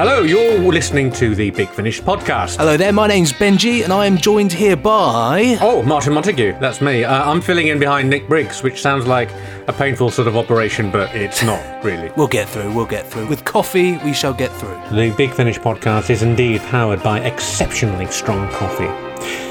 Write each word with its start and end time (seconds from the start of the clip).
Hello, 0.00 0.22
you're 0.22 0.72
listening 0.72 1.12
to 1.12 1.34
the 1.34 1.50
Big 1.50 1.68
Finish 1.68 2.00
podcast. 2.00 2.56
Hello 2.56 2.78
there, 2.78 2.90
my 2.90 3.06
name's 3.06 3.34
Benji, 3.34 3.84
and 3.84 3.92
I 3.92 4.06
am 4.06 4.16
joined 4.16 4.50
here 4.50 4.74
by. 4.74 5.58
Oh, 5.60 5.82
Martin 5.82 6.14
Montague, 6.14 6.58
that's 6.58 6.80
me. 6.80 7.04
Uh, 7.04 7.30
I'm 7.30 7.42
filling 7.42 7.66
in 7.66 7.78
behind 7.78 8.08
Nick 8.08 8.26
Briggs, 8.26 8.62
which 8.62 8.80
sounds 8.80 9.06
like 9.06 9.28
a 9.66 9.74
painful 9.74 10.10
sort 10.10 10.26
of 10.26 10.38
operation, 10.38 10.90
but 10.90 11.14
it's 11.14 11.42
not 11.42 11.84
really. 11.84 12.10
We'll 12.16 12.28
get 12.28 12.48
through, 12.48 12.72
we'll 12.72 12.86
get 12.86 13.06
through. 13.06 13.26
With 13.26 13.44
coffee, 13.44 13.98
we 13.98 14.14
shall 14.14 14.32
get 14.32 14.50
through. 14.52 14.80
The 14.90 15.14
Big 15.18 15.32
Finish 15.32 15.58
podcast 15.58 16.08
is 16.08 16.22
indeed 16.22 16.62
powered 16.62 17.02
by 17.02 17.20
exceptionally 17.20 18.06
strong 18.06 18.50
coffee. 18.52 18.88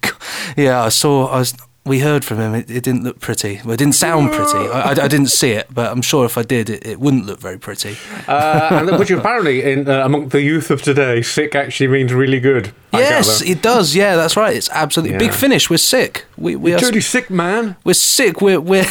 yeah, 0.57 0.81
I 0.83 0.89
saw. 0.89 1.27
I 1.27 1.37
was. 1.37 1.53
We 1.89 1.99
heard 1.99 2.23
from 2.23 2.37
him. 2.39 2.53
It, 2.53 2.69
it 2.69 2.83
didn't 2.83 3.03
look 3.03 3.19
pretty. 3.19 3.59
Well, 3.65 3.73
it 3.73 3.77
didn't 3.77 3.95
sound 3.95 4.31
pretty. 4.31 4.59
I, 4.59 4.91
I, 4.91 4.91
I 4.91 5.07
didn't 5.07 5.31
see 5.31 5.53
it, 5.53 5.67
but 5.73 5.91
I'm 5.91 6.03
sure 6.03 6.23
if 6.23 6.37
I 6.37 6.43
did, 6.43 6.69
it, 6.69 6.85
it 6.85 6.99
wouldn't 6.99 7.25
look 7.25 7.39
very 7.39 7.57
pretty. 7.57 7.97
uh, 8.27 8.85
and 8.87 8.99
which 8.99 9.09
apparently, 9.09 9.63
in, 9.63 9.89
uh, 9.89 10.05
among 10.05 10.29
the 10.29 10.41
youth 10.41 10.69
of 10.69 10.83
today, 10.83 11.23
sick 11.23 11.55
actually 11.55 11.87
means 11.87 12.13
really 12.13 12.39
good. 12.39 12.71
I 12.93 12.99
yes, 12.99 13.41
gather. 13.41 13.51
it 13.51 13.61
does. 13.63 13.95
Yeah, 13.95 14.15
that's 14.15 14.37
right. 14.37 14.55
It's 14.55 14.69
absolutely 14.69 15.17
big 15.17 15.33
finish. 15.33 15.67
We're 15.69 15.77
sick. 15.77 16.25
We 16.37 16.55
we 16.55 16.73
are. 16.73 16.79
Dirty 16.79 17.01
sick 17.01 17.31
man. 17.31 17.75
We're 17.83 17.93
sick. 17.93 18.39
We're 18.39 18.61
we're. 18.61 18.85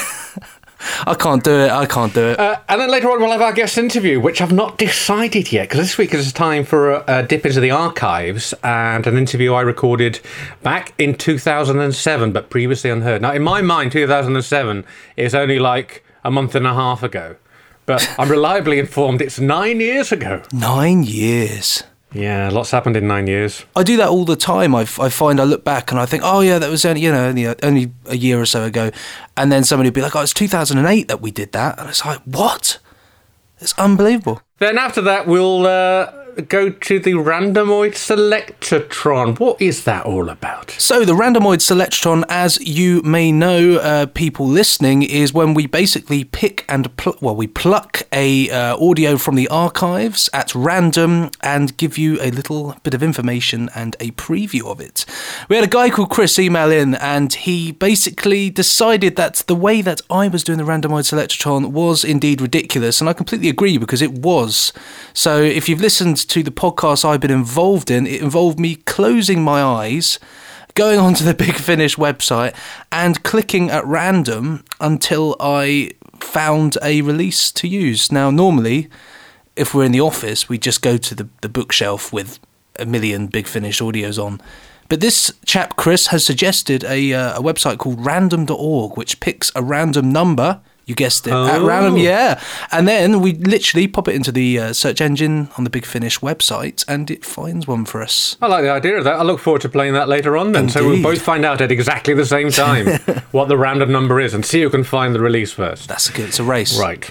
I 1.06 1.14
can't 1.14 1.42
do 1.42 1.52
it. 1.52 1.70
I 1.70 1.86
can't 1.86 2.14
do 2.14 2.28
it. 2.28 2.38
Uh, 2.38 2.60
and 2.68 2.80
then 2.80 2.90
later 2.90 3.10
on, 3.10 3.20
we'll 3.20 3.32
have 3.32 3.42
our 3.42 3.52
guest 3.52 3.78
interview, 3.78 4.20
which 4.20 4.40
I've 4.40 4.52
not 4.52 4.78
decided 4.78 5.52
yet, 5.52 5.68
because 5.68 5.80
this 5.80 5.98
week 5.98 6.14
is 6.14 6.32
time 6.32 6.64
for 6.64 6.90
a, 6.90 7.04
a 7.08 7.22
dip 7.22 7.44
into 7.46 7.60
the 7.60 7.70
archives 7.70 8.54
and 8.62 9.06
an 9.06 9.16
interview 9.16 9.52
I 9.54 9.62
recorded 9.62 10.20
back 10.62 10.94
in 10.98 11.14
2007, 11.14 12.32
but 12.32 12.50
previously 12.50 12.90
unheard. 12.90 13.22
Now, 13.22 13.32
in 13.32 13.42
my 13.42 13.60
mind, 13.62 13.92
2007 13.92 14.84
is 15.16 15.34
only 15.34 15.58
like 15.58 16.05
a 16.24 16.30
month 16.30 16.55
and 16.55 16.67
a 16.67 16.74
half 16.74 17.02
ago, 17.02 17.36
but 17.86 18.08
I'm 18.18 18.28
reliably 18.30 18.78
informed 18.78 19.20
it's 19.20 19.40
nine 19.40 19.80
years 19.80 20.12
ago. 20.12 20.42
Nine 20.52 21.02
years. 21.02 21.83
Yeah, 22.13 22.48
lots 22.48 22.70
happened 22.70 22.96
in 22.96 23.07
nine 23.07 23.27
years. 23.27 23.67
I 23.77 23.83
do 23.83 23.96
that 23.98 24.08
all 24.08 24.24
the 24.24 24.36
time. 24.36 24.74
I, 24.74 24.83
I 24.83 25.11
find 25.11 25.39
I 25.39 25.45
look 25.45 25.63
back 25.63 25.91
and 25.91 26.01
I 26.01 26.07
think, 26.07 26.23
oh 26.24 26.41
yeah, 26.41 26.58
that 26.58 26.70
was 26.70 26.85
only 26.85 27.02
you 27.02 27.13
know 27.13 27.29
only 27.29 27.45
a, 27.45 27.57
only 27.63 27.92
a 28.07 28.17
year 28.17 28.41
or 28.41 28.46
so 28.46 28.64
ago, 28.64 28.91
and 29.36 29.52
then 29.52 29.64
somebody 29.64 29.89
would 29.89 29.95
be 29.95 30.01
like, 30.02 30.17
oh, 30.17 30.23
it's 30.23 30.33
2008 30.33 31.08
that 31.08 31.20
we 31.20 31.30
did 31.30 31.52
that, 31.52 31.79
and 31.79 31.89
it's 31.89 32.05
like, 32.05 32.20
what? 32.23 32.79
It's 33.61 33.74
unbelievable. 33.79 34.41
Then 34.58 34.79
after 34.79 35.01
that, 35.02 35.27
we'll 35.27 35.67
uh, 35.67 36.13
go 36.42 36.70
to 36.70 36.98
the 36.98 37.12
randomoid 37.12 37.92
selectotron. 37.92 39.38
What 39.38 39.60
is 39.60 39.84
that 39.84 40.06
all 40.06 40.28
about? 40.28 40.70
So 40.72 41.04
the 41.04 41.12
randomoid 41.12 41.60
selectron, 41.60 42.24
as 42.28 42.60
you 42.60 43.02
may 43.02 43.32
know, 43.32 43.76
uh, 43.76 44.06
people 44.06 44.46
listening, 44.46 45.02
is 45.02 45.32
when 45.32 45.54
we 45.54 45.66
basically 45.66 46.24
pick 46.24 46.64
and 46.68 46.94
pl- 46.96 47.16
well, 47.20 47.34
we 47.34 47.46
pluck 47.46 48.02
a 48.12 48.50
uh, 48.50 48.76
audio 48.78 49.16
from 49.16 49.34
the 49.34 49.48
archives 49.48 50.30
at 50.32 50.54
random 50.54 51.30
and 51.40 51.76
give 51.76 51.98
you 51.98 52.20
a 52.20 52.30
little 52.30 52.76
bit 52.82 52.94
of 52.94 53.02
information 53.02 53.68
and 53.74 53.96
a 54.00 54.10
preview 54.12 54.70
of 54.70 54.80
it. 54.80 55.05
We 55.48 55.56
had 55.56 55.64
a 55.64 55.68
guy 55.68 55.90
called 55.90 56.10
Chris 56.10 56.38
email 56.38 56.70
in, 56.70 56.94
and 56.96 57.32
he 57.32 57.72
basically 57.72 58.50
decided 58.50 59.16
that 59.16 59.36
the 59.46 59.55
way 59.55 59.82
that 59.82 60.00
I 60.10 60.28
was 60.28 60.44
doing 60.44 60.58
the 60.58 60.64
randomoid 60.64 61.06
selectron 61.06 61.72
was 61.72 62.05
indeed 62.05 62.40
ridiculous, 62.40 63.00
and 63.00 63.08
I 63.08 63.12
completely 63.12 63.48
agree 63.48 63.78
because 63.78 64.02
it 64.02 64.12
was. 64.12 64.72
So 65.12 65.40
if 65.40 65.68
you've 65.68 65.80
listened 65.80 66.27
to 66.28 66.42
the 66.42 66.50
podcast 66.50 67.05
I've 67.05 67.20
been 67.20 67.30
involved 67.30 67.90
in, 67.90 68.06
it 68.06 68.22
involved 68.22 68.58
me 68.58 68.77
closing 68.77 69.42
my 69.42 69.62
eyes 69.62 70.18
going 70.74 71.00
onto 71.00 71.24
the 71.24 71.34
Big 71.44 71.55
Finish 71.55 71.96
website 71.96 72.55
and 72.92 73.22
clicking 73.22 73.70
at 73.70 73.84
random 73.84 74.64
until 74.80 75.36
I 75.40 75.90
found 76.20 76.78
a 76.83 77.02
release 77.02 77.50
to 77.52 77.68
use. 77.68 78.12
Now, 78.12 78.30
normally, 78.30 78.88
if 79.56 79.74
we're 79.74 79.84
in 79.84 79.92
the 79.92 80.00
office, 80.00 80.48
we 80.48 80.58
just 80.58 80.83
go 80.83 80.96
to 80.96 81.14
the, 81.14 81.28
the 81.42 81.48
bookshelf 81.48 82.12
with 82.12 82.38
a 82.78 82.86
million 82.86 83.27
Big 83.27 83.46
Finish 83.46 83.80
audios 83.80 84.22
on. 84.22 84.40
But 84.88 85.00
this 85.00 85.33
chap, 85.44 85.77
Chris, 85.77 86.06
has 86.08 86.24
suggested 86.24 86.84
a, 86.84 87.12
uh, 87.12 87.38
a 87.38 87.42
website 87.42 87.78
called 87.78 88.05
random.org, 88.05 88.96
which 88.96 89.20
picks 89.20 89.52
a 89.55 89.62
random 89.62 90.12
number. 90.12 90.61
You 90.88 90.94
guessed 90.94 91.26
it. 91.26 91.32
At 91.32 91.60
Oh. 91.60 91.64
random, 91.66 91.96
yeah. 91.98 92.40
And 92.72 92.88
then 92.88 93.20
we 93.20 93.34
literally 93.34 93.86
pop 93.86 94.08
it 94.08 94.14
into 94.14 94.32
the 94.32 94.58
uh, 94.58 94.72
search 94.72 95.00
engine 95.00 95.48
on 95.58 95.64
the 95.64 95.70
Big 95.70 95.84
Finish 95.84 96.18
website 96.20 96.84
and 96.88 97.10
it 97.10 97.24
finds 97.24 97.66
one 97.66 97.84
for 97.84 98.02
us. 98.02 98.36
I 98.40 98.46
like 98.48 98.62
the 98.64 98.70
idea 98.70 98.96
of 98.96 99.04
that. 99.04 99.16
I 99.16 99.22
look 99.22 99.38
forward 99.38 99.60
to 99.62 99.68
playing 99.68 99.92
that 99.92 100.08
later 100.08 100.36
on 100.36 100.52
then. 100.52 100.68
So 100.70 100.86
we'll 100.88 101.02
both 101.02 101.20
find 101.20 101.44
out 101.44 101.60
at 101.60 101.70
exactly 101.70 102.14
the 102.14 102.24
same 102.26 102.50
time 102.50 102.86
what 103.32 103.48
the 103.48 103.58
random 103.58 103.92
number 103.92 104.18
is 104.18 104.32
and 104.34 104.44
see 104.46 104.62
who 104.62 104.70
can 104.70 104.82
find 104.82 105.14
the 105.14 105.20
release 105.20 105.52
first. 105.52 105.88
That's 105.88 106.08
good. 106.10 106.28
It's 106.30 106.38
a 106.40 106.44
race. 106.44 106.78
Right. 106.80 107.05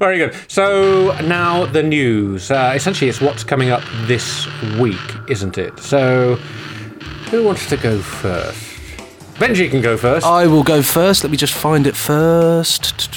Very 0.00 0.18
good. 0.18 0.34
So 0.48 1.16
now 1.22 1.66
the 1.66 1.82
news. 1.84 2.50
Uh, 2.50 2.72
essentially, 2.74 3.08
it's 3.08 3.20
what's 3.20 3.44
coming 3.44 3.70
up 3.70 3.82
this 4.06 4.46
week, 4.80 4.98
isn't 5.28 5.56
it? 5.56 5.78
So 5.78 6.34
who 7.30 7.44
wants 7.44 7.68
to 7.68 7.76
go 7.76 8.00
first? 8.00 8.69
Benji 9.40 9.70
can 9.70 9.80
go 9.80 9.96
first. 9.96 10.26
I 10.26 10.46
will 10.46 10.62
go 10.62 10.82
first. 10.82 11.24
Let 11.24 11.30
me 11.30 11.38
just 11.38 11.54
find 11.54 11.86
it 11.86 11.96
first. 11.96 13.08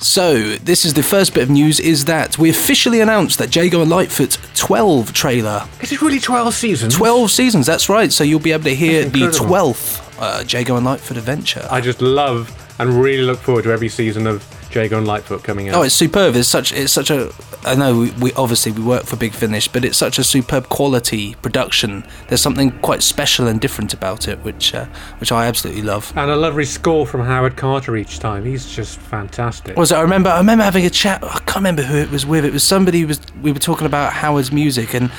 So, 0.00 0.54
this 0.58 0.84
is 0.84 0.94
the 0.94 1.02
first 1.02 1.34
bit 1.34 1.42
of 1.42 1.50
news 1.50 1.80
is 1.80 2.04
that 2.04 2.38
we 2.38 2.48
officially 2.48 3.00
announced 3.00 3.40
that 3.40 3.56
Jago 3.56 3.82
and 3.82 3.90
Lightfoot 3.90 4.38
12 4.54 5.12
trailer. 5.12 5.66
is 5.80 5.90
it 5.90 6.00
really 6.00 6.20
12 6.20 6.54
seasons? 6.54 6.94
12 6.94 7.28
seasons, 7.28 7.66
that's 7.66 7.88
right. 7.88 8.12
So 8.12 8.22
you'll 8.22 8.38
be 8.38 8.52
able 8.52 8.62
to 8.64 8.74
hear 8.74 9.04
the 9.04 9.26
12th 9.26 10.00
uh, 10.20 10.44
Jago 10.46 10.76
and 10.76 10.86
Lightfoot 10.86 11.16
adventure. 11.16 11.66
I 11.68 11.80
just 11.80 12.00
love 12.00 12.56
and 12.78 13.02
really 13.02 13.24
look 13.24 13.40
forward 13.40 13.64
to 13.64 13.72
every 13.72 13.88
season 13.88 14.28
of 14.28 14.46
Jago 14.72 14.98
and 14.98 15.08
Lightfoot 15.08 15.42
coming 15.42 15.70
out. 15.70 15.74
Oh, 15.74 15.82
it's 15.82 15.94
superb. 15.94 16.36
It's 16.36 16.48
such 16.48 16.72
it's 16.72 16.92
such 16.92 17.10
a 17.10 17.32
I 17.66 17.74
know 17.74 17.98
we, 17.98 18.10
we 18.12 18.32
obviously 18.34 18.72
we 18.72 18.82
work 18.82 19.04
for 19.04 19.16
Big 19.16 19.32
Finish, 19.32 19.68
but 19.68 19.84
it's 19.84 19.96
such 19.96 20.18
a 20.18 20.24
superb 20.24 20.68
quality 20.68 21.34
production. 21.36 22.04
There's 22.28 22.40
something 22.42 22.70
quite 22.80 23.02
special 23.02 23.46
and 23.46 23.60
different 23.60 23.94
about 23.94 24.28
it, 24.28 24.38
which 24.44 24.74
uh, 24.74 24.86
which 25.18 25.32
I 25.32 25.46
absolutely 25.46 25.82
love. 25.82 26.12
and 26.16 26.30
a 26.30 26.36
lovely 26.36 26.64
score 26.64 27.06
from 27.06 27.22
Howard 27.22 27.56
Carter 27.56 27.96
each 27.96 28.18
time. 28.18 28.44
He's 28.44 28.66
just 28.66 28.98
fantastic. 28.98 29.76
was 29.76 29.92
it? 29.92 29.96
I 29.96 30.02
remember. 30.02 30.30
I 30.30 30.38
remember 30.38 30.64
having 30.64 30.84
a 30.84 30.90
chat. 30.90 31.22
I 31.24 31.38
can't 31.40 31.56
remember 31.56 31.82
who 31.82 31.96
it 31.96 32.10
was 32.10 32.26
with. 32.26 32.44
It 32.44 32.52
was 32.52 32.64
somebody. 32.64 33.00
who 33.00 33.06
Was 33.08 33.20
we 33.42 33.52
were 33.52 33.58
talking 33.58 33.86
about 33.86 34.12
Howard's 34.12 34.52
music, 34.52 34.94
and 34.94 35.10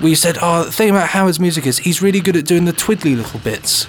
we 0.00 0.14
said, 0.14 0.36
"Oh, 0.42 0.64
the 0.64 0.72
thing 0.72 0.90
about 0.90 1.08
Howard's 1.08 1.40
music 1.40 1.66
is 1.66 1.78
he's 1.78 2.02
really 2.02 2.20
good 2.20 2.36
at 2.36 2.44
doing 2.44 2.64
the 2.66 2.72
twiddly 2.72 3.16
little 3.16 3.40
bits, 3.40 3.86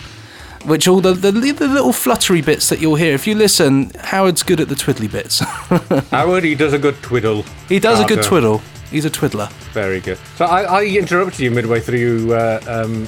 which 0.67 0.87
all 0.87 0.99
the 1.01 1.13
the, 1.13 1.31
the 1.31 1.67
little 1.67 1.93
fluttery 1.93 2.41
bits 2.41 2.69
that 2.69 2.79
you'll 2.79 2.95
hear. 2.95 3.13
If 3.13 3.25
you 3.25 3.35
listen, 3.35 3.91
Howard's 4.01 4.43
good 4.43 4.59
at 4.59 4.67
the 4.67 4.75
twiddly 4.75 5.09
bits. 5.11 5.39
Howard, 6.11 6.43
he 6.43 6.55
does 6.55 6.73
a 6.73 6.79
good 6.79 6.95
twiddle. 7.01 7.43
he 7.69 7.79
does 7.79 7.99
a 7.99 8.05
good 8.05 8.23
twiddle. 8.23 8.61
He's 8.91 9.05
a 9.05 9.09
twiddler. 9.09 9.49
Very 9.73 9.99
good. 9.99 10.17
So 10.35 10.45
I, 10.45 10.63
I 10.63 10.85
interrupted 10.85 11.39
you 11.41 11.51
midway 11.51 11.79
through 11.81 12.33
uh, 12.33 12.61
um, 12.67 13.07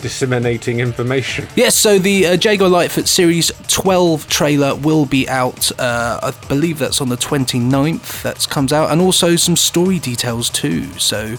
disseminating 0.00 0.80
information. 0.80 1.46
Yes, 1.56 1.74
so 1.74 1.98
the 1.98 2.26
uh, 2.26 2.36
Jago 2.40 2.68
Lightfoot 2.68 3.08
Series 3.08 3.50
12 3.68 4.28
trailer 4.28 4.74
will 4.74 5.06
be 5.06 5.28
out. 5.28 5.70
Uh, 5.78 6.20
I 6.22 6.48
believe 6.48 6.78
that's 6.78 7.00
on 7.00 7.08
the 7.08 7.16
29th. 7.16 8.22
That 8.22 8.46
comes 8.48 8.72
out, 8.72 8.90
and 8.90 9.00
also 9.00 9.36
some 9.36 9.56
story 9.56 9.98
details 9.98 10.50
too. 10.50 10.84
So 10.98 11.36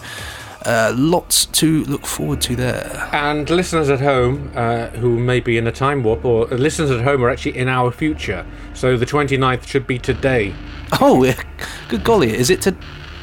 Uh, 0.66 0.94
lots 0.96 1.46
to 1.46 1.84
look 1.86 2.06
forward 2.06 2.42
to 2.42 2.56
there. 2.56 3.10
And 3.14 3.50
listeners 3.50 3.90
at 3.90 4.00
home 4.02 4.52
uh, 4.56 4.88
who 4.88 5.20
may 5.20 5.40
be 5.40 5.58
in 5.58 5.68
a 5.68 5.72
time 5.72 6.04
warp, 6.04 6.26
or 6.26 6.46
listeners 6.48 6.92
at 6.92 7.02
home 7.04 7.24
are 7.24 7.30
actually 7.30 7.58
in 7.58 7.68
our 7.68 7.92
future. 7.92 8.46
So 8.74 8.98
the 8.98 9.06
29th 9.06 9.68
should 9.68 9.88
be 9.88 10.00
today. 10.00 10.54
Oh, 11.00 11.24
yeah. 11.24 11.42
good 11.90 12.04
golly, 12.04 12.34
is 12.34 12.50
it 12.50 12.62
to? 12.64 12.76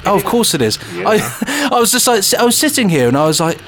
Oh, 0.07 0.17
of 0.17 0.25
course 0.25 0.55
it 0.55 0.63
is. 0.63 0.79
I, 0.97 1.69
I 1.73 1.81
was 1.81 1.93
just 1.93 2.07
like, 2.07 2.23
I 2.35 2.45
was 2.45 2.57
sitting 2.57 2.89
here 2.89 3.09
and 3.09 3.17
I 3.17 3.27
was 3.27 3.41
like, 3.41 3.59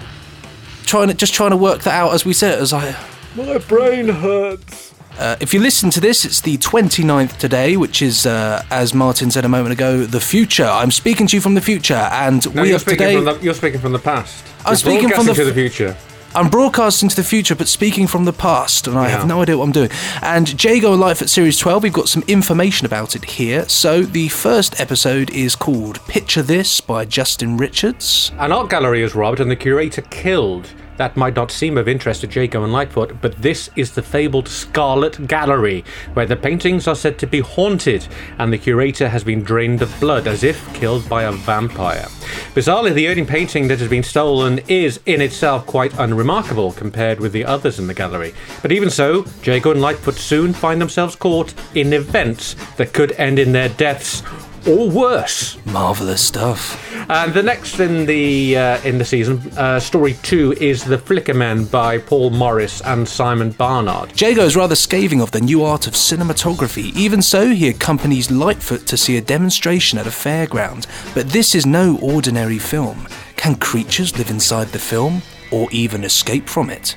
trying 0.87 1.09
to 1.09 1.15
just 1.15 1.35
trying 1.35 1.51
to 1.51 1.57
work 1.57 1.83
that 1.83 1.95
out 1.95 2.15
as 2.15 2.25
we 2.25 2.33
said 2.33 2.53
it. 2.55 2.59
I 2.59 2.61
was 2.61 2.73
like, 2.73 2.97
My 3.37 3.59
brain 3.59 4.09
hurts. 4.09 4.86
Uh, 5.19 5.35
if 5.41 5.55
you 5.55 5.61
listen 5.61 5.89
to 5.91 6.01
this, 6.01 6.25
it's 6.27 6.43
the 6.43 6.59
29th 6.59 7.39
today, 7.39 7.77
which 7.77 8.03
is, 8.03 8.27
uh, 8.27 8.63
as 8.71 8.93
Martin 8.93 9.31
said 9.31 9.45
a 9.47 9.49
moment 9.49 9.73
ago, 9.73 10.05
the 10.05 10.21
future. 10.21 10.67
I'm 10.67 10.91
speaking 10.91 11.27
to 11.29 11.37
you 11.37 11.41
from 11.41 11.55
the 11.55 11.63
future, 11.63 11.95
and 12.13 12.55
No, 12.55 12.63
we 12.63 12.71
have 12.71 12.85
today. 12.85 13.19
the, 13.19 13.39
you're 13.41 13.55
speaking 13.55 13.81
from 13.81 13.93
the 13.93 13.99
past. 13.99 14.45
I'm 14.67 14.73
You're 14.73 14.77
speaking 14.77 15.09
from 15.09 15.27
the 15.27 15.33
to 15.35 15.45
the 15.45 15.55
future. 15.55 15.97
I'm 16.35 16.51
broadcasting 16.51 17.09
to 17.09 17.17
the 17.17 17.25
future, 17.25 17.55
but 17.55 17.67
speaking 17.67 18.07
from 18.07 18.27
the 18.27 18.33
past, 18.33 18.87
and 18.87 18.99
I 18.99 19.09
have 19.09 19.27
no 19.27 19.41
idea 19.41 19.57
what 19.57 19.65
I'm 19.65 19.73
doing. 19.73 19.89
And 20.21 20.63
Jago 20.63 20.93
Lightfoot 20.93 21.31
Series 21.31 21.57
12, 21.59 21.85
we've 21.85 21.93
got 21.95 22.11
some 22.11 22.23
information 22.29 22.85
about 22.85 23.17
it 23.17 23.25
here. 23.25 23.67
So 23.71 24.03
the 24.03 24.29
first 24.29 24.79
episode 24.79 25.31
is 25.31 25.57
called 25.57 25.99
Picture 26.09 26.43
This 26.43 26.83
by 26.83 27.07
Justin 27.07 27.57
Richards. 27.57 28.33
An 28.39 28.53
art 28.53 28.69
gallery 28.69 29.03
is 29.03 29.15
robbed 29.15 29.41
and 29.41 29.51
the 29.51 29.57
curator 29.57 30.03
killed. 30.03 30.69
That 30.97 31.17
might 31.17 31.37
not 31.37 31.51
seem 31.51 31.77
of 31.77 31.89
interest 31.89 32.23
to 32.23 32.27
Jago 32.27 32.65
and 32.65 32.73
Lightfoot, 32.73 33.21
but 33.21 33.37
this 33.37 33.69
is 33.77 33.93
the 33.93 34.03
fabled 34.03 34.49
Scarlet 34.49 35.27
Gallery, 35.27 35.85
where 36.15 36.27
the 36.27 36.37
paintings 36.37 36.89
are 36.89 36.95
said 36.95 37.19
to 37.19 37.27
be 37.27 37.41
haunted, 37.41 38.07
and 38.39 38.53
the 38.53 38.59
curator 38.59 39.09
has 39.09 39.23
been 39.23 39.43
drained 39.43 39.83
of 39.83 40.01
blood 40.01 40.27
as 40.27 40.43
if 40.43 40.73
killed 40.75 41.09
by 41.09 41.25
a 41.25 41.33
vampire. 41.33 42.07
Bizarrely, 42.55 42.95
the 42.95 43.09
only 43.09 43.25
painting 43.25 43.69
that 43.69 43.79
has 43.79 43.89
been 43.89 44.03
stolen 44.03 44.61
is 44.69 44.99
in 45.07 45.21
itself 45.21 45.67
quite 45.67 45.93
unremarkable 45.99 46.73
compared 46.73 47.21
with 47.21 47.33
the 47.33 47.45
others 47.45 47.79
in 47.79 47.87
the 47.87 47.95
gallery. 47.95 48.35
But 48.63 48.73
even 48.73 48.91
so, 48.91 49.27
Jago 49.43 49.73
and 49.73 49.81
Lightfoot 49.81 50.15
soon 50.15 50.53
find 50.53 50.81
themselves 50.81 51.17
caught 51.17 51.53
in 51.75 51.93
events 51.93 52.55
that 52.77 52.93
could 52.93 53.13
end 53.13 53.39
in 53.39 53.53
their 53.53 53.69
deaths 53.69 54.23
or 54.67 54.89
worse. 54.89 55.59
Marvelous 55.67 56.23
stuff. 56.23 56.86
And 57.09 57.33
the 57.33 57.43
next 57.43 57.79
in 57.79 58.05
the 58.05 58.57
uh, 58.57 58.81
in 58.83 58.99
the 58.99 59.05
season, 59.05 59.41
uh, 59.57 59.79
story 59.79 60.15
two 60.23 60.55
is 60.55 60.83
The 60.83 60.99
Flicker 60.99 61.35
Men 61.35 61.65
by 61.65 61.99
Paul 61.99 62.31
Morris 62.31 62.81
and 62.81 63.09
Simon 63.09 63.53
Barnard. 63.53 64.21
Jago 64.21 64.43
is 64.43 64.57
rather 64.57 64.75
scathing 64.75 65.21
of 65.21 65.31
the 65.31 65.41
new 65.41 65.63
art 65.63 65.87
of 65.87 65.95
cinematography. 65.95 66.95
Even 66.97 67.23
so, 67.23 67.51
he 67.51 67.69
accompanies 67.69 68.31
Lightfoot 68.31 68.87
to 68.87 68.97
see 68.97 69.17
a 69.17 69.21
demonstration 69.21 69.99
at 70.01 70.07
a 70.09 70.11
fairground. 70.11 70.87
But 71.15 71.29
this 71.29 71.55
is 71.55 71.65
no 71.65 71.97
ordinary 72.03 72.59
film. 72.59 73.07
Can 73.37 73.55
creatures 73.55 74.19
live 74.19 74.31
inside 74.31 74.69
the 74.69 74.79
film, 74.81 75.23
or 75.53 75.69
even 75.71 76.03
escape 76.03 76.49
from 76.49 76.71
it? 76.71 76.97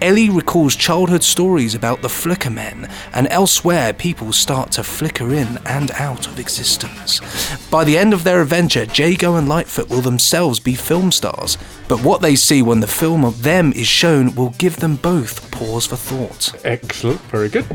Ellie 0.00 0.30
recalls 0.30 0.76
childhood 0.76 1.22
stories 1.22 1.74
about 1.74 2.02
the 2.02 2.08
flicker 2.08 2.50
men, 2.50 2.88
and 3.12 3.26
elsewhere 3.28 3.92
people 3.92 4.32
start 4.32 4.72
to 4.72 4.84
flicker 4.84 5.32
in 5.32 5.58
and 5.64 5.90
out 5.92 6.26
of 6.26 6.38
existence. 6.38 7.20
By 7.70 7.84
the 7.84 7.98
end 7.98 8.12
of 8.12 8.24
their 8.24 8.42
adventure, 8.42 8.84
Jago 8.84 9.36
and 9.36 9.48
Lightfoot 9.48 9.88
will 9.88 10.00
themselves 10.00 10.60
be 10.60 10.74
film 10.74 11.12
stars, 11.12 11.58
but 11.88 12.02
what 12.02 12.22
they 12.22 12.36
see 12.36 12.62
when 12.62 12.80
the 12.80 12.86
film 12.86 13.24
of 13.24 13.42
them 13.42 13.72
is 13.72 13.86
shown 13.86 14.34
will 14.34 14.50
give 14.58 14.76
them 14.76 14.96
both 14.96 15.50
pause 15.50 15.86
for 15.86 15.96
thought. 15.96 16.52
Excellent, 16.64 17.20
very 17.22 17.48
good. 17.48 17.66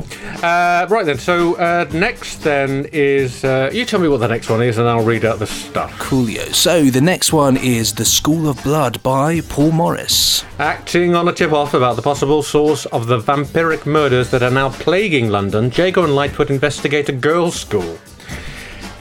Uh, 0.44 0.88
right 0.90 1.06
then, 1.06 1.18
so 1.18 1.56
uh, 1.56 1.90
next 1.94 2.44
then 2.44 2.88
is 2.92 3.44
uh, 3.44 3.70
you 3.74 3.86
tell 3.86 4.00
me 4.00 4.08
what 4.08 4.20
the 4.20 4.28
next 4.28 4.50
one 4.50 4.62
is, 4.62 4.78
and 4.78 4.88
I'll 4.88 5.04
read 5.04 5.26
out 5.26 5.40
the 5.40 5.48
stuff. 5.48 5.92
Coolio. 6.00 6.54
So 6.54 6.86
the 6.86 7.02
next 7.02 7.34
one 7.34 7.58
is 7.58 7.94
The 7.94 8.06
School 8.06 8.50
of 8.50 8.62
Blood 8.64 9.02
by 9.04 9.42
Paul 9.42 9.72
Morris. 9.72 10.44
Acting 10.60 11.16
on 11.16 11.28
a 11.28 11.34
tip 11.34 11.52
off 11.52 11.74
about 11.74 11.96
the 12.00 12.04
possible 12.04 12.42
source 12.42 12.86
of 12.86 13.08
the 13.08 13.20
vampiric 13.20 13.86
murders 13.86 14.32
that 14.32 14.42
are 14.42 14.50
now 14.50 14.70
plaguing 14.70 15.28
London, 15.28 15.70
Jago 15.70 16.06
and 16.06 16.16
Lightfoot 16.16 16.50
investigate 16.50 17.10
a 17.10 17.12
girls' 17.12 17.60
school. 17.60 18.00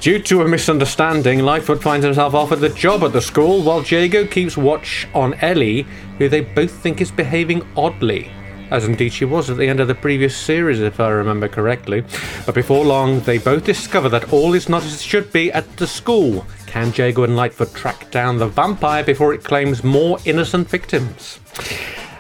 Due 0.01 0.21
to 0.23 0.43
a 0.43 0.49
misunderstanding, 0.49 1.39
Lightfoot 1.39 1.81
finds 1.81 2.05
himself 2.05 2.35
offered 2.35 2.59
the 2.59 2.71
job 2.71 3.05
at 3.05 3.13
the 3.13 3.21
school 3.21 3.63
while 3.63 3.85
Jago 3.85 4.27
keeps 4.27 4.57
watch 4.57 5.07
on 5.15 5.35
Ellie, 5.35 5.87
who 6.19 6.29
they 6.29 6.41
both 6.41 6.73
think 6.73 7.01
is 7.01 7.13
behaving 7.13 7.65
oddly. 7.77 8.33
As 8.73 8.85
indeed 8.85 9.13
she 9.13 9.25
was 9.25 9.49
at 9.49 9.59
the 9.59 9.69
end 9.69 9.79
of 9.79 9.87
the 9.87 9.95
previous 9.95 10.37
series, 10.37 10.81
if 10.81 10.99
I 10.99 11.11
remember 11.11 11.47
correctly. 11.47 12.03
But 12.47 12.57
before 12.57 12.85
long, 12.85 13.21
they 13.21 13.39
both 13.39 13.65
discover 13.65 14.09
that 14.09 14.33
all 14.33 14.55
is 14.55 14.69
not 14.69 14.83
as 14.83 14.95
it 14.95 15.01
should 15.03 15.33
be 15.33 15.53
at 15.53 15.77
the 15.77 15.87
school. 15.87 16.45
Can 16.67 16.93
Jago 16.93 17.23
and 17.23 17.37
Lightfoot 17.37 17.73
track 17.75 18.11
down 18.11 18.39
the 18.39 18.49
vampire 18.49 19.05
before 19.05 19.35
it 19.35 19.45
claims 19.45 19.85
more 19.85 20.19
innocent 20.25 20.69
victims? 20.69 21.39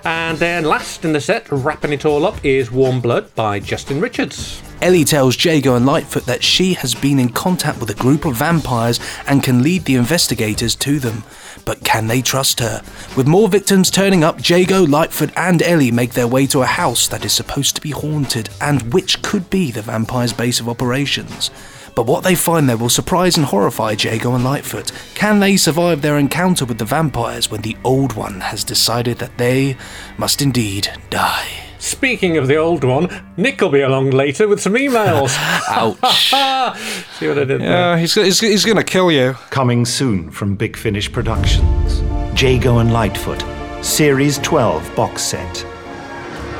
And 0.04 0.38
then 0.38 0.64
last 0.64 1.04
in 1.04 1.12
the 1.12 1.20
set, 1.20 1.50
wrapping 1.50 1.92
it 1.92 2.04
all 2.04 2.24
up, 2.24 2.44
is 2.44 2.70
Warm 2.70 3.00
Blood 3.00 3.34
by 3.34 3.60
Justin 3.60 4.00
Richards. 4.00 4.62
Ellie 4.80 5.04
tells 5.04 5.44
Jago 5.44 5.74
and 5.74 5.84
Lightfoot 5.84 6.24
that 6.26 6.44
she 6.44 6.74
has 6.74 6.94
been 6.94 7.18
in 7.18 7.30
contact 7.30 7.80
with 7.80 7.90
a 7.90 7.94
group 7.94 8.24
of 8.24 8.36
vampires 8.36 9.00
and 9.26 9.42
can 9.42 9.62
lead 9.62 9.84
the 9.84 9.96
investigators 9.96 10.76
to 10.76 11.00
them. 11.00 11.24
But 11.64 11.82
can 11.82 12.06
they 12.06 12.22
trust 12.22 12.60
her? 12.60 12.82
With 13.16 13.26
more 13.26 13.48
victims 13.48 13.90
turning 13.90 14.22
up, 14.22 14.48
Jago, 14.48 14.84
Lightfoot, 14.84 15.30
and 15.36 15.62
Ellie 15.62 15.90
make 15.90 16.12
their 16.12 16.28
way 16.28 16.46
to 16.46 16.62
a 16.62 16.66
house 16.66 17.08
that 17.08 17.24
is 17.24 17.32
supposed 17.32 17.74
to 17.74 17.82
be 17.82 17.90
haunted 17.90 18.50
and 18.60 18.94
which 18.94 19.20
could 19.22 19.50
be 19.50 19.72
the 19.72 19.82
vampire's 19.82 20.32
base 20.32 20.60
of 20.60 20.68
operations. 20.68 21.50
But 21.98 22.06
what 22.06 22.22
they 22.22 22.36
find 22.36 22.68
there 22.68 22.76
will 22.76 22.90
surprise 22.90 23.36
and 23.36 23.44
horrify 23.44 23.96
Jago 23.98 24.32
and 24.36 24.44
Lightfoot. 24.44 24.92
Can 25.16 25.40
they 25.40 25.56
survive 25.56 26.00
their 26.00 26.16
encounter 26.16 26.64
with 26.64 26.78
the 26.78 26.84
vampires 26.84 27.50
when 27.50 27.62
the 27.62 27.76
Old 27.82 28.12
One 28.12 28.38
has 28.38 28.62
decided 28.62 29.18
that 29.18 29.36
they 29.36 29.76
must 30.16 30.40
indeed 30.40 30.92
die? 31.10 31.48
Speaking 31.80 32.36
of 32.36 32.46
the 32.46 32.54
old 32.54 32.84
one, 32.84 33.08
Nick 33.36 33.60
will 33.60 33.70
be 33.70 33.80
along 33.80 34.10
later 34.10 34.46
with 34.46 34.60
some 34.60 34.74
emails. 34.74 35.36
Ouch. 35.70 36.30
See 37.18 37.26
what 37.26 37.36
I 37.36 37.44
did 37.44 37.62
there? 37.62 37.94
Uh, 37.94 37.96
he's, 37.96 38.14
he's, 38.14 38.38
he's 38.38 38.64
going 38.64 38.76
to 38.76 38.84
kill 38.84 39.10
you. 39.10 39.32
Coming 39.50 39.84
soon 39.84 40.30
from 40.30 40.54
Big 40.54 40.76
Finish 40.76 41.10
Productions. 41.10 42.00
Jago 42.40 42.78
and 42.78 42.92
Lightfoot, 42.92 43.42
Series 43.84 44.38
12 44.38 44.94
box 44.94 45.22
set. 45.22 45.64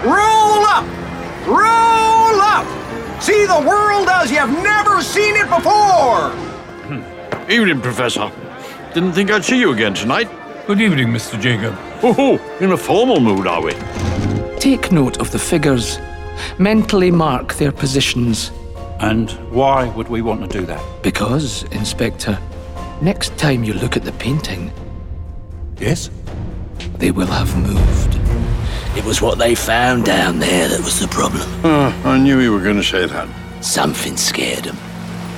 Roll 0.02 0.64
up! 0.66 0.84
Roll 1.46 1.62
up! 1.64 1.97
See 3.20 3.44
the 3.46 3.60
world 3.66 4.08
as 4.08 4.30
you've 4.30 4.50
never 4.62 5.02
seen 5.02 5.34
it 5.36 5.48
before! 5.48 6.30
Hmm. 6.86 7.50
Evening, 7.50 7.80
Professor. 7.80 8.30
Didn't 8.94 9.12
think 9.12 9.30
I'd 9.30 9.44
see 9.44 9.58
you 9.58 9.72
again 9.72 9.94
tonight. 9.94 10.28
Good 10.66 10.80
evening, 10.80 11.08
Mr. 11.08 11.42
Jago. 11.42 11.76
Oh, 12.02 12.38
in 12.60 12.72
a 12.72 12.76
formal 12.76 13.20
mood, 13.20 13.46
are 13.46 13.60
we? 13.62 13.72
Take 14.60 14.92
note 14.92 15.18
of 15.18 15.30
the 15.30 15.38
figures. 15.38 15.98
Mentally 16.58 17.10
mark 17.10 17.54
their 17.54 17.72
positions. 17.72 18.50
And 19.00 19.30
why 19.50 19.88
would 19.90 20.08
we 20.08 20.22
want 20.22 20.40
to 20.50 20.58
do 20.58 20.64
that? 20.66 20.80
Because, 21.02 21.64
Inspector, 21.72 22.38
next 23.02 23.36
time 23.36 23.64
you 23.64 23.74
look 23.74 23.96
at 23.96 24.04
the 24.04 24.12
painting, 24.12 24.70
Yes? 25.78 26.10
they 26.98 27.10
will 27.12 27.26
have 27.26 27.56
moved. 27.56 28.14
It 28.98 29.04
was 29.04 29.22
what 29.22 29.38
they 29.38 29.54
found 29.54 30.04
down 30.06 30.40
there 30.40 30.66
that 30.66 30.80
was 30.80 30.98
the 30.98 31.06
problem. 31.06 31.48
Uh, 31.64 31.92
I 32.04 32.18
knew 32.18 32.40
you 32.40 32.52
were 32.52 32.60
going 32.60 32.78
to 32.78 32.82
say 32.82 33.06
that. 33.06 33.28
Something 33.64 34.16
scared 34.16 34.64
them. 34.64 34.76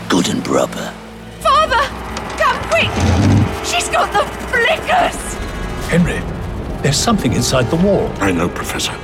Good 0.09 0.31
and 0.31 0.43
proper. 0.43 0.91
Father! 1.41 1.85
Come 2.41 2.59
quick! 2.71 2.89
She's 3.67 3.91
got 3.91 4.11
the 4.15 4.25
flickers! 4.49 5.35
Henry, 5.91 6.21
there's 6.83 6.97
something 6.97 7.35
inside 7.35 7.65
the 7.65 7.77
wall. 7.77 8.11
I 8.23 8.33
know, 8.33 8.49
Professor. 8.49 8.97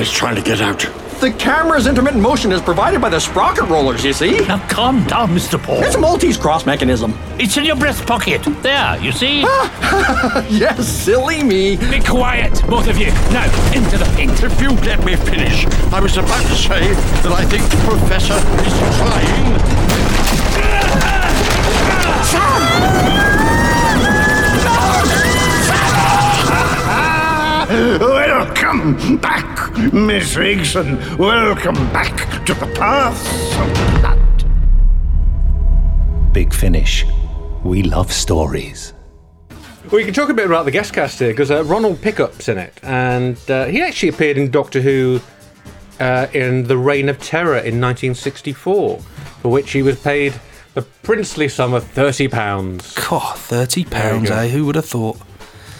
It's 0.00 0.12
trying 0.12 0.36
to 0.36 0.42
get 0.42 0.60
out. 0.60 0.84
The 1.20 1.32
camera's 1.32 1.88
intermittent 1.88 2.22
motion 2.22 2.52
is 2.52 2.60
provided 2.62 3.00
by 3.00 3.08
the 3.08 3.18
sprocket 3.18 3.64
rollers, 3.68 4.04
you 4.04 4.12
see? 4.12 4.38
Now 4.46 4.64
calm 4.68 5.04
down, 5.04 5.30
Mr. 5.30 5.60
Paul. 5.60 5.82
It's 5.82 5.96
a 5.96 5.98
Maltese 5.98 6.36
cross 6.36 6.64
mechanism. 6.64 7.12
It's 7.40 7.56
in 7.56 7.64
your 7.64 7.74
breast 7.74 8.06
pocket. 8.06 8.42
There, 8.62 8.96
you 9.02 9.10
see? 9.10 9.44
Yes, 10.48 10.86
silly 10.86 11.42
me. 11.42 11.76
Be 11.76 12.00
quiet, 12.00 12.62
both 12.68 12.86
of 12.88 12.98
you. 12.98 13.06
Now, 13.32 13.44
into 13.74 13.98
the. 13.98 14.06
If 14.18 14.60
you 14.62 14.70
let 14.86 15.04
me 15.04 15.16
finish, 15.16 15.66
I 15.92 16.00
was 16.00 16.16
about 16.16 16.42
to 16.46 16.54
say 16.54 16.94
that 17.22 17.32
I 17.32 17.44
think 17.44 17.64
the 17.68 17.76
Professor 17.78 18.34
is 18.34 18.72
trying. 18.98 19.58
Welcome 27.68 29.18
back, 29.18 29.70
Miss 29.92 30.34
Higson. 30.34 31.18
Welcome 31.18 31.74
back 31.92 32.42
to 32.46 32.54
the 32.54 32.64
paths 32.74 33.56
of 33.58 34.00
blood. 34.00 34.44
Big 36.32 36.54
Finish. 36.54 37.04
We 37.64 37.82
love 37.82 38.10
stories. 38.10 38.94
Well, 39.92 39.98
you 39.98 40.06
can 40.06 40.14
talk 40.14 40.30
a 40.30 40.34
bit 40.34 40.46
about 40.46 40.64
the 40.64 40.70
guest 40.70 40.94
cast 40.94 41.18
here 41.18 41.28
because 41.28 41.50
uh, 41.50 41.62
Ronald 41.64 42.00
Pickup's 42.00 42.48
in 42.48 42.56
it, 42.56 42.72
and 42.82 43.38
uh, 43.50 43.66
he 43.66 43.82
actually 43.82 44.08
appeared 44.08 44.38
in 44.38 44.50
Doctor 44.50 44.80
Who 44.80 45.20
uh, 46.00 46.26
in 46.32 46.64
The 46.64 46.78
Reign 46.78 47.10
of 47.10 47.18
Terror 47.18 47.58
in 47.58 47.78
1964, 47.82 48.98
for 48.98 49.48
which 49.50 49.72
he 49.72 49.82
was 49.82 50.00
paid 50.00 50.32
the 50.72 50.80
princely 51.02 51.48
sum 51.48 51.74
of 51.74 51.84
thirty 51.84 52.28
pounds. 52.28 52.94
God, 52.94 53.36
thirty 53.36 53.84
pounds, 53.84 54.30
eh? 54.30 54.48
Who 54.48 54.64
would 54.64 54.76
have 54.76 54.86
thought? 54.86 55.18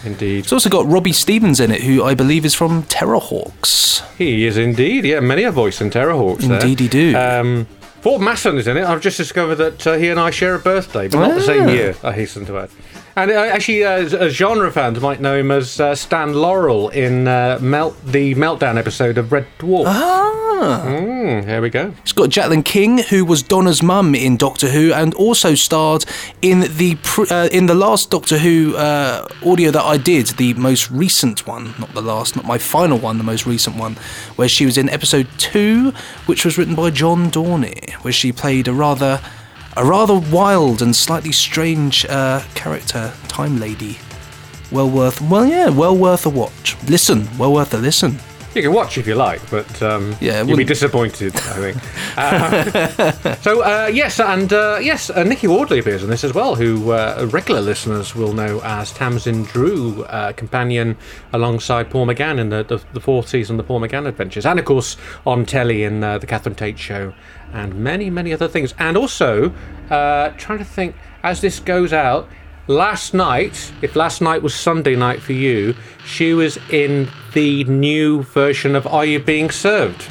Indeed. 0.05 0.39
It's 0.45 0.53
also 0.53 0.69
got 0.69 0.85
Robbie 0.85 1.13
Stevens 1.13 1.59
in 1.59 1.71
it, 1.71 1.81
who 1.83 2.03
I 2.03 2.13
believe 2.15 2.45
is 2.45 2.53
from 2.55 2.83
Terrahawks. 2.83 4.01
He 4.17 4.45
is 4.45 4.57
indeed. 4.57 5.05
Yeah, 5.05 5.19
many 5.19 5.43
a 5.43 5.51
voice 5.51 5.81
in 5.81 5.89
Terrahawks. 5.89 6.39
there. 6.47 6.59
Indeed 6.59 6.79
he 6.79 6.87
do. 6.87 7.17
Um, 7.17 7.67
Forbes 8.01 8.23
Masson 8.23 8.57
is 8.57 8.67
in 8.67 8.77
it. 8.77 8.85
I've 8.85 9.01
just 9.01 9.17
discovered 9.17 9.55
that 9.55 9.85
uh, 9.85 9.93
he 9.95 10.07
and 10.09 10.19
I 10.19 10.29
share 10.29 10.55
a 10.55 10.59
birthday, 10.59 11.07
but 11.09 11.19
not 11.19 11.35
the 11.35 11.41
same 11.41 11.63
Ah. 11.67 11.71
year. 11.71 11.95
I 12.01 12.13
hasten 12.13 12.45
to 12.45 12.57
add. 12.59 12.69
And 13.19 13.31
uh, 13.31 13.33
actually, 13.33 13.83
uh, 13.83 14.29
genre 14.29 14.71
fans 14.71 15.01
might 15.01 15.19
know 15.19 15.35
him 15.35 15.51
as 15.51 15.77
uh, 15.77 15.93
Stan 15.93 16.35
Laurel 16.35 16.87
in 16.87 17.27
uh, 17.27 17.59
Melt 17.59 17.97
the 18.05 18.33
Meltdown 18.35 18.77
episode 18.77 19.17
of 19.17 19.33
Red 19.33 19.45
Dwarf. 19.59 19.83
Ah. 19.87 20.83
Mm, 20.85 21.45
here 21.45 21.61
we 21.61 21.69
go. 21.69 21.93
It's 22.01 22.13
got 22.13 22.29
Jacqueline 22.29 22.63
King, 22.63 22.99
who 22.99 23.25
was 23.25 23.43
Donna's 23.43 23.83
mum 23.83 24.15
in 24.15 24.37
Doctor 24.37 24.69
Who, 24.69 24.93
and 24.93 25.13
also 25.15 25.53
starred 25.53 26.05
in 26.41 26.61
the 26.61 26.97
uh, 27.29 27.49
in 27.51 27.65
the 27.65 27.75
last 27.75 28.09
Doctor 28.09 28.37
Who 28.37 28.77
uh, 28.77 29.27
audio 29.45 29.69
that 29.71 29.83
I 29.83 29.97
did, 29.97 30.27
the 30.27 30.53
most 30.53 30.89
recent 30.89 31.45
one, 31.45 31.73
not 31.77 31.93
the 31.93 32.01
last, 32.01 32.37
not 32.37 32.45
my 32.45 32.57
final 32.57 32.97
one, 32.97 33.17
the 33.17 33.25
most 33.25 33.45
recent 33.45 33.75
one, 33.75 33.97
where 34.37 34.47
she 34.47 34.65
was 34.65 34.77
in 34.77 34.87
episode 34.87 35.27
two, 35.37 35.91
which 36.25 36.45
was 36.45 36.57
written 36.57 36.75
by 36.75 36.89
John 36.89 37.29
Dorney, 37.29 37.91
where 37.95 38.13
she 38.13 38.31
played 38.31 38.69
a 38.69 38.73
rather 38.73 39.19
a 39.77 39.85
rather 39.85 40.19
wild 40.31 40.81
and 40.81 40.95
slightly 40.95 41.31
strange 41.31 42.05
uh, 42.05 42.41
character, 42.55 43.13
Time 43.27 43.59
Lady. 43.59 43.97
Well 44.71 44.89
worth, 44.89 45.21
well, 45.21 45.45
yeah, 45.45 45.69
well 45.69 45.95
worth 45.95 46.25
a 46.25 46.29
watch. 46.29 46.77
Listen, 46.87 47.27
well 47.37 47.53
worth 47.53 47.73
a 47.73 47.77
listen. 47.77 48.19
You 48.55 48.63
can 48.63 48.73
watch 48.73 48.97
if 48.97 49.05
you 49.05 49.15
like, 49.15 49.47
but 49.51 49.81
um, 49.83 50.15
Yeah, 50.19 50.41
you'll 50.43 50.57
be 50.57 50.63
disappointed, 50.63 51.35
I 51.35 51.73
think. 51.73 51.77
Uh, 52.17 53.35
so, 53.41 53.61
uh, 53.61 53.87
yes, 53.87 54.19
and 54.19 54.51
uh, 54.51 54.77
yes, 54.81 55.09
uh, 55.09 55.23
Niky 55.23 55.47
Wardley 55.47 55.79
appears 55.79 56.03
in 56.03 56.09
this 56.09 56.25
as 56.25 56.33
well, 56.33 56.55
who 56.55 56.91
uh, 56.91 57.29
regular 57.31 57.61
listeners 57.61 58.13
will 58.13 58.33
know 58.33 58.59
as 58.63 58.91
Tamsin 58.91 59.43
Drew, 59.43 60.03
uh, 60.05 60.33
companion 60.33 60.97
alongside 61.31 61.89
Paul 61.89 62.07
McGann 62.07 62.37
in 62.39 62.49
the, 62.49 62.63
the, 62.63 62.83
the 62.91 62.99
fourth 62.99 63.29
season 63.29 63.57
of 63.57 63.65
the 63.65 63.67
Paul 63.67 63.79
McGann 63.79 64.05
Adventures, 64.05 64.45
and 64.45 64.59
of 64.59 64.65
course 64.65 64.97
on 65.25 65.45
telly 65.45 65.83
in 65.83 66.03
uh, 66.03 66.17
the 66.17 66.27
Catherine 66.27 66.55
Tate 66.55 66.79
Show, 66.79 67.13
and 67.53 67.75
many, 67.75 68.09
many 68.09 68.33
other 68.33 68.47
things. 68.47 68.73
And 68.79 68.97
also, 68.97 69.53
uh, 69.89 70.31
trying 70.31 70.59
to 70.59 70.65
think, 70.65 70.95
as 71.23 71.39
this 71.39 71.59
goes 71.59 71.93
out, 71.93 72.27
last 72.69 73.15
night, 73.15 73.73
if 73.81 73.95
last 73.97 74.21
night 74.21 74.41
was 74.41 74.55
Sunday 74.55 74.95
night 74.95 75.21
for 75.21 75.33
you, 75.33 75.75
she 76.05 76.33
was 76.33 76.57
in 76.69 77.09
the 77.33 77.65
new 77.65 78.23
version 78.23 78.75
of 78.75 78.87
Are 78.87 79.03
You 79.03 79.19
Being 79.19 79.49
Served? 79.49 80.07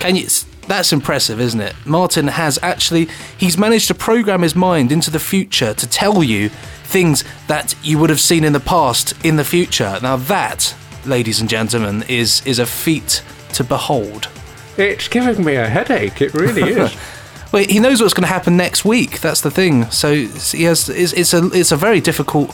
Can 0.00 0.16
you? 0.16 0.26
That's 0.66 0.92
impressive, 0.92 1.40
isn't 1.40 1.60
it? 1.60 1.74
Martin 1.84 2.26
has 2.26 2.58
actually 2.62 3.08
he's 3.38 3.56
managed 3.56 3.88
to 3.88 3.94
program 3.94 4.42
his 4.42 4.56
mind 4.56 4.92
into 4.92 5.10
the 5.10 5.18
future 5.18 5.72
to 5.74 5.86
tell 5.86 6.22
you 6.22 6.48
things 6.84 7.22
that 7.48 7.74
you 7.82 7.98
would 7.98 8.10
have 8.10 8.20
seen 8.20 8.44
in 8.44 8.52
the 8.52 8.60
past 8.60 9.14
in 9.24 9.36
the 9.36 9.44
future. 9.44 9.98
Now 10.02 10.16
that, 10.16 10.74
ladies 11.04 11.40
and 11.40 11.48
gentlemen, 11.48 12.02
is 12.08 12.44
is 12.46 12.58
a 12.58 12.66
feat 12.66 13.22
to 13.52 13.62
behold. 13.62 14.28
It's 14.76 15.06
giving 15.06 15.44
me 15.44 15.54
a 15.54 15.68
headache, 15.68 16.20
it 16.20 16.34
really 16.34 16.62
is. 16.62 16.96
Wait, 17.54 17.70
he 17.70 17.78
knows 17.78 18.00
what's 18.00 18.14
going 18.14 18.24
to 18.26 18.32
happen 18.32 18.56
next 18.56 18.84
week. 18.84 19.20
That's 19.20 19.40
the 19.40 19.50
thing. 19.50 19.88
So 19.92 20.12
he 20.12 20.64
has. 20.64 20.88
It's, 20.88 21.12
it's 21.12 21.32
a. 21.32 21.46
It's 21.52 21.70
a 21.70 21.76
very 21.76 22.00
difficult. 22.00 22.52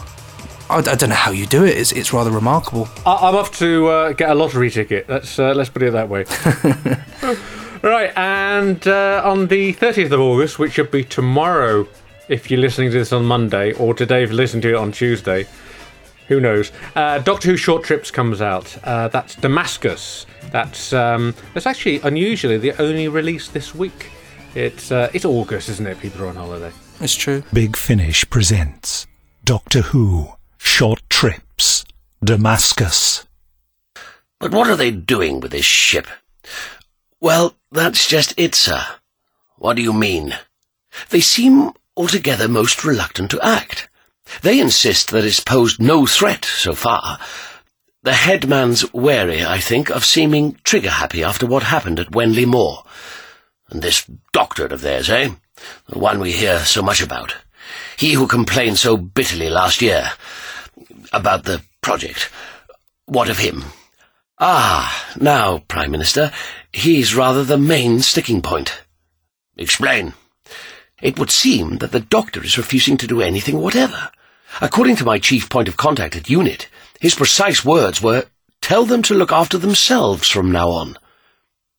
I, 0.69 0.77
I 0.77 0.95
don't 0.95 1.09
know 1.09 1.15
how 1.15 1.31
you 1.31 1.47
do 1.47 1.65
it. 1.65 1.79
It's, 1.79 1.91
it's 1.91 2.13
rather 2.13 2.31
remarkable. 2.31 2.87
I- 3.07 3.17
I'm 3.29 3.35
off 3.35 3.57
to 3.61 3.87
uh, 3.89 4.13
get 4.13 4.29
a 4.29 4.35
lottery 4.35 4.69
ticket. 4.71 5.09
Let's 5.09 5.39
uh, 5.39 5.55
let's 5.55 5.71
put 5.71 5.83
it 5.83 5.93
that 5.93 6.11
way. 6.11 6.27
right, 7.83 8.13
and 8.15 8.87
uh, 8.87 9.23
on 9.25 9.47
the 9.47 9.73
30th 9.73 10.13
of 10.13 10.21
August, 10.21 10.59
which 10.59 10.75
should 10.75 10.91
be 10.91 11.03
tomorrow, 11.03 11.89
if 12.29 12.51
you're 12.51 12.61
listening 12.61 12.91
to 12.91 12.99
this 12.99 13.11
on 13.11 13.25
Monday, 13.25 13.73
or 13.73 13.95
today 13.95 14.23
if 14.23 14.29
you're 14.29 14.37
listening 14.37 14.61
to 14.61 14.69
it 14.69 14.75
on 14.75 14.93
Tuesday, 14.93 15.47
who 16.29 16.41
knows? 16.41 16.73
Uh, 16.95 17.21
Doctor 17.21 17.49
Who 17.49 17.57
Short 17.57 17.85
Trips 17.85 18.11
comes 18.11 18.43
out. 18.43 18.77
Uh, 18.85 19.09
that's 19.09 19.35
Damascus. 19.35 20.27
That's 20.51 20.93
um, 20.93 21.35
that's 21.55 21.65
actually 21.65 22.01
unusually 22.01 22.59
the 22.59 22.79
only 22.79 23.09
release 23.09 23.49
this 23.49 23.75
week. 23.75 24.11
It's 24.55 24.91
uh, 24.91 25.11
it's 25.15 25.25
August, 25.25 25.69
isn't 25.69 25.87
it? 25.87 26.01
People 26.01 26.23
are 26.23 26.29
on 26.29 26.37
holiday. 26.37 26.73
It's 27.01 27.15
true. 27.15 27.45
Big 27.53 27.77
Finish 27.77 28.29
presents 28.31 29.07
Doctor 29.45 29.81
Who 29.83 30.33
Short 30.59 31.01
Trips 31.09 31.85
Damascus. 32.23 33.27
But 34.41 34.53
what 34.53 34.69
are 34.69 34.77
they 34.77 34.91
doing 34.91 35.41
with 35.41 35.53
this 35.53 35.65
ship? 35.65 36.07
Well, 37.21 37.55
that's 37.71 38.09
just 38.09 38.35
it, 38.37 38.55
sir. 38.55 38.83
What 39.57 39.77
do 39.77 39.83
you 39.83 39.93
mean? 39.93 40.35
They 41.11 41.21
seem 41.21 41.73
altogether 41.97 42.49
most 42.49 42.85
reluctant 42.85 43.31
to 43.31 43.41
act. 43.43 43.89
They 44.43 44.59
insist 44.59 45.11
that 45.11 45.25
it's 45.25 45.41
posed 45.41 45.81
no 45.81 46.07
threat 46.07 46.45
so 46.45 46.75
far. 46.75 47.19
The 48.03 48.13
headman's 48.13 48.91
wary, 48.95 49.45
I 49.45 49.59
think, 49.59 49.91
of 49.91 50.05
seeming 50.05 50.57
trigger-happy 50.65 51.23
after 51.23 51.47
what 51.47 51.65
happened 51.65 52.01
at 52.01 52.13
Wenley 52.13 52.47
Moor. 52.47 52.83
And 53.71 53.83
this 53.83 54.05
doctor 54.33 54.67
of 54.67 54.81
theirs, 54.81 55.09
eh? 55.09 55.31
The 55.89 55.99
one 55.99 56.21
we 56.21 56.33
hear 56.33 56.61
so 56.61 56.83
much 56.83 57.01
about. 57.01 57.37
He 57.97 58.15
who 58.15 58.27
complained 58.27 58.79
so 58.79 58.97
bitterly 58.97 59.49
last 59.49 59.81
year 59.81 60.11
about 61.13 61.45
the 61.45 61.63
project. 61.81 62.31
What 63.07 63.29
of 63.29 63.39
him? 63.39 63.65
Ah, 64.39 65.15
now, 65.21 65.59
Prime 65.69 65.91
Minister, 65.91 66.33
he's 66.73 67.15
rather 67.15 67.45
the 67.45 67.59
main 67.59 68.01
sticking 68.01 68.43
point. 68.43 68.83
Explain. 69.57 70.15
It 71.03 71.19
would 71.19 71.31
seem 71.31 71.79
that 71.79 71.93
the 71.93 72.01
doctor 72.01 72.43
is 72.43 72.59
refusing 72.59 72.97
to 72.99 73.07
do 73.07 73.21
anything 73.21 73.61
whatever. 73.61 74.11
According 74.61 74.97
to 74.97 75.05
my 75.05 75.19
chief 75.19 75.49
point 75.49 75.69
of 75.69 75.77
contact 75.77 76.17
at 76.17 76.29
UNIT, 76.29 76.69
his 77.01 77.15
precise 77.15 77.65
words 77.65 78.03
were, 78.03 78.27
tell 78.61 78.85
them 78.85 79.03
to 79.03 79.15
look 79.15 79.33
after 79.33 79.59
themselves 79.59 80.29
from 80.29 80.51
now 80.51 80.71
on. 80.71 80.97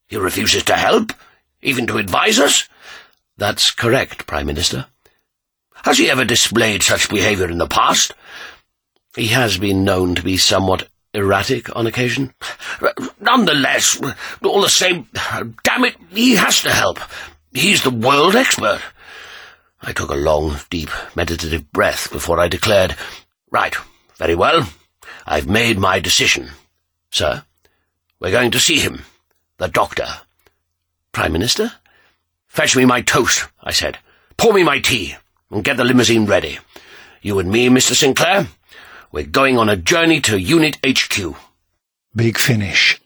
He 0.07 0.17
refuses 0.17 0.63
to 0.63 0.75
help? 0.75 1.13
Even 1.61 1.87
to 1.87 1.97
advise 1.97 2.39
us? 2.39 2.67
That's 3.37 3.71
correct, 3.71 4.27
Prime 4.27 4.45
Minister. 4.45 4.87
Has 5.83 5.97
he 5.97 6.09
ever 6.09 6.25
displayed 6.25 6.83
such 6.83 7.09
behaviour 7.09 7.49
in 7.49 7.57
the 7.57 7.67
past? 7.67 8.13
He 9.15 9.27
has 9.27 9.57
been 9.57 9.83
known 9.83 10.15
to 10.15 10.23
be 10.23 10.37
somewhat 10.37 10.87
erratic 11.13 11.75
on 11.75 11.87
occasion. 11.87 12.33
Nonetheless, 13.19 13.99
all 14.43 14.61
the 14.61 14.69
same, 14.69 15.07
damn 15.63 15.83
it, 15.83 15.95
he 16.09 16.35
has 16.35 16.61
to 16.61 16.71
help. 16.71 16.99
He's 17.51 17.83
the 17.83 17.89
world 17.89 18.35
expert. 18.35 18.81
I 19.81 19.91
took 19.93 20.11
a 20.11 20.15
long, 20.15 20.57
deep, 20.69 20.89
meditative 21.15 21.71
breath 21.71 22.11
before 22.11 22.39
I 22.39 22.47
declared, 22.47 22.95
Right, 23.49 23.75
very 24.17 24.35
well. 24.35 24.67
I've 25.25 25.49
made 25.49 25.77
my 25.77 25.99
decision. 25.99 26.51
Sir, 27.11 27.43
we're 28.19 28.31
going 28.31 28.51
to 28.51 28.59
see 28.59 28.79
him. 28.79 29.01
The 29.57 29.67
doctor. 29.67 30.07
Prime 31.11 31.33
Minister? 31.33 31.73
Fetch 32.47 32.77
me 32.77 32.85
my 32.85 33.01
toast, 33.01 33.47
I 33.61 33.71
said. 33.71 33.97
Pour 34.37 34.53
me 34.53 34.63
my 34.63 34.79
tea, 34.79 35.15
and 35.49 35.63
get 35.63 35.75
the 35.75 35.83
limousine 35.83 36.25
ready. 36.25 36.59
You 37.21 37.39
and 37.39 37.51
me, 37.51 37.67
Mr. 37.67 37.93
Sinclair, 37.93 38.47
we're 39.11 39.25
going 39.25 39.57
on 39.57 39.67
a 39.67 39.75
journey 39.75 40.21
to 40.21 40.39
Unit 40.39 40.77
HQ. 40.85 41.35
Big 42.15 42.37
Finish. 42.37 43.01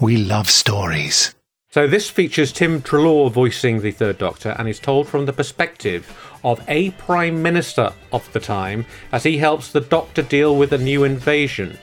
We 0.00 0.16
love 0.16 0.48
stories. 0.48 1.34
So 1.70 1.86
this 1.86 2.08
features 2.08 2.50
Tim 2.50 2.80
Treloar 2.80 3.30
voicing 3.30 3.80
the 3.80 3.90
Third 3.92 4.16
Doctor, 4.16 4.56
and 4.58 4.66
is 4.66 4.80
told 4.80 5.06
from 5.06 5.26
the 5.26 5.32
perspective 5.32 6.10
of 6.42 6.64
a 6.66 6.92
Prime 6.92 7.42
Minister 7.42 7.92
of 8.10 8.32
the 8.32 8.40
time 8.40 8.86
as 9.12 9.24
he 9.24 9.36
helps 9.36 9.70
the 9.70 9.82
Doctor 9.82 10.22
deal 10.22 10.56
with 10.56 10.72
a 10.72 10.78
new 10.78 11.04
invasion. 11.04 11.78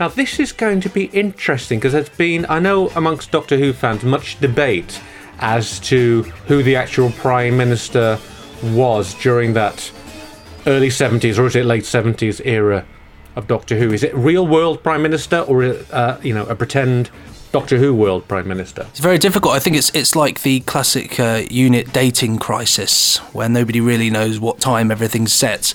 Now 0.00 0.06
this 0.06 0.38
is 0.38 0.52
going 0.52 0.80
to 0.82 0.88
be 0.88 1.06
interesting 1.06 1.80
because 1.80 1.92
there's 1.92 2.08
been, 2.08 2.46
I 2.48 2.60
know, 2.60 2.88
amongst 2.90 3.32
Doctor 3.32 3.56
Who 3.56 3.72
fans, 3.72 4.04
much 4.04 4.38
debate 4.40 5.00
as 5.40 5.80
to 5.80 6.22
who 6.46 6.62
the 6.62 6.76
actual 6.76 7.10
Prime 7.10 7.56
Minister 7.56 8.18
was 8.62 9.14
during 9.14 9.54
that 9.54 9.90
early 10.66 10.88
70s 10.88 11.38
or 11.38 11.46
is 11.46 11.56
it 11.56 11.64
late 11.64 11.82
70s 11.82 12.40
era 12.44 12.86
of 13.34 13.48
Doctor 13.48 13.76
Who? 13.76 13.92
Is 13.92 14.04
it 14.04 14.14
real 14.14 14.46
world 14.46 14.84
Prime 14.84 15.02
Minister 15.02 15.40
or 15.40 15.64
uh, 15.64 16.20
you 16.22 16.32
know 16.32 16.46
a 16.46 16.54
pretend 16.54 17.10
Doctor 17.50 17.78
Who 17.78 17.94
world 17.94 18.28
Prime 18.28 18.46
Minister? 18.46 18.82
It's 18.90 19.00
very 19.00 19.18
difficult. 19.18 19.54
I 19.54 19.58
think 19.58 19.76
it's 19.76 19.90
it's 19.94 20.14
like 20.14 20.42
the 20.42 20.60
classic 20.60 21.18
uh, 21.18 21.42
unit 21.50 21.92
dating 21.92 22.38
crisis, 22.38 23.18
where 23.32 23.48
nobody 23.48 23.80
really 23.80 24.10
knows 24.10 24.38
what 24.38 24.60
time 24.60 24.90
everything's 24.90 25.32
set. 25.32 25.74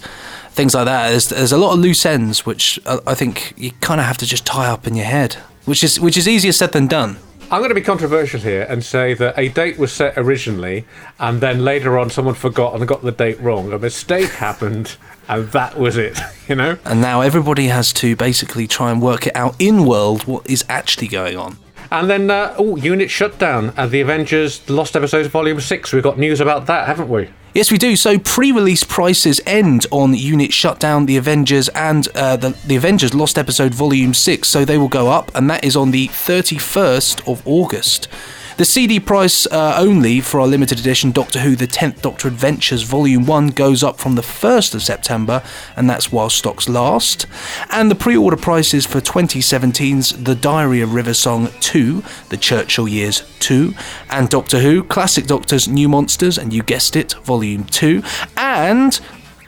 Things 0.52 0.76
like 0.76 0.86
that. 0.86 1.10
There's, 1.10 1.30
there's 1.30 1.52
a 1.52 1.58
lot 1.58 1.74
of 1.74 1.80
loose 1.80 2.06
ends, 2.06 2.46
which 2.46 2.80
uh, 2.86 3.00
I 3.08 3.16
think 3.16 3.54
you 3.58 3.72
kind 3.82 4.00
of 4.00 4.06
have 4.06 4.20
to 4.20 4.26
just 4.28 4.46
tie 4.46 4.68
up 4.68 4.86
in 4.86 4.96
your 4.96 5.08
head, 5.08 5.34
which 5.66 5.84
is 5.84 6.00
which 6.00 6.16
is 6.18 6.28
easier 6.28 6.52
said 6.52 6.74
than 6.74 6.88
done. 6.88 7.18
I'm 7.52 7.60
going 7.60 7.70
to 7.70 7.76
be 7.76 7.82
controversial 7.82 8.40
here 8.40 8.66
and 8.70 8.84
say 8.84 9.14
that 9.16 9.38
a 9.38 9.50
date 9.50 9.78
was 9.78 9.92
set 9.92 10.18
originally, 10.18 10.86
and 11.20 11.42
then 11.42 11.64
later 11.64 12.00
on 12.00 12.10
someone 12.10 12.36
forgot 12.36 12.76
and 12.76 12.88
got 12.88 13.04
the 13.04 13.12
date 13.12 13.40
wrong. 13.40 13.72
A 13.74 13.78
mistake 13.78 14.30
happened, 14.30 14.96
and 15.28 15.48
that 15.50 15.78
was 15.78 15.98
it. 15.98 16.20
You 16.50 16.56
know. 16.56 16.78
And 16.84 17.00
now 17.00 17.22
everybody 17.22 17.68
has 17.68 17.94
to 17.94 18.18
basically 18.18 18.68
try 18.68 18.92
and 18.92 19.02
work 19.02 19.28
it 19.28 19.34
out 19.34 19.56
in 19.60 19.86
world 19.86 20.28
what 20.28 20.46
is 20.50 20.66
actually 20.68 21.08
going 21.08 21.38
on. 21.38 21.58
And 21.92 22.10
then, 22.10 22.32
uh, 22.32 22.56
oh, 22.58 22.76
unit 22.76 23.10
shutdown. 23.10 23.74
Uh, 23.78 23.88
the 23.88 24.02
Avengers, 24.02 24.68
Lost 24.70 24.96
Episodes, 24.96 25.28
Volume 25.28 25.60
Six. 25.60 25.94
We've 25.94 26.04
got 26.04 26.18
news 26.18 26.40
about 26.40 26.66
that, 26.68 26.88
haven't 26.88 27.10
we? 27.10 27.30
Yes, 27.54 27.72
we 27.72 27.78
do. 27.78 27.96
So 27.96 28.18
pre-release 28.18 28.84
prices 28.84 29.40
end 29.46 29.86
on 29.92 30.16
Unit 30.16 30.52
Shutdown, 30.52 31.06
The 31.06 31.18
Avengers, 31.18 31.70
and 31.70 32.08
uh, 32.16 32.36
the, 32.36 32.50
the 32.66 32.76
Avengers 32.76 33.14
Lost 33.14 33.38
Episode 33.38 33.76
Volume 33.76 34.16
6. 34.16 34.48
So 34.48 34.66
they 34.66 34.80
will 34.80 34.88
go 34.88 35.10
up, 35.10 35.30
and 35.36 35.48
that 35.52 35.64
is 35.64 35.76
on 35.76 35.92
the 35.92 36.08
31st 36.08 37.32
of 37.32 37.48
August. 37.48 38.08
The 38.56 38.66
CD 38.66 39.00
price 39.00 39.48
uh, 39.48 39.76
only 39.80 40.22
for 40.22 40.40
our 40.40 40.46
limited 40.46 40.80
edition 40.80 41.12
Doctor 41.12 41.40
Who 41.40 41.56
The 41.56 41.66
10th 41.66 42.02
Doctor 42.04 42.28
Adventures 42.28 42.84
Volume 42.84 43.26
1 43.26 43.48
goes 43.48 43.82
up 43.82 43.98
from 43.98 44.14
the 44.14 44.22
1st 44.22 44.76
of 44.76 44.84
September, 44.84 45.42
and 45.76 45.90
that's 45.90 46.12
while 46.12 46.30
stocks 46.30 46.70
last. 46.70 47.26
And 47.72 47.90
the 47.90 47.96
pre 47.96 48.16
order 48.16 48.38
prices 48.38 48.86
for 48.86 49.02
2017's 49.02 50.24
The 50.24 50.36
Diary 50.36 50.82
of 50.82 50.94
River 50.94 51.16
Song 51.16 51.50
2, 51.62 52.04
The 52.30 52.38
Churchill 52.38 52.88
Years 52.88 53.24
2, 53.40 53.74
and 54.12 54.30
Doctor 54.30 54.60
Who 54.60 54.84
Classic 54.84 55.26
Doctors 55.26 55.68
New 55.68 55.90
Monsters, 55.90 56.38
and 56.38 56.54
you 56.54 56.62
guessed 56.62 56.96
it, 56.96 57.14
Volume 57.24 57.64
2, 57.64 58.04
and 58.38 59.00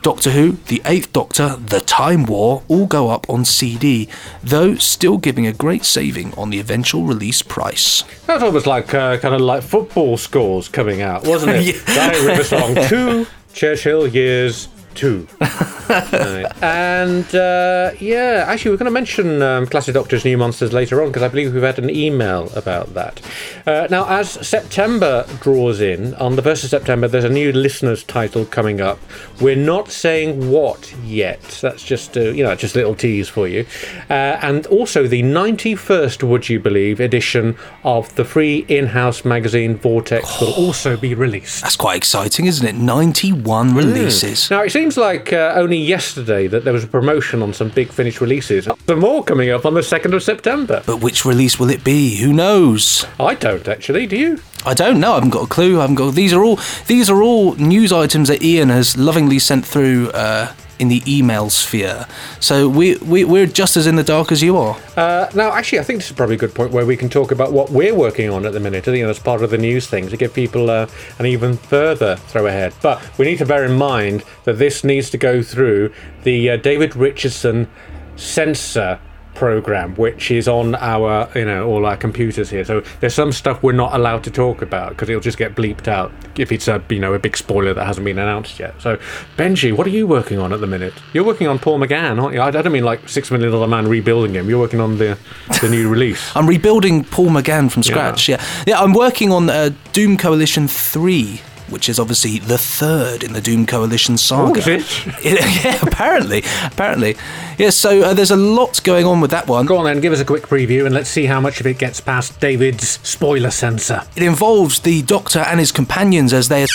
Doctor 0.05 0.29
Who, 0.29 0.51
The 0.67 0.83
Eighth 0.85 1.13
Doctor, 1.13 1.55
The 1.55 1.79
Time 1.79 2.27
War 2.27 2.61
all 2.67 2.85
go 2.85 3.09
up 3.09 3.27
on 3.27 3.43
CD, 3.43 4.07
though 4.43 4.75
still 4.75 5.17
giving 5.17 5.47
a 5.47 5.51
great 5.51 5.83
saving 5.83 6.31
on 6.35 6.51
the 6.51 6.59
eventual 6.59 7.05
release 7.05 7.41
price. 7.41 8.03
That 8.27 8.35
was 8.35 8.43
almost 8.43 8.67
like 8.67 8.93
uh, 8.93 9.17
kind 9.17 9.33
of 9.33 9.41
like 9.41 9.63
football 9.63 10.17
scores 10.17 10.67
coming 10.67 11.01
out, 11.01 11.25
wasn't 11.25 11.53
it? 11.53 11.75
Yeah. 11.87 11.95
Diary 11.95 12.27
River 12.27 12.43
Song 12.43 12.75
2, 12.87 13.25
Churchill 13.55 14.05
Years 14.07 14.67
2. 14.95 15.27
Right. 15.39 16.45
And 16.61 17.33
uh, 17.35 17.91
yeah, 17.99 18.45
actually, 18.47 18.71
we're 18.71 18.77
going 18.77 18.85
to 18.85 18.91
mention 18.91 19.41
um, 19.41 19.67
Classic 19.67 19.93
Doctor's 19.93 20.25
New 20.25 20.37
Monsters 20.37 20.73
later 20.73 21.01
on 21.01 21.09
because 21.09 21.23
I 21.23 21.27
believe 21.27 21.53
we've 21.53 21.63
had 21.63 21.79
an 21.79 21.89
email 21.89 22.49
about 22.55 22.93
that. 22.93 23.21
Uh, 23.65 23.87
now, 23.89 24.05
as 24.07 24.31
September 24.47 25.25
draws 25.41 25.81
in, 25.81 26.13
on 26.15 26.35
the 26.35 26.41
1st 26.41 26.65
of 26.65 26.69
September, 26.69 27.07
there's 27.07 27.23
a 27.23 27.29
new 27.29 27.51
listeners' 27.51 28.03
title 28.03 28.45
coming 28.45 28.81
up. 28.81 28.99
We're 29.41 29.55
not 29.55 29.89
saying 29.89 30.49
what 30.49 30.93
yet. 31.03 31.41
That's 31.61 31.83
just, 31.83 32.17
uh, 32.17 32.21
you 32.21 32.43
know, 32.43 32.55
just 32.55 32.75
a 32.75 32.79
little 32.79 32.95
tease 32.95 33.29
for 33.29 33.47
you. 33.47 33.65
Uh, 34.09 34.37
and 34.41 34.65
also, 34.67 35.07
the 35.07 35.23
91st, 35.23 36.23
would 36.23 36.49
you 36.49 36.59
believe, 36.59 36.99
edition 36.99 37.57
of 37.83 38.13
the 38.15 38.25
free 38.25 38.65
in 38.67 38.87
house 38.87 39.25
magazine 39.25 39.75
Vortex 39.77 40.41
will 40.41 40.53
also 40.57 40.97
be 40.97 41.13
released. 41.13 41.61
That's 41.61 41.75
quite 41.75 41.97
exciting, 41.97 42.45
isn't 42.45 42.65
it? 42.65 42.75
91 42.75 43.73
releases. 43.73 44.49
Now, 44.51 44.61
it 44.61 44.71
seems 44.71 44.84
like 44.93 45.33
uh, 45.33 45.53
only 45.55 45.77
yesterday 45.77 46.47
that 46.47 46.63
there 46.63 46.73
was 46.73 46.83
a 46.83 46.87
promotion 46.87 47.41
on 47.41 47.53
some 47.53 47.69
big 47.69 47.91
Finish 47.91 48.21
releases. 48.21 48.67
Some 48.85 48.99
more 48.99 49.23
coming 49.23 49.49
up 49.49 49.65
on 49.65 49.73
the 49.73 49.81
2nd 49.81 50.13
of 50.13 50.21
September. 50.21 50.83
But 50.85 51.01
which 51.01 51.25
release 51.25 51.59
will 51.59 51.71
it 51.71 51.83
be? 51.83 52.17
Who 52.17 52.31
knows? 52.31 53.05
I 53.19 53.33
don't 53.33 53.67
actually, 53.67 54.05
do 54.05 54.15
you? 54.15 54.39
I 54.65 54.73
don't 54.73 54.99
know. 54.99 55.11
I 55.11 55.15
haven't 55.15 55.31
got 55.31 55.43
a 55.43 55.47
clue. 55.47 55.79
I 55.79 55.81
haven't 55.81 55.95
got. 55.95 56.13
These 56.13 56.33
are 56.33 56.43
all 56.43 56.59
these 56.87 57.09
are 57.09 57.21
all 57.21 57.55
news 57.55 57.91
items 57.91 58.27
that 58.29 58.43
Ian 58.43 58.69
has 58.69 58.95
lovingly 58.95 59.39
sent 59.39 59.65
through 59.65 60.09
uh, 60.11 60.53
in 60.79 60.87
the 60.87 61.01
email 61.07 61.49
sphere. 61.49 62.05
So 62.39 62.67
we, 62.67 62.97
we 62.97 63.23
we're 63.23 63.45
just 63.45 63.77
as 63.77 63.87
in 63.87 63.95
the 63.95 64.03
dark 64.03 64.31
as 64.31 64.41
you 64.41 64.57
are. 64.57 64.77
Uh, 64.95 65.29
now, 65.33 65.51
actually, 65.51 65.79
I 65.79 65.83
think 65.83 65.99
this 65.99 66.09
is 66.09 66.15
probably 66.15 66.35
a 66.35 66.39
good 66.39 66.53
point 66.53 66.71
where 66.71 66.85
we 66.85 66.97
can 66.97 67.09
talk 67.09 67.31
about 67.31 67.51
what 67.51 67.69
we're 67.69 67.95
working 67.95 68.29
on 68.29 68.45
at 68.45 68.53
the 68.53 68.59
minute, 68.59 68.87
you 68.87 69.03
know, 69.03 69.09
as 69.09 69.19
part 69.19 69.41
of 69.41 69.49
the 69.49 69.57
news 69.57 69.87
thing, 69.87 70.09
to 70.09 70.17
give 70.17 70.33
people 70.33 70.69
uh, 70.69 70.87
an 71.19 71.25
even 71.25 71.57
further 71.57 72.15
throw 72.15 72.47
ahead. 72.47 72.73
But 72.81 73.01
we 73.17 73.25
need 73.25 73.37
to 73.39 73.45
bear 73.45 73.65
in 73.65 73.77
mind 73.77 74.23
that 74.43 74.57
this 74.57 74.83
needs 74.83 75.09
to 75.11 75.17
go 75.17 75.41
through 75.41 75.93
the 76.23 76.51
uh, 76.51 76.57
David 76.57 76.95
Richardson 76.95 77.69
censor 78.15 78.99
program 79.35 79.93
which 79.95 80.31
is 80.31 80.47
on 80.47 80.75
our 80.75 81.29
you 81.35 81.45
know 81.45 81.67
all 81.67 81.85
our 81.85 81.97
computers 81.97 82.49
here 82.49 82.63
so 82.63 82.81
there's 82.99 83.13
some 83.13 83.31
stuff 83.31 83.61
we're 83.61 83.71
not 83.71 83.93
allowed 83.93 84.23
to 84.23 84.31
talk 84.31 84.61
about 84.61 84.89
because 84.89 85.09
it'll 85.09 85.21
just 85.21 85.37
get 85.37 85.55
bleeped 85.55 85.87
out 85.87 86.11
if 86.37 86.51
it's 86.51 86.67
a 86.67 86.83
you 86.89 86.99
know 86.99 87.13
a 87.13 87.19
big 87.19 87.35
spoiler 87.37 87.73
that 87.73 87.85
hasn't 87.85 88.05
been 88.05 88.17
announced 88.19 88.59
yet 88.59 88.73
so 88.81 88.97
benji 89.37 89.75
what 89.75 89.85
are 89.85 89.91
you 89.91 90.07
working 90.07 90.39
on 90.39 90.53
at 90.53 90.59
the 90.61 90.67
minute 90.67 90.93
you're 91.13 91.23
working 91.23 91.47
on 91.47 91.59
paul 91.59 91.79
mcgann 91.79 92.21
aren't 92.21 92.33
you 92.33 92.41
i 92.41 92.49
don't 92.49 92.71
mean 92.71 92.83
like 92.83 93.07
six 93.07 93.29
million 93.31 93.51
dollar 93.51 93.67
man 93.67 93.87
rebuilding 93.87 94.33
him 94.33 94.49
you're 94.49 94.59
working 94.59 94.79
on 94.79 94.97
the 94.97 95.17
the 95.61 95.69
new 95.69 95.89
release 95.89 96.35
I'm 96.35 96.47
rebuilding 96.47 97.03
Paul 97.03 97.27
McGann 97.29 97.71
from 97.71 97.83
scratch. 97.83 98.27
Yeah, 98.27 98.43
yeah. 98.67 98.79
I'm 98.79 98.93
working 98.93 99.31
on 99.31 99.49
uh, 99.49 99.71
Doom 99.93 100.17
Coalition 100.17 100.67
Three. 100.67 101.41
Which 101.69 101.89
is 101.89 101.99
obviously 101.99 102.37
the 102.37 102.59
third 102.59 103.23
in 103.23 103.33
the 103.33 103.41
Doom 103.41 103.65
Coalition 103.65 104.17
saga. 104.17 104.51
Oh, 104.51 104.55
is 104.55 104.67
it? 104.67 105.63
yeah, 105.65 105.79
apparently, 105.81 106.43
apparently. 106.63 107.15
Yeah, 107.57 107.71
so 107.71 108.01
uh, 108.01 108.13
there's 108.13 108.29
a 108.29 108.35
lot 108.35 108.83
going 108.83 109.05
on 109.05 109.19
with 109.19 109.31
that 109.31 109.47
one. 109.47 109.65
Go 109.65 109.77
on 109.77 109.85
then, 109.85 109.99
give 109.99 110.13
us 110.13 110.19
a 110.19 110.25
quick 110.25 110.43
preview 110.43 110.85
and 110.85 110.93
let's 110.93 111.09
see 111.09 111.25
how 111.25 111.41
much 111.41 111.59
of 111.59 111.65
it 111.65 111.79
gets 111.79 111.99
past 111.99 112.39
David's 112.39 112.99
spoiler 113.07 113.49
censor. 113.49 114.03
It 114.15 114.21
involves 114.23 114.79
the 114.81 115.01
Doctor 115.01 115.39
and 115.39 115.59
his 115.59 115.71
companions 115.71 116.33
as 116.33 116.49
they. 116.49 116.67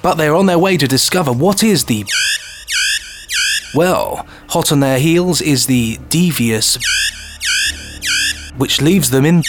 But 0.00 0.14
they're 0.14 0.34
on 0.34 0.46
their 0.46 0.58
way 0.58 0.76
to 0.78 0.88
discover 0.88 1.32
what 1.32 1.62
is 1.62 1.84
the. 1.84 2.06
Well, 3.74 4.26
hot 4.48 4.72
on 4.72 4.80
their 4.80 4.98
heels 4.98 5.42
is 5.42 5.66
the 5.66 5.98
devious. 6.08 6.78
Which 8.56 8.80
leaves 8.80 9.10
them 9.10 9.26
in. 9.26 9.42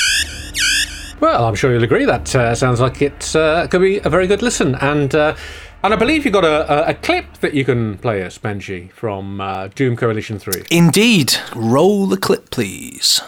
Well, 1.19 1.45
I'm 1.45 1.56
sure 1.56 1.73
you'll 1.73 1.84
agree 1.84 2.06
that 2.06 2.36
uh, 2.36 2.53
sounds 2.53 2.80
like 2.80 3.01
it 3.01 3.36
uh, 3.36 3.67
could 3.67 3.82
be 3.82 3.97
a 3.97 4.10
very 4.10 4.27
good 4.27 4.41
listen. 4.41 4.75
And 4.75 5.15
uh, 5.15 5.36
and 5.84 5.93
I 5.93 5.97
believe 5.97 6.25
you've 6.25 6.34
got 6.34 6.45
a, 6.45 6.88
a, 6.88 6.89
a 6.89 6.93
clip 6.93 7.38
that 7.38 7.53
you 7.53 7.63
can 7.63 7.97
play 7.97 8.23
us, 8.23 8.38
Benji, 8.38 8.91
from 8.91 9.39
uh, 9.39 9.67
Doom 9.69 9.95
Coalition 9.95 10.39
3. 10.39 10.65
Indeed. 10.69 11.36
Roll 11.56 12.08
the 12.08 12.17
clip, 12.17 12.49
please. 12.49 13.21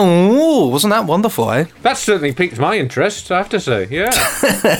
Oh, 0.00 0.68
wasn't 0.68 0.92
that 0.92 1.06
wonderful, 1.06 1.50
eh? 1.50 1.64
That 1.82 1.96
certainly 1.96 2.32
piqued 2.32 2.56
my 2.56 2.78
interest, 2.78 3.32
I 3.32 3.38
have 3.38 3.48
to 3.48 3.58
say. 3.58 3.88
Yeah. 3.90 4.10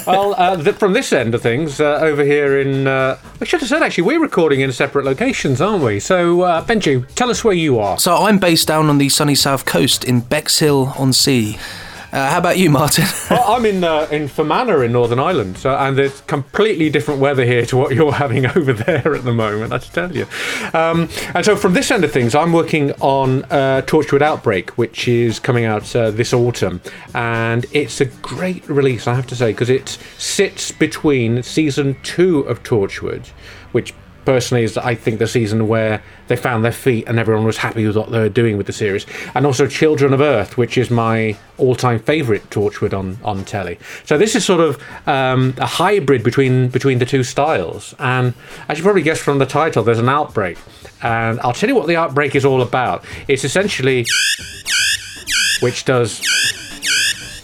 well, 0.06 0.32
uh, 0.38 0.62
th- 0.62 0.76
from 0.76 0.92
this 0.92 1.12
end 1.12 1.34
of 1.34 1.42
things, 1.42 1.80
uh, 1.80 1.98
over 2.00 2.22
here 2.22 2.60
in. 2.60 2.86
Uh, 2.86 3.18
I 3.40 3.44
should 3.44 3.58
have 3.58 3.68
said 3.68 3.82
actually, 3.82 4.04
we're 4.04 4.20
recording 4.20 4.60
in 4.60 4.70
separate 4.70 5.04
locations, 5.04 5.60
aren't 5.60 5.82
we? 5.82 5.98
So, 5.98 6.42
uh, 6.42 6.64
Benji, 6.64 7.04
tell 7.16 7.30
us 7.30 7.42
where 7.42 7.54
you 7.54 7.80
are. 7.80 7.98
So 7.98 8.14
I'm 8.14 8.38
based 8.38 8.68
down 8.68 8.88
on 8.88 8.98
the 8.98 9.08
sunny 9.08 9.34
south 9.34 9.66
coast 9.66 10.04
in 10.04 10.20
Bexhill 10.20 10.92
on 10.96 11.12
Sea. 11.12 11.58
Uh, 12.10 12.30
how 12.30 12.38
about 12.38 12.56
you, 12.56 12.70
Martin? 12.70 13.04
well, 13.30 13.44
I'm 13.46 13.66
in 13.66 13.84
uh, 13.84 14.08
in 14.10 14.28
Fermanagh 14.28 14.82
in 14.82 14.92
Northern 14.92 15.18
Ireland, 15.18 15.58
so 15.58 15.74
and 15.76 15.98
there's 15.98 16.22
completely 16.22 16.88
different 16.88 17.20
weather 17.20 17.44
here 17.44 17.66
to 17.66 17.76
what 17.76 17.94
you're 17.94 18.12
having 18.12 18.46
over 18.56 18.72
there 18.72 19.14
at 19.14 19.24
the 19.24 19.34
moment. 19.34 19.72
I 19.74 19.78
tell 19.78 20.14
you. 20.16 20.26
Um, 20.72 21.08
and 21.34 21.44
so 21.44 21.54
from 21.54 21.74
this 21.74 21.90
end 21.90 22.04
of 22.04 22.12
things, 22.12 22.34
I'm 22.34 22.52
working 22.52 22.92
on 23.00 23.44
uh, 23.44 23.82
Torchwood 23.86 24.22
Outbreak, 24.22 24.70
which 24.78 25.06
is 25.06 25.38
coming 25.38 25.66
out 25.66 25.94
uh, 25.94 26.10
this 26.10 26.32
autumn, 26.32 26.80
and 27.14 27.66
it's 27.72 28.00
a 28.00 28.06
great 28.06 28.66
release, 28.68 29.06
I 29.06 29.14
have 29.14 29.26
to 29.26 29.36
say, 29.36 29.52
because 29.52 29.68
it 29.68 29.98
sits 30.16 30.72
between 30.72 31.42
season 31.42 31.96
two 32.02 32.40
of 32.40 32.62
Torchwood, 32.62 33.26
which 33.72 33.92
personally 34.28 34.62
is 34.62 34.76
I 34.76 34.94
think 34.94 35.20
the 35.20 35.26
season 35.26 35.68
where 35.68 36.02
they 36.26 36.36
found 36.36 36.62
their 36.62 36.70
feet 36.86 37.08
and 37.08 37.18
everyone 37.18 37.46
was 37.46 37.56
happy 37.56 37.86
with 37.86 37.96
what 37.96 38.10
they 38.10 38.18
were 38.18 38.28
doing 38.28 38.58
with 38.58 38.66
the 38.66 38.74
series, 38.74 39.06
and 39.34 39.46
also 39.46 39.66
Children 39.66 40.12
of 40.12 40.20
Earth, 40.20 40.58
which 40.58 40.76
is 40.76 40.90
my 40.90 41.34
all-time 41.56 41.98
favourite 41.98 42.42
Torchwood 42.50 42.92
on 42.92 43.16
on 43.24 43.46
telly. 43.46 43.78
So 44.04 44.18
this 44.18 44.36
is 44.36 44.44
sort 44.44 44.60
of 44.60 44.82
um, 45.06 45.54
a 45.56 45.64
hybrid 45.64 46.22
between 46.22 46.68
between 46.68 46.98
the 46.98 47.06
two 47.06 47.24
styles, 47.24 47.94
and 47.98 48.34
as 48.68 48.76
you 48.76 48.84
probably 48.84 49.00
guessed 49.00 49.22
from 49.22 49.38
the 49.38 49.46
title, 49.46 49.82
there's 49.82 49.98
an 49.98 50.10
outbreak, 50.10 50.58
and 51.02 51.40
I'll 51.40 51.54
tell 51.54 51.70
you 51.70 51.74
what 51.74 51.86
the 51.86 51.96
outbreak 51.96 52.36
is 52.36 52.44
all 52.44 52.60
about. 52.60 53.06
It's 53.28 53.44
essentially 53.44 54.04
which 55.60 55.86
does, 55.86 56.20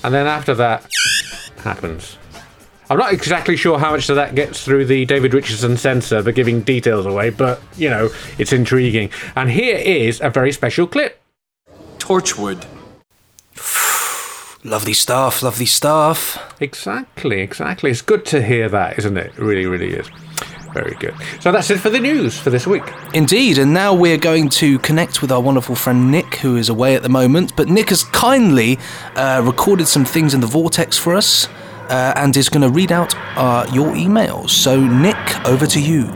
and 0.05 0.13
then 0.13 0.27
after 0.27 0.55
that 0.57 0.87
happens. 1.63 2.19
I'm 2.95 3.01
not 3.01 3.13
exactly 3.13 3.57
sure 3.57 3.77
how 3.77 3.91
much 3.91 4.09
of 4.09 4.15
that 4.15 4.37
gets 4.37 4.65
through 4.65 4.85
the 4.85 5.05
David 5.05 5.35
Richardson 5.35 5.77
censor 5.77 6.23
for 6.23 6.31
giving 6.31 6.61
details 6.61 7.07
away, 7.07 7.31
but 7.31 7.61
you 7.77 7.91
know, 7.91 8.09
it's 8.39 8.53
intriguing. 8.53 9.11
And 9.35 9.51
here 9.51 9.79
is 9.79 10.21
a 10.21 10.31
very 10.31 10.53
special 10.53 10.87
clip. 10.87 11.21
Torchwood. 11.99 12.65
lovely 14.65 14.93
stuff, 14.93 15.43
lovely 15.43 15.67
stuff. 15.67 16.55
Exactly, 16.63 17.41
exactly. 17.41 17.91
It's 17.91 18.01
good 18.01 18.25
to 18.27 18.41
hear 18.41 18.69
that, 18.69 18.97
isn't 18.97 19.17
it? 19.17 19.27
It 19.27 19.39
really, 19.39 19.67
really 19.67 19.93
is. 19.93 20.09
Very 20.73 20.95
good. 20.95 21.17
So 21.41 21.51
that's 21.51 21.71
it 21.71 21.81
for 21.81 21.91
the 21.91 21.99
news 21.99 22.39
for 22.39 22.51
this 22.51 22.65
week. 22.65 22.85
Indeed, 23.13 23.59
and 23.59 23.75
now 23.75 23.93
we're 23.93 24.19
going 24.19 24.49
to 24.51 24.79
connect 24.79 25.21
with 25.21 25.33
our 25.33 25.41
wonderful 25.41 25.75
friend 25.75 26.13
Nick, 26.13 26.37
who 26.37 26.55
is 26.55 26.69
away 26.69 26.95
at 26.95 27.03
the 27.03 27.09
moment. 27.09 27.57
But 27.57 27.67
Nick 27.67 27.89
has 27.89 28.05
kindly 28.05 28.79
uh, 29.17 29.43
recorded 29.45 29.89
some 29.89 30.05
things 30.05 30.33
in 30.33 30.41
the 30.41 30.47
vortex 30.47 30.97
for 30.97 31.17
us. 31.17 31.49
Uh, 31.89 32.13
and 32.17 32.37
is 32.37 32.49
going 32.49 32.63
to 32.63 32.71
read 32.71 32.93
out 32.93 33.15
uh, 33.37 33.67
your 33.73 33.93
emails. 33.93 34.51
So, 34.51 34.81
Nick, 34.81 35.47
over 35.47 35.67
to 35.67 35.81
you. 35.81 36.09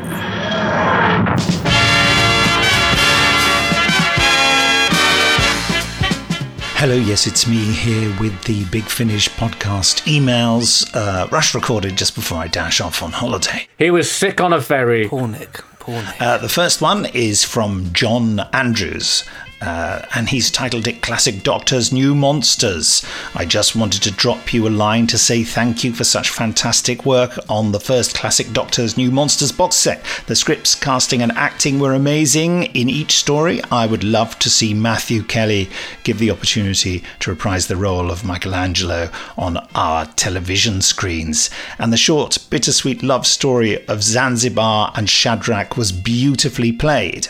Hello, 6.81 6.95
yes, 6.95 7.27
it's 7.27 7.49
me 7.49 7.57
here 7.73 8.15
with 8.21 8.41
the 8.45 8.65
Big 8.67 8.85
Finish 8.85 9.29
podcast 9.31 10.03
emails, 10.07 10.89
uh, 10.95 11.27
rush 11.33 11.53
recorded 11.53 11.97
just 11.97 12.15
before 12.15 12.39
I 12.39 12.47
dash 12.47 12.81
off 12.81 13.03
on 13.03 13.11
holiday. 13.11 13.67
He 13.77 13.91
was 13.91 14.09
sick 14.09 14.41
on 14.41 14.53
a 14.53 14.61
ferry. 14.61 15.09
Poor 15.09 15.27
Nick. 15.27 15.55
Poor 15.81 15.97
Nick. 15.97 16.23
Uh, 16.23 16.39
the 16.39 16.49
first 16.49 16.81
one 16.81 17.07
is 17.07 17.43
from 17.43 17.93
John 17.93 18.39
Andrews. 18.53 19.25
Uh, 19.61 20.03
and 20.15 20.29
he's 20.29 20.51
titled 20.51 20.87
it 20.87 21.03
Classic 21.03 21.43
Doctors 21.43 21.93
New 21.93 22.15
Monsters. 22.15 23.05
I 23.35 23.45
just 23.45 23.75
wanted 23.75 24.03
to 24.03 24.13
drop 24.13 24.55
you 24.55 24.69
a 24.69 24.71
line 24.71 25.09
to 25.09 25.19
say 25.19 25.43
thank 25.43 25.83
you 25.83 25.93
for 25.93 26.05
such 26.05 26.31
fantastic 26.31 27.05
work 27.05 27.37
on 27.49 27.73
the 27.73 27.81
first 27.81 28.15
Classic 28.15 28.53
Doctors 28.53 28.97
New 28.97 29.11
Monsters 29.11 29.51
box 29.51 29.75
set. 29.75 30.05
The 30.27 30.37
scripts, 30.37 30.77
casting, 30.77 31.23
and 31.23 31.33
acting 31.33 31.81
were 31.81 31.93
amazing 31.93 32.65
in 32.67 32.89
each 32.89 33.17
story. 33.17 33.61
I 33.73 33.87
would 33.87 34.05
love 34.05 34.39
to 34.39 34.49
see 34.49 34.75
Matthew 34.75 35.25
Kelly 35.25 35.69
give 36.05 36.21
the 36.21 36.31
opportunity 36.31 37.03
to 37.19 37.31
reprise 37.31 37.67
the 37.67 37.77
role 37.77 38.13
of 38.13 38.25
Michelangelo 38.25 39.11
on 39.37 39.57
our 39.75 40.07
television 40.07 40.83
screens. 40.83 41.51
And 41.81 41.93
the 41.93 41.97
short, 41.97 42.39
bittersweet 42.49 43.03
love 43.03 43.27
story 43.27 43.85
of 43.89 44.05
Zanzibar 44.05 44.93
and 44.95 45.11
Shadrach 45.11 45.77
was 45.77 45.91
beautifully 45.91 46.71
played. 46.71 47.27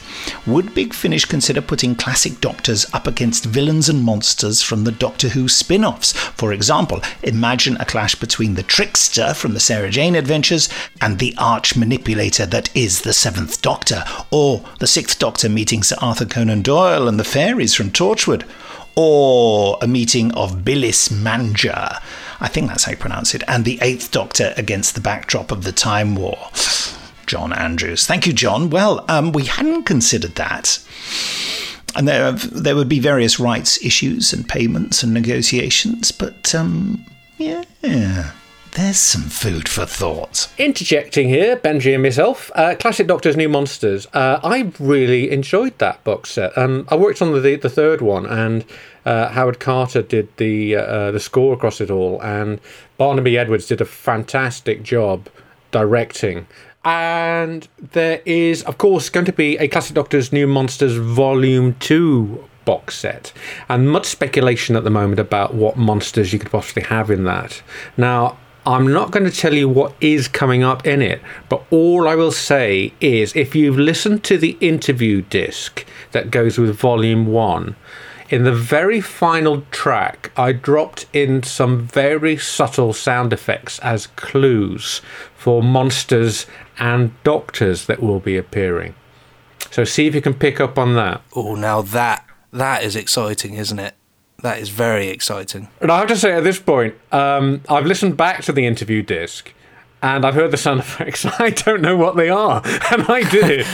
Would 0.47 0.75
Big 0.75 0.93
Finish 0.93 1.25
consider 1.25 1.63
putting 1.63 1.95
classic 1.95 2.18
doctors 2.27 2.87
up 2.93 3.07
against 3.07 3.45
villains 3.45 3.89
and 3.89 4.03
monsters 4.03 4.63
from 4.63 4.85
the 4.85 4.93
Doctor 4.93 5.29
Who 5.29 5.49
spin 5.49 5.85
offs? 5.85 6.13
For 6.13 6.53
example, 6.53 7.01
imagine 7.23 7.77
a 7.77 7.85
clash 7.85 8.15
between 8.15 8.55
the 8.55 8.63
trickster 8.63 9.35
from 9.35 9.55
the 9.55 9.61
Sarah 9.61 9.91
Jane 9.91 10.15
adventures 10.15 10.69
and 11.01 11.19
the 11.19 11.35
arch 11.39 11.77
manipulator 11.77 12.47
that 12.47 12.75
is 12.77 13.03
the 13.03 13.13
Seventh 13.13 13.63
Doctor, 13.63 14.05
or 14.31 14.65
the 14.81 14.87
Sixth 14.87 15.19
Doctor 15.19 15.49
meeting 15.49 15.83
Sir 15.83 15.97
Arthur 16.01 16.27
Conan 16.27 16.63
Doyle 16.63 17.07
and 17.07 17.21
the 17.21 17.25
fairies 17.25 17.75
from 17.75 17.91
Torchwood 17.91 18.45
or 18.97 19.79
a 19.81 19.87
meeting 19.87 20.33
of 20.35 20.65
Bilis 20.65 21.09
Manger, 21.09 21.99
I 22.41 22.49
think 22.49 22.67
that's 22.67 22.83
how 22.83 22.91
you 22.91 22.97
pronounce 22.97 23.33
it, 23.33 23.45
and 23.47 23.65
the 23.65 23.79
Eighth 23.81 24.11
Doctor 24.11 24.53
against 24.57 24.97
the 24.97 25.01
backdrop 25.01 25.53
of 25.53 25.63
the 25.63 25.71
Time 25.71 26.17
War. 26.17 26.51
John 27.29 27.53
Andrews. 27.53 28.07
Thank 28.07 28.27
you, 28.27 28.33
John. 28.33 28.71
Well, 28.71 29.05
um, 29.07 29.33
we 29.33 29.45
hadn't 29.45 29.85
considered 29.85 30.35
that. 30.37 30.81
And 31.97 32.07
there, 32.07 32.33
there 32.33 32.77
would 32.77 32.89
be 32.89 33.01
various 33.01 33.41
rights 33.41 33.83
issues 33.85 34.33
and 34.33 34.49
payments 34.49 35.03
and 35.03 35.13
negotiations, 35.13 36.13
but 36.13 36.55
um, 36.55 37.05
yeah, 37.39 38.33
there's 38.73 38.99
some 38.99 39.23
food 39.23 39.69
for 39.69 39.87
thought. 39.87 40.49
Interjecting 40.59 41.29
here, 41.29 41.57
Benji 41.57 41.95
and 41.95 42.03
myself, 42.03 42.51
uh, 42.55 42.75
Classic 42.79 43.07
Doctors 43.07 43.37
New 43.37 43.49
Monsters. 43.49 44.07
Uh, 44.13 44.39
I 44.45 44.71
really 44.79 45.31
enjoyed 45.31 45.77
that 45.79 46.05
box 46.05 46.33
set. 46.33 46.57
Um, 46.57 46.87
I 46.89 46.97
worked 46.97 47.23
on 47.23 47.33
the 47.33 47.57
the 47.57 47.71
third 47.71 48.01
one, 48.01 48.27
and 48.27 48.65
uh, 49.05 49.29
Howard 49.31 49.59
Carter 49.59 50.03
did 50.03 50.29
the 50.37 50.77
uh, 50.77 51.11
the 51.11 51.21
score 51.21 51.55
across 51.55 51.81
it 51.81 51.91
all, 51.91 52.21
and 52.23 52.61
Barnaby 52.99 53.39
Edwards 53.39 53.67
did 53.67 53.81
a 53.81 53.87
fantastic 53.87 54.83
job 54.83 55.29
directing. 55.71 56.47
And 56.89 57.69
there 57.93 58.23
is, 58.25 58.63
of 58.63 58.79
course, 58.79 59.11
going 59.11 59.27
to 59.27 59.33
be 59.33 59.59
a 59.59 59.69
Classic 59.69 59.95
Doctors 59.95 60.33
New 60.33 60.47
Monsters 60.47 60.97
Volume 60.97 61.77
2 61.81 62.49
box 62.65 62.99
set, 62.99 63.31
and 63.69 63.91
much 63.91 64.07
speculation 64.07 64.75
at 64.75 64.85
the 64.85 64.91
moment 64.91 65.21
about 65.21 65.53
what 65.53 65.77
monsters 65.77 66.33
you 66.33 66.39
could 66.39 66.51
possibly 66.51 66.85
have 66.85 67.11
in 67.11 67.25
that. 67.25 67.61
Now, 67.99 68.39
I'm 68.65 68.91
not 68.91 69.11
going 69.11 69.31
to 69.31 69.37
tell 69.37 69.53
you 69.53 69.69
what 69.69 69.93
is 70.01 70.29
coming 70.29 70.63
up 70.63 70.87
in 70.87 71.03
it, 71.03 71.21
but 71.51 71.63
all 71.71 72.09
I 72.09 72.15
will 72.15 72.33
say 72.33 72.95
is 73.03 73.37
if 73.37 73.55
you've 73.55 73.79
listened 73.79 74.25
to 74.25 74.39
the 74.39 74.57
interview 74.63 75.21
disc 75.21 75.85
that 76.13 76.31
goes 76.31 76.57
with 76.57 76.75
Volume 76.75 77.27
1, 77.27 77.77
in 78.31 78.45
the 78.45 78.53
very 78.53 79.01
final 79.01 79.63
track, 79.71 80.31
I 80.37 80.53
dropped 80.53 81.07
in 81.15 81.43
some 81.43 81.87
very 81.87 82.37
subtle 82.37 82.93
sound 82.93 83.33
effects 83.33 83.79
as 83.79 84.07
clues 84.07 85.01
for 85.35 85.63
monsters 85.63 86.47
and 86.79 87.13
doctors 87.25 87.87
that 87.87 88.03
will 88.03 88.21
be 88.21 88.37
appearing. 88.37 88.95
So 89.71 89.85
see 89.85 90.07
if 90.07 90.15
you 90.15 90.23
can 90.23 90.35
pick 90.35 90.61
up 90.61 90.79
on 90.79 90.95
that. 90.95 91.23
Oh, 91.35 91.55
now 91.55 91.83
that 91.83 92.25
that 92.53 92.83
is 92.83 92.97
exciting, 92.97 93.55
isn't 93.55 93.79
it? 93.79 93.95
That 94.43 94.59
is 94.59 94.69
very 94.69 95.09
exciting. 95.09 95.69
And 95.81 95.91
I 95.91 95.99
have 95.99 96.09
to 96.09 96.17
say, 96.17 96.33
at 96.33 96.45
this 96.45 96.61
point, 96.61 96.95
um, 97.13 97.61
I've 97.69 97.87
listened 97.87 98.17
back 98.17 98.43
to 98.45 98.53
the 98.53 98.67
interview 98.67 99.03
disc 99.03 99.53
and 100.01 100.25
I've 100.25 100.35
heard 100.35 100.53
the 100.53 100.57
sound 100.57 100.81
effects. 100.87 101.27
I 101.41 101.51
don't 101.51 101.83
know 101.83 101.97
what 101.97 102.17
they 102.17 102.31
are, 102.31 102.63
and 102.93 103.05
I 103.09 103.23
did. 103.29 103.67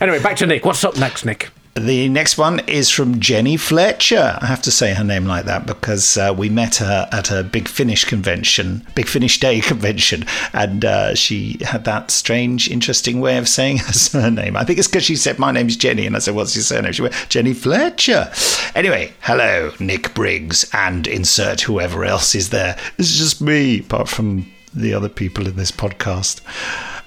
anyway, 0.00 0.22
back 0.22 0.36
to 0.36 0.46
Nick. 0.46 0.64
What's 0.64 0.84
up 0.84 0.96
next, 0.98 1.24
Nick? 1.24 1.50
The 1.78 2.08
next 2.08 2.36
one 2.36 2.60
is 2.66 2.90
from 2.90 3.20
Jenny 3.20 3.56
Fletcher. 3.56 4.36
I 4.40 4.46
have 4.46 4.62
to 4.62 4.70
say 4.70 4.94
her 4.94 5.04
name 5.04 5.26
like 5.26 5.44
that 5.44 5.64
because 5.64 6.16
uh, 6.16 6.34
we 6.36 6.48
met 6.48 6.76
her 6.76 7.08
at 7.12 7.30
a 7.30 7.44
Big 7.44 7.68
Finish 7.68 8.04
convention, 8.04 8.84
Big 8.96 9.06
Finish 9.06 9.38
Day 9.38 9.60
convention, 9.60 10.24
and 10.52 10.84
uh, 10.84 11.14
she 11.14 11.58
had 11.62 11.84
that 11.84 12.10
strange, 12.10 12.68
interesting 12.68 13.20
way 13.20 13.38
of 13.38 13.48
saying 13.48 13.76
her 13.86 13.92
surname. 13.92 14.56
I 14.56 14.64
think 14.64 14.80
it's 14.80 14.88
because 14.88 15.04
she 15.04 15.14
said, 15.14 15.38
My 15.38 15.52
name's 15.52 15.76
Jenny, 15.76 16.04
and 16.04 16.16
I 16.16 16.18
said, 16.18 16.34
What's 16.34 16.56
your 16.56 16.64
surname? 16.64 16.92
She 16.92 17.02
went, 17.02 17.14
Jenny 17.28 17.54
Fletcher. 17.54 18.32
Anyway, 18.74 19.12
hello, 19.20 19.72
Nick 19.78 20.14
Briggs, 20.14 20.68
and 20.72 21.06
insert 21.06 21.60
whoever 21.60 22.04
else 22.04 22.34
is 22.34 22.50
there. 22.50 22.76
It's 22.98 23.16
just 23.16 23.40
me, 23.40 23.80
apart 23.80 24.08
from 24.08 24.50
the 24.74 24.94
other 24.94 25.08
people 25.08 25.46
in 25.46 25.56
this 25.56 25.70
podcast. 25.70 26.40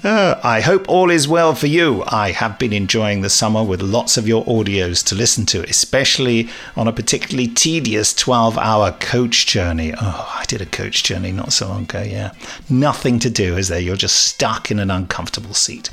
Uh, 0.03 0.39
I 0.43 0.61
hope 0.61 0.89
all 0.89 1.11
is 1.11 1.27
well 1.27 1.53
for 1.53 1.67
you. 1.67 2.03
I 2.07 2.31
have 2.31 2.57
been 2.57 2.73
enjoying 2.73 3.21
the 3.21 3.29
summer 3.29 3.63
with 3.63 3.83
lots 3.83 4.17
of 4.17 4.27
your 4.27 4.43
audios 4.45 5.05
to 5.05 5.15
listen 5.15 5.45
to, 5.47 5.61
especially 5.69 6.49
on 6.75 6.87
a 6.87 6.93
particularly 6.93 7.47
tedious 7.47 8.11
12 8.15 8.57
hour 8.57 8.93
coach 8.93 9.45
journey. 9.45 9.93
Oh, 9.95 10.35
I 10.35 10.45
did 10.45 10.59
a 10.59 10.65
coach 10.65 11.03
journey 11.03 11.31
not 11.31 11.53
so 11.53 11.67
long 11.67 11.83
ago, 11.83 12.01
yeah. 12.01 12.31
Nothing 12.67 13.19
to 13.19 13.29
do, 13.29 13.55
is 13.57 13.67
there? 13.67 13.79
You're 13.79 13.95
just 13.95 14.15
stuck 14.23 14.71
in 14.71 14.79
an 14.79 14.89
uncomfortable 14.89 15.53
seat. 15.53 15.91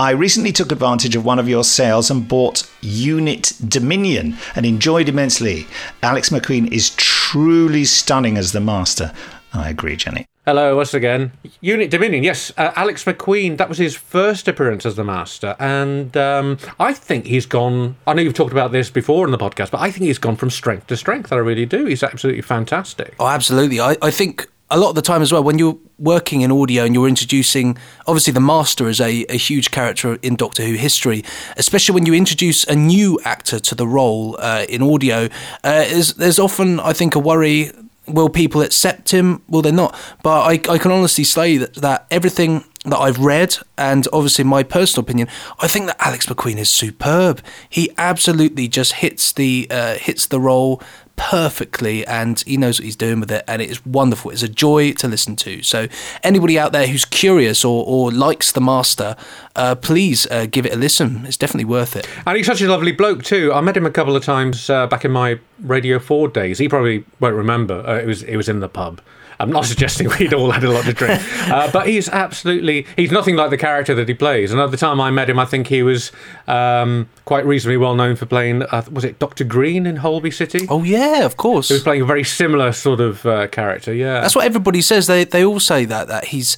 I 0.00 0.10
recently 0.10 0.50
took 0.50 0.72
advantage 0.72 1.14
of 1.14 1.24
one 1.24 1.38
of 1.38 1.48
your 1.48 1.62
sales 1.62 2.10
and 2.10 2.26
bought 2.26 2.68
Unit 2.80 3.52
Dominion 3.66 4.36
and 4.56 4.66
enjoyed 4.66 5.08
immensely. 5.08 5.68
Alex 6.02 6.30
Macqueen 6.30 6.72
is 6.72 6.90
truly 6.96 7.84
stunning 7.84 8.36
as 8.36 8.50
the 8.50 8.60
master. 8.60 9.12
I 9.54 9.70
agree, 9.70 9.96
Jenny. 9.96 10.26
Hello, 10.44 10.76
once 10.76 10.92
again. 10.92 11.32
Unit 11.62 11.90
Dominion, 11.90 12.22
yes. 12.22 12.52
Uh, 12.56 12.72
Alex 12.76 13.04
Macqueen, 13.04 13.56
that 13.56 13.68
was 13.68 13.78
his 13.78 13.96
first 13.96 14.46
appearance 14.46 14.84
as 14.84 14.96
the 14.96 15.04
Master. 15.04 15.56
And 15.58 16.14
um, 16.18 16.58
I 16.78 16.92
think 16.92 17.26
he's 17.26 17.46
gone. 17.46 17.96
I 18.06 18.12
know 18.12 18.20
you've 18.20 18.34
talked 18.34 18.52
about 18.52 18.72
this 18.72 18.90
before 18.90 19.24
in 19.24 19.30
the 19.30 19.38
podcast, 19.38 19.70
but 19.70 19.80
I 19.80 19.90
think 19.90 20.04
he's 20.04 20.18
gone 20.18 20.36
from 20.36 20.50
strength 20.50 20.88
to 20.88 20.96
strength. 20.96 21.32
I 21.32 21.36
really 21.36 21.64
do. 21.64 21.86
He's 21.86 22.02
absolutely 22.02 22.42
fantastic. 22.42 23.14
Oh, 23.18 23.26
absolutely. 23.26 23.80
I, 23.80 23.96
I 24.02 24.10
think 24.10 24.46
a 24.70 24.78
lot 24.78 24.90
of 24.90 24.96
the 24.96 25.02
time 25.02 25.22
as 25.22 25.32
well, 25.32 25.42
when 25.42 25.58
you're 25.58 25.78
working 25.98 26.40
in 26.40 26.50
audio 26.50 26.84
and 26.84 26.94
you're 26.94 27.08
introducing, 27.08 27.78
obviously, 28.06 28.32
the 28.32 28.40
Master 28.40 28.88
is 28.88 29.00
a, 29.00 29.24
a 29.28 29.36
huge 29.36 29.70
character 29.70 30.18
in 30.20 30.36
Doctor 30.36 30.64
Who 30.64 30.74
history, 30.74 31.24
especially 31.56 31.94
when 31.94 32.06
you 32.06 32.12
introduce 32.12 32.64
a 32.64 32.74
new 32.74 33.18
actor 33.24 33.60
to 33.60 33.74
the 33.74 33.86
role 33.86 34.36
uh, 34.40 34.66
in 34.68 34.82
audio. 34.82 35.28
Uh, 35.62 35.84
there's 36.16 36.38
often, 36.38 36.80
I 36.80 36.92
think, 36.92 37.14
a 37.14 37.18
worry 37.18 37.70
will 38.06 38.28
people 38.28 38.60
accept 38.60 39.12
him? 39.12 39.42
Will 39.48 39.62
they 39.62 39.72
not? 39.72 39.94
But 40.22 40.42
I, 40.42 40.52
I 40.72 40.78
can 40.78 40.90
honestly 40.90 41.24
say 41.24 41.56
that, 41.56 41.74
that 41.74 42.06
everything 42.10 42.64
that 42.84 42.98
I've 42.98 43.18
read, 43.18 43.56
and 43.78 44.06
obviously 44.12 44.44
my 44.44 44.62
personal 44.62 45.04
opinion, 45.04 45.28
I 45.60 45.68
think 45.68 45.86
that 45.86 45.96
Alex 45.98 46.26
Macqueen 46.26 46.56
is 46.56 46.68
superb. 46.68 47.40
He 47.68 47.90
absolutely 47.96 48.68
just 48.68 48.94
hits 48.94 49.32
the 49.32 49.66
uh, 49.70 49.94
hits 49.94 50.26
the 50.26 50.38
role 50.40 50.82
perfectly 51.16 52.06
and 52.06 52.40
he 52.40 52.56
knows 52.56 52.78
what 52.78 52.84
he's 52.84 52.96
doing 52.96 53.20
with 53.20 53.30
it 53.30 53.44
and 53.46 53.62
it 53.62 53.70
is 53.70 53.84
wonderful. 53.86 54.30
It's 54.30 54.42
a 54.42 54.48
joy 54.48 54.92
to 54.94 55.08
listen 55.08 55.36
to. 55.36 55.62
So 55.62 55.88
anybody 56.22 56.58
out 56.58 56.72
there 56.72 56.86
who's 56.86 57.04
curious 57.04 57.64
or, 57.64 57.84
or 57.86 58.10
likes 58.10 58.52
the 58.52 58.60
master 58.60 59.16
uh, 59.56 59.74
please 59.74 60.26
uh, 60.30 60.46
give 60.46 60.66
it 60.66 60.72
a 60.72 60.76
listen. 60.76 61.24
It's 61.26 61.36
definitely 61.36 61.66
worth 61.66 61.96
it. 61.96 62.08
And 62.26 62.36
he's 62.36 62.46
such 62.46 62.62
a 62.62 62.68
lovely 62.68 62.92
bloke 62.92 63.22
too. 63.22 63.52
I 63.52 63.60
met 63.60 63.76
him 63.76 63.86
a 63.86 63.90
couple 63.90 64.16
of 64.16 64.24
times 64.24 64.68
uh, 64.68 64.86
back 64.86 65.04
in 65.04 65.12
my 65.12 65.38
radio 65.60 65.98
4 65.98 66.28
days. 66.28 66.58
He 66.58 66.68
probably 66.68 67.04
won't 67.20 67.36
remember. 67.36 67.86
Uh, 67.86 67.98
it 67.98 68.06
was 68.06 68.22
it 68.22 68.36
was 68.36 68.48
in 68.48 68.60
the 68.60 68.68
pub 68.68 69.00
I'm 69.40 69.50
not 69.50 69.64
suggesting 69.74 70.08
we'd 70.18 70.34
all 70.34 70.50
had 70.50 70.64
a 70.64 70.70
lot 70.70 70.84
to 70.84 70.92
drink, 70.92 71.20
uh, 71.50 71.70
but 71.70 71.88
he's 71.88 72.08
absolutely 72.08 72.86
he's 72.96 73.10
nothing 73.10 73.36
like 73.36 73.50
the 73.50 73.56
character 73.56 73.94
that 73.94 74.08
he 74.08 74.14
plays. 74.14 74.52
And 74.52 74.60
at 74.60 74.70
the 74.70 74.76
time 74.76 75.00
I 75.00 75.10
met 75.10 75.30
him, 75.30 75.38
I 75.38 75.44
think 75.44 75.68
he 75.68 75.82
was 75.82 76.12
um, 76.46 77.08
quite 77.24 77.44
reasonably 77.46 77.76
well 77.76 77.94
known 77.94 78.16
for 78.16 78.26
playing. 78.26 78.62
Uh, 78.62 78.84
was 78.90 79.04
it 79.04 79.18
Doctor 79.18 79.44
Green 79.44 79.86
in 79.86 79.96
Holby 79.96 80.30
City? 80.30 80.66
Oh 80.68 80.82
yeah, 80.82 81.24
of 81.24 81.36
course. 81.36 81.68
He 81.68 81.74
was 81.74 81.82
playing 81.82 82.02
a 82.02 82.06
very 82.06 82.24
similar 82.24 82.72
sort 82.72 83.00
of 83.00 83.24
uh, 83.26 83.48
character. 83.48 83.92
Yeah, 83.92 84.20
that's 84.20 84.36
what 84.36 84.44
everybody 84.44 84.80
says. 84.80 85.06
They 85.06 85.24
they 85.24 85.44
all 85.44 85.60
say 85.60 85.84
that 85.84 86.08
that 86.08 86.26
he's. 86.26 86.56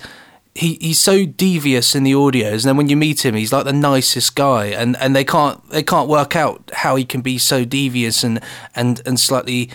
He, 0.59 0.79
he's 0.81 0.99
so 0.99 1.27
devious 1.27 1.95
in 1.95 2.03
the 2.03 2.13
audios, 2.13 2.53
and 2.53 2.63
then 2.63 2.77
when 2.79 2.89
you 2.89 2.97
meet 2.97 3.27
him, 3.27 3.35
he's 3.35 3.53
like 3.53 3.67
the 3.67 3.75
nicest 3.75 4.35
guy, 4.35 4.69
and, 4.69 4.97
and 4.97 5.15
they 5.15 5.23
can't 5.23 5.61
they 5.69 5.83
can't 5.83 6.09
work 6.09 6.35
out 6.35 6.71
how 6.73 6.97
he 6.97 7.05
can 7.05 7.21
be 7.21 7.37
so 7.37 7.67
devious 7.67 8.25
and 8.25 8.41
and 8.75 9.03
and 9.05 9.21
slightly 9.21 9.69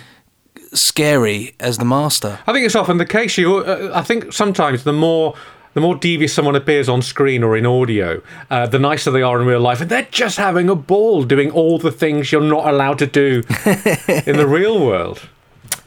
scary 0.74 1.54
as 1.60 1.78
the 1.78 1.86
master. 1.86 2.40
I 2.48 2.54
think 2.54 2.66
it's 2.66 2.76
often 2.76 2.98
the 2.98 3.06
case. 3.06 3.38
You, 3.38 3.58
uh, 3.58 3.92
I 3.94 4.02
think 4.02 4.34
sometimes 4.34 4.84
the 4.84 4.94
more 4.94 5.36
the 5.74 5.82
more 5.82 5.96
devious 5.96 6.34
someone 6.34 6.56
appears 6.56 6.90
on 6.90 7.02
screen 7.02 7.44
or 7.44 7.56
in 7.56 7.66
audio, 7.66 8.22
uh, 8.50 8.68
the 8.68 8.80
nicer 8.80 9.10
they 9.10 9.22
are 9.22 9.40
in 9.40 9.48
real 9.48 9.62
life, 9.62 9.80
and 9.80 9.90
they're 9.90 10.08
just 10.12 10.38
having 10.38 10.70
a 10.70 10.76
ball 10.76 11.24
doing 11.24 11.50
all 11.50 11.78
the 11.78 11.92
things 11.92 12.32
you're 12.32 12.42
not 12.42 12.68
allowed 12.68 13.00
to 13.00 13.08
do 13.08 13.44
in 14.26 14.36
the 14.36 14.48
real 14.48 14.86
world. 14.86 15.30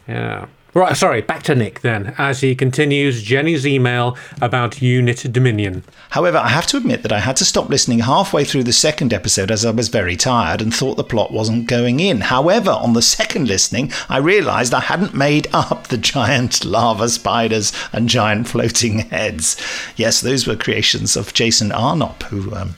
Yeah. 0.09 0.47
Right, 0.75 0.97
sorry, 0.97 1.21
back 1.21 1.45
to 1.45 1.55
Nick 1.55 1.83
then, 1.83 2.17
as 2.19 2.41
he 2.41 2.57
continues 2.57 3.23
Jenny's 3.23 3.65
email 3.65 4.19
about 4.43 4.83
Unit 4.83 5.25
Dominion. 5.31 5.85
However, 6.11 6.37
I 6.37 6.49
have 6.49 6.67
to 6.67 6.77
admit 6.77 7.03
that 7.03 7.13
I 7.13 7.21
had 7.21 7.37
to 7.37 7.45
stop 7.45 7.69
listening 7.69 8.01
halfway 8.01 8.45
through 8.45 8.65
the 8.65 8.73
second 8.73 9.13
episode 9.13 9.53
as 9.53 9.65
I 9.65 9.71
was 9.71 9.87
very 9.87 10.17
tired 10.17 10.61
and 10.61 10.75
thought 10.75 10.97
the 10.97 11.05
plot 11.05 11.31
wasn't 11.31 11.69
going 11.69 12.01
in. 12.01 12.23
However, 12.23 12.73
on 12.73 12.93
the 12.93 13.03
second 13.03 13.47
listening, 13.47 13.93
I 14.09 14.19
realised 14.19 14.75
I 14.75 14.81
hadn't 14.81 15.15
made 15.15 15.47
up 15.53 15.87
the 15.87 15.97
giant 15.97 16.65
lava 16.65 17.09
spiders 17.09 17.73
and 17.93 18.09
giant 18.09 18.49
floating 18.49 18.99
heads. 18.99 19.57
Yes, 19.95 20.21
those 20.21 20.45
were 20.45 20.57
creations 20.57 21.17
of 21.17 21.35
Jason 21.35 21.71
Arnopp, 21.71 22.25
who 22.25 22.53
um, 22.53 22.75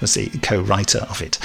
was 0.00 0.14
the 0.14 0.28
co 0.40 0.60
writer 0.60 1.00
of 1.10 1.20
it. 1.20 1.36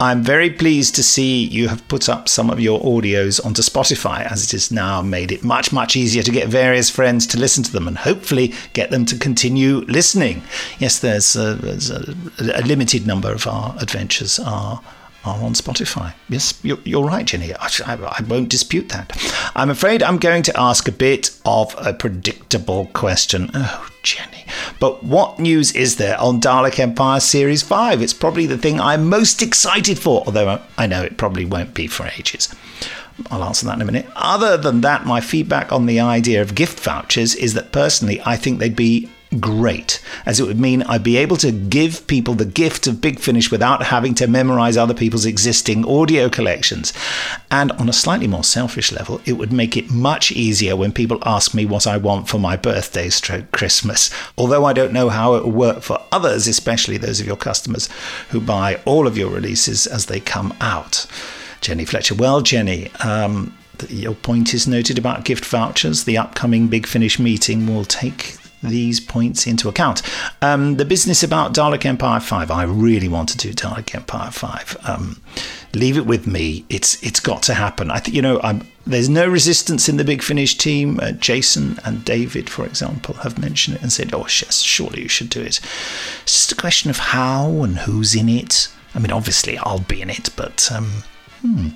I'm 0.00 0.22
very 0.22 0.50
pleased 0.50 0.96
to 0.96 1.04
see 1.04 1.44
you 1.44 1.68
have 1.68 1.86
put 1.88 2.08
up 2.08 2.28
some 2.28 2.50
of 2.50 2.58
your 2.58 2.80
audios 2.80 3.44
onto 3.44 3.62
Spotify, 3.62 4.30
as 4.30 4.42
it 4.42 4.50
has 4.50 4.72
now 4.72 5.02
made 5.02 5.30
it 5.30 5.44
much, 5.44 5.72
much 5.72 5.94
easier 5.94 6.22
to 6.22 6.32
get 6.32 6.48
various 6.48 6.90
friends 6.90 7.26
to 7.28 7.38
listen 7.38 7.62
to 7.62 7.72
them 7.72 7.86
and 7.86 7.98
hopefully 7.98 8.52
get 8.72 8.90
them 8.90 9.04
to 9.06 9.16
continue 9.16 9.78
listening. 9.82 10.42
Yes, 10.78 10.98
there's 10.98 11.36
a, 11.36 11.54
there's 11.54 11.90
a, 11.90 12.14
a 12.40 12.62
limited 12.62 13.06
number 13.06 13.32
of 13.32 13.46
our 13.46 13.76
adventures 13.78 14.40
are 14.40 14.82
are 15.24 15.42
on 15.42 15.54
Spotify. 15.54 16.14
Yes, 16.28 16.58
you're, 16.62 16.78
you're 16.84 17.04
right, 17.04 17.24
Jenny. 17.24 17.54
I, 17.54 17.68
I, 17.86 17.94
I, 17.94 18.22
won't 18.28 18.48
dispute 18.48 18.90
that. 18.90 19.12
I'm 19.54 19.70
afraid 19.70 20.02
I'm 20.02 20.18
going 20.18 20.42
to 20.44 20.60
ask 20.60 20.86
a 20.86 20.92
bit 20.92 21.30
of 21.44 21.74
a 21.78 21.94
predictable 21.94 22.86
question. 22.92 23.50
Oh, 23.54 23.88
Jenny. 24.02 24.44
But 24.78 25.02
what 25.02 25.38
news 25.38 25.72
is 25.72 25.96
there 25.96 26.20
on 26.20 26.40
Dalek 26.40 26.78
Empire 26.78 27.20
Series 27.20 27.62
5? 27.62 28.02
It's 28.02 28.12
probably 28.12 28.46
the 28.46 28.58
thing 28.58 28.80
I'm 28.80 29.08
most 29.08 29.42
excited 29.42 29.98
for, 29.98 30.22
although 30.26 30.60
I 30.76 30.86
know 30.86 31.02
it 31.02 31.16
probably 31.16 31.44
won't 31.44 31.74
be 31.74 31.86
for 31.86 32.06
ages. 32.18 32.54
I'll 33.30 33.44
answer 33.44 33.66
that 33.66 33.76
in 33.76 33.82
a 33.82 33.84
minute. 33.84 34.06
Other 34.16 34.56
than 34.56 34.80
that, 34.82 35.06
my 35.06 35.20
feedback 35.20 35.72
on 35.72 35.86
the 35.86 36.00
idea 36.00 36.42
of 36.42 36.54
gift 36.54 36.80
vouchers 36.80 37.34
is 37.34 37.54
that 37.54 37.72
personally, 37.72 38.20
I 38.26 38.36
think 38.36 38.58
they'd 38.58 38.74
be 38.74 39.08
great, 39.40 40.02
as 40.26 40.40
it 40.40 40.46
would 40.46 40.58
mean 40.58 40.82
I'd 40.82 41.02
be 41.02 41.16
able 41.16 41.36
to 41.38 41.52
give 41.52 42.06
people 42.06 42.34
the 42.34 42.44
gift 42.44 42.86
of 42.86 43.00
Big 43.00 43.18
Finish 43.18 43.50
without 43.50 43.84
having 43.84 44.14
to 44.16 44.26
memorize 44.26 44.76
other 44.76 44.94
people's 44.94 45.26
existing 45.26 45.84
audio 45.84 46.28
collections. 46.28 46.92
And 47.50 47.72
on 47.72 47.88
a 47.88 47.92
slightly 47.92 48.26
more 48.26 48.44
selfish 48.44 48.92
level, 48.92 49.20
it 49.24 49.34
would 49.34 49.52
make 49.52 49.76
it 49.76 49.90
much 49.90 50.32
easier 50.32 50.76
when 50.76 50.92
people 50.92 51.18
ask 51.24 51.54
me 51.54 51.66
what 51.66 51.86
I 51.86 51.96
want 51.96 52.28
for 52.28 52.38
my 52.38 52.56
birthday 52.56 53.08
stroke 53.08 53.52
Christmas. 53.52 54.10
Although 54.36 54.64
I 54.64 54.72
don't 54.72 54.92
know 54.92 55.08
how 55.08 55.34
it 55.34 55.44
will 55.44 55.52
work 55.52 55.82
for 55.82 56.02
others, 56.12 56.46
especially 56.46 56.96
those 56.96 57.20
of 57.20 57.26
your 57.26 57.36
customers 57.36 57.88
who 58.30 58.40
buy 58.40 58.80
all 58.84 59.06
of 59.06 59.18
your 59.18 59.30
releases 59.30 59.86
as 59.86 60.06
they 60.06 60.20
come 60.20 60.54
out. 60.60 61.06
Jenny 61.60 61.84
Fletcher. 61.84 62.14
Well, 62.14 62.42
Jenny, 62.42 62.90
um, 62.96 63.56
your 63.88 64.14
point 64.14 64.54
is 64.54 64.68
noted 64.68 64.98
about 64.98 65.24
gift 65.24 65.44
vouchers. 65.44 66.04
The 66.04 66.18
upcoming 66.18 66.68
Big 66.68 66.86
Finish 66.86 67.18
meeting 67.18 67.66
will 67.66 67.84
take 67.84 68.36
these 68.64 69.00
points 69.00 69.46
into 69.46 69.68
account. 69.68 70.02
Um, 70.42 70.76
the 70.76 70.84
business 70.84 71.22
about 71.22 71.54
Dalek 71.54 71.84
Empire 71.84 72.20
5, 72.20 72.50
I 72.50 72.64
really 72.64 73.08
want 73.08 73.28
to 73.30 73.36
do 73.36 73.52
Dalek 73.52 73.94
Empire 73.94 74.30
5. 74.30 74.76
Um, 74.84 75.20
leave 75.74 75.96
it 75.96 76.06
with 76.06 76.26
me. 76.26 76.64
It's 76.68 77.02
it's 77.02 77.20
got 77.20 77.42
to 77.44 77.54
happen. 77.54 77.90
I 77.90 77.98
think 77.98 78.14
you 78.14 78.22
know 78.22 78.40
I'm, 78.42 78.66
there's 78.86 79.08
no 79.08 79.26
resistance 79.26 79.88
in 79.88 79.96
the 79.96 80.04
Big 80.04 80.22
Finish 80.22 80.56
team. 80.56 80.98
Uh, 81.00 81.12
Jason 81.12 81.78
and 81.84 82.04
David, 82.04 82.48
for 82.48 82.64
example, 82.64 83.14
have 83.16 83.38
mentioned 83.38 83.76
it 83.76 83.82
and 83.82 83.92
said, 83.92 84.14
"Oh 84.14 84.26
yes, 84.26 84.60
surely 84.60 85.02
you 85.02 85.08
should 85.08 85.30
do 85.30 85.40
it." 85.40 85.60
It's 86.22 86.32
just 86.32 86.52
a 86.52 86.56
question 86.56 86.90
of 86.90 86.98
how 86.98 87.62
and 87.62 87.78
who's 87.78 88.14
in 88.14 88.28
it. 88.28 88.68
I 88.94 88.98
mean, 89.00 89.10
obviously 89.10 89.58
I'll 89.58 89.80
be 89.80 90.02
in 90.02 90.10
it, 90.10 90.30
but 90.36 90.70
um, 90.72 91.02
hmm. 91.40 91.68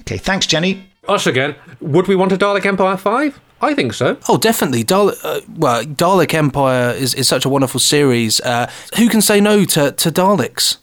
okay. 0.00 0.18
Thanks, 0.18 0.46
Jenny. 0.46 0.84
Us 1.08 1.26
again. 1.26 1.56
Would 1.80 2.06
we 2.06 2.16
want 2.16 2.32
a 2.32 2.36
Dalek 2.36 2.64
Empire 2.66 2.96
5? 2.96 3.40
I 3.62 3.74
think 3.74 3.94
so. 3.94 4.18
Oh, 4.28 4.36
definitely. 4.36 4.82
Dalek, 4.84 5.24
uh, 5.24 5.40
well, 5.56 5.84
Dalek 5.84 6.34
Empire 6.34 6.90
is, 6.90 7.14
is 7.14 7.28
such 7.28 7.44
a 7.44 7.48
wonderful 7.48 7.78
series. 7.78 8.40
Uh, 8.40 8.68
who 8.96 9.08
can 9.08 9.20
say 9.20 9.40
no 9.40 9.64
to, 9.64 9.92
to 9.92 10.10
Daleks? 10.10 10.78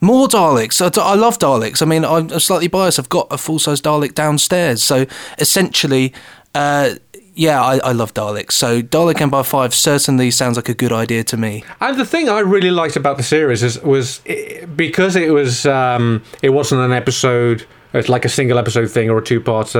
More 0.00 0.26
Daleks. 0.26 0.82
I, 0.82 1.00
I 1.00 1.14
love 1.14 1.38
Daleks. 1.38 1.80
I 1.80 1.86
mean, 1.86 2.04
I'm 2.04 2.28
slightly 2.40 2.66
biased. 2.66 2.98
I've 2.98 3.08
got 3.08 3.28
a 3.30 3.38
full 3.38 3.60
size 3.60 3.80
Dalek 3.80 4.14
downstairs. 4.14 4.82
So 4.82 5.06
essentially, 5.38 6.12
uh, 6.56 6.96
yeah, 7.34 7.62
I, 7.62 7.78
I, 7.78 7.92
love 7.92 8.12
Daleks. 8.14 8.52
So 8.52 8.82
Dalek 8.82 9.20
Empire 9.20 9.44
5 9.44 9.72
certainly 9.72 10.30
sounds 10.30 10.56
like 10.56 10.68
a 10.68 10.74
good 10.74 10.92
idea 10.92 11.22
to 11.24 11.36
me. 11.36 11.64
And 11.80 11.98
the 11.98 12.04
thing 12.04 12.28
I 12.28 12.40
really 12.40 12.70
liked 12.70 12.96
about 12.96 13.16
the 13.16 13.22
series 13.22 13.62
is, 13.62 13.80
was 13.82 14.20
it, 14.24 14.76
because 14.76 15.16
it 15.16 15.32
was 15.32 15.66
um, 15.66 16.22
it 16.42 16.50
wasn't 16.50 16.80
an 16.80 16.92
episode, 16.92 17.64
it's 17.92 18.08
like 18.08 18.24
a 18.24 18.28
single 18.28 18.58
episode 18.58 18.90
thing 18.90 19.08
or 19.08 19.18
a 19.18 19.24
two 19.24 19.40
part 19.40 19.74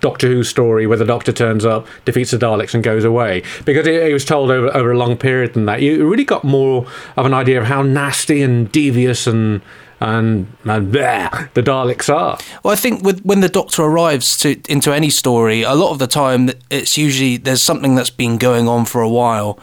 Doctor 0.00 0.28
Who 0.28 0.42
story 0.42 0.86
where 0.86 0.98
the 0.98 1.04
Doctor 1.04 1.32
turns 1.32 1.64
up, 1.64 1.86
defeats 2.04 2.30
the 2.30 2.38
Daleks, 2.38 2.74
and 2.74 2.82
goes 2.82 3.04
away. 3.04 3.42
Because 3.64 3.86
it, 3.86 3.94
it, 3.94 4.12
was 4.12 4.24
told 4.24 4.50
over, 4.50 4.74
over 4.76 4.92
a 4.92 4.98
long 4.98 5.16
period 5.16 5.54
than 5.54 5.66
that. 5.66 5.82
You 5.82 6.08
really 6.08 6.24
got 6.24 6.44
more 6.44 6.86
of 7.16 7.26
an 7.26 7.34
idea 7.34 7.60
of 7.60 7.66
how 7.66 7.82
nasty 7.82 8.42
and 8.42 8.70
devious 8.70 9.26
and 9.26 9.62
and, 10.00 10.48
and 10.64 10.92
bleh, 10.92 11.52
the 11.54 11.62
Daleks 11.62 12.12
are. 12.12 12.38
Well, 12.62 12.72
I 12.72 12.76
think 12.76 13.02
with 13.02 13.22
when 13.22 13.40
the 13.40 13.48
Doctor 13.48 13.82
arrives 13.82 14.36
to 14.38 14.60
into 14.68 14.92
any 14.92 15.10
story, 15.10 15.62
a 15.62 15.74
lot 15.74 15.92
of 15.92 15.98
the 15.98 16.06
time 16.06 16.50
it's 16.68 16.98
usually 16.98 17.36
there's 17.36 17.62
something 17.62 17.94
that's 17.94 18.10
been 18.10 18.36
going 18.36 18.68
on 18.68 18.84
for 18.84 19.00
a 19.00 19.08
while, 19.08 19.58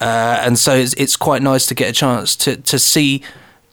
uh, 0.00 0.42
and 0.44 0.58
so 0.58 0.74
it's, 0.74 0.94
it's 0.94 1.16
quite 1.16 1.42
nice 1.42 1.66
to 1.66 1.74
get 1.74 1.88
a 1.88 1.92
chance 1.92 2.36
to 2.36 2.56
to 2.56 2.78
see 2.78 3.22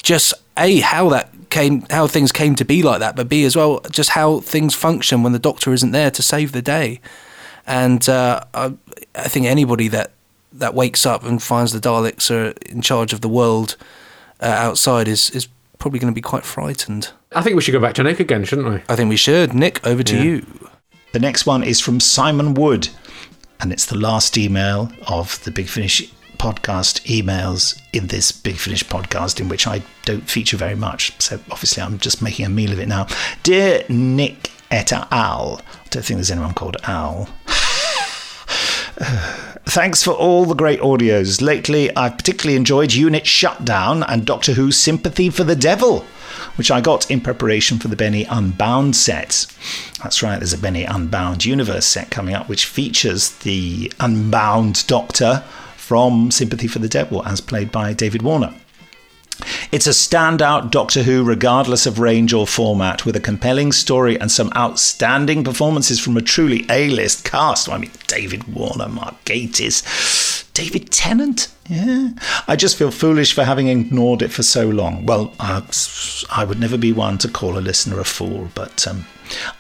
just 0.04 0.34
a 0.58 0.80
how 0.80 1.10
that 1.10 1.35
came, 1.56 1.86
how 1.90 2.06
things 2.06 2.34
came 2.34 2.54
to 2.56 2.66
be 2.66 2.84
like 2.84 3.00
that, 3.00 3.16
but 3.16 3.30
B 3.30 3.46
as 3.46 3.56
well, 3.56 3.80
just 3.90 4.10
how 4.10 4.42
things 4.42 4.76
function 4.76 5.24
when 5.24 5.32
the 5.32 5.40
Doctor 5.40 5.72
isn't 5.72 5.92
there 5.92 6.12
to 6.12 6.22
save 6.22 6.52
the 6.52 6.62
day. 6.62 7.00
And 7.66 8.08
uh, 8.10 8.42
I, 8.54 8.74
I 9.16 9.28
think 9.30 9.46
anybody 9.46 9.88
that 9.88 10.12
that 10.52 10.74
wakes 10.74 11.06
up 11.06 11.24
and 11.24 11.42
finds 11.42 11.72
the 11.72 11.80
Daleks 11.80 12.30
are 12.30 12.52
in 12.70 12.82
charge 12.82 13.12
of 13.12 13.22
the 13.22 13.30
world 13.30 13.78
uh, 14.42 14.46
outside 14.68 15.08
is 15.08 15.30
is 15.32 15.48
probably 15.80 16.00
going 16.00 16.12
to 16.12 16.16
be 16.16 16.22
quite 16.22 16.44
frightened. 16.44 17.12
I 17.34 17.42
think 17.42 17.56
we 17.56 17.62
should 17.62 17.72
go 17.72 17.80
back 17.80 17.96
to 17.96 18.04
Nick 18.04 18.20
again, 18.20 18.44
shouldn't 18.44 18.68
we? 18.68 18.82
I 18.90 18.96
think 18.96 19.10
we 19.10 19.18
should. 19.18 19.54
Nick, 19.54 19.86
over 19.88 20.04
to 20.04 20.16
yeah. 20.16 20.24
you. 20.24 20.70
The 21.14 21.20
next 21.20 21.46
one 21.46 21.64
is 21.64 21.80
from 21.80 22.00
Simon 22.02 22.54
Wood, 22.54 22.90
and 23.62 23.72
it's 23.72 23.86
the 23.86 23.98
last 23.98 24.38
email 24.38 24.92
of 25.08 25.42
the 25.46 25.52
Big 25.52 25.68
Finish 25.70 26.12
podcast 26.46 27.02
emails 27.08 27.82
in 27.92 28.06
this 28.06 28.32
Big 28.32 28.58
Finish 28.58 28.84
podcast, 28.84 29.40
in 29.40 29.50
which 29.50 29.66
I 29.66 29.82
don't 30.04 30.30
feature 30.30 30.58
very 30.58 30.76
much. 30.76 31.12
So 31.20 31.40
obviously, 31.50 31.82
I'm 31.82 31.98
just 31.98 32.22
making 32.22 32.46
a 32.46 32.50
meal 32.50 32.72
of 32.72 32.80
it 32.80 32.88
now. 32.88 33.08
Dear 33.42 33.84
Nick 33.90 34.52
et 34.70 34.94
al. 34.94 35.08
I 35.12 35.88
don't 35.90 36.06
think 36.06 36.20
there's 36.20 36.30
anyone 36.30 36.54
called 36.54 36.78
Al. 36.84 37.28
Thanks 39.66 40.04
for 40.04 40.12
all 40.12 40.46
the 40.46 40.54
great 40.54 40.82
audios. 40.82 41.42
Lately, 41.42 41.94
I've 41.96 42.16
particularly 42.16 42.56
enjoyed 42.56 42.94
Unit 42.94 43.26
Shutdown 43.26 44.04
and 44.04 44.24
Doctor 44.24 44.54
Who's 44.54 44.78
Sympathy 44.78 45.32
for 45.32 45.44
the 45.44 45.56
Devil, 45.56 46.06
which 46.58 46.70
I 46.70 46.80
got 46.80 47.10
in 47.10 47.22
preparation 47.22 47.80
for 47.80 47.88
the 47.88 47.96
Benny 47.96 48.26
Unbound 48.26 48.96
set. 48.96 49.48
That's 50.04 50.22
right, 50.22 50.38
there's 50.38 50.54
a 50.54 50.60
Benny 50.60 50.84
Unbound 50.84 51.44
universe 51.44 51.88
set 51.88 52.12
coming 52.12 52.36
up, 52.36 52.48
which 52.48 52.66
features 52.66 53.32
the 53.40 53.92
Unbound 54.00 54.86
Doctor 54.86 55.44
from 55.86 56.32
Sympathy 56.32 56.66
for 56.66 56.80
the 56.80 56.90
Devil, 56.90 57.24
as 57.28 57.42
played 57.42 57.72
by 57.72 57.94
David 57.94 58.24
Warner. 58.24 58.56
It's 59.72 59.86
a 59.86 59.92
standout 59.92 60.72
Doctor 60.72 61.04
Who, 61.04 61.24
regardless 61.24 61.86
of 61.86 62.00
range 62.00 62.34
or 62.34 62.48
format, 62.48 63.06
with 63.06 63.16
a 63.16 63.20
compelling 63.20 63.72
story 63.72 64.20
and 64.20 64.32
some 64.32 64.52
outstanding 64.56 65.44
performances 65.44 66.00
from 66.00 66.18
a 66.18 66.22
truly 66.22 66.66
A 66.72 66.90
list 66.90 67.24
cast. 67.24 67.70
I 67.70 67.78
mean, 67.78 67.92
David 68.08 68.52
Warner, 68.52 68.88
Mark 68.88 69.24
Gatiss, 69.26 70.52
David 70.54 70.90
Tennant. 70.90 71.50
Yeah. 71.70 72.10
I 72.48 72.56
just 72.56 72.78
feel 72.78 72.90
foolish 72.90 73.34
for 73.36 73.44
having 73.44 73.68
ignored 73.68 74.24
it 74.24 74.32
for 74.32 74.42
so 74.42 74.68
long. 74.68 75.06
Well, 75.06 75.36
uh, 75.40 75.62
I 76.32 76.46
would 76.46 76.60
never 76.60 76.80
be 76.80 76.94
one 76.94 77.20
to 77.20 77.28
call 77.28 77.60
a 77.60 77.60
listener 77.60 78.00
a 78.00 78.06
fool, 78.06 78.50
but 78.56 78.88
um, 78.88 79.06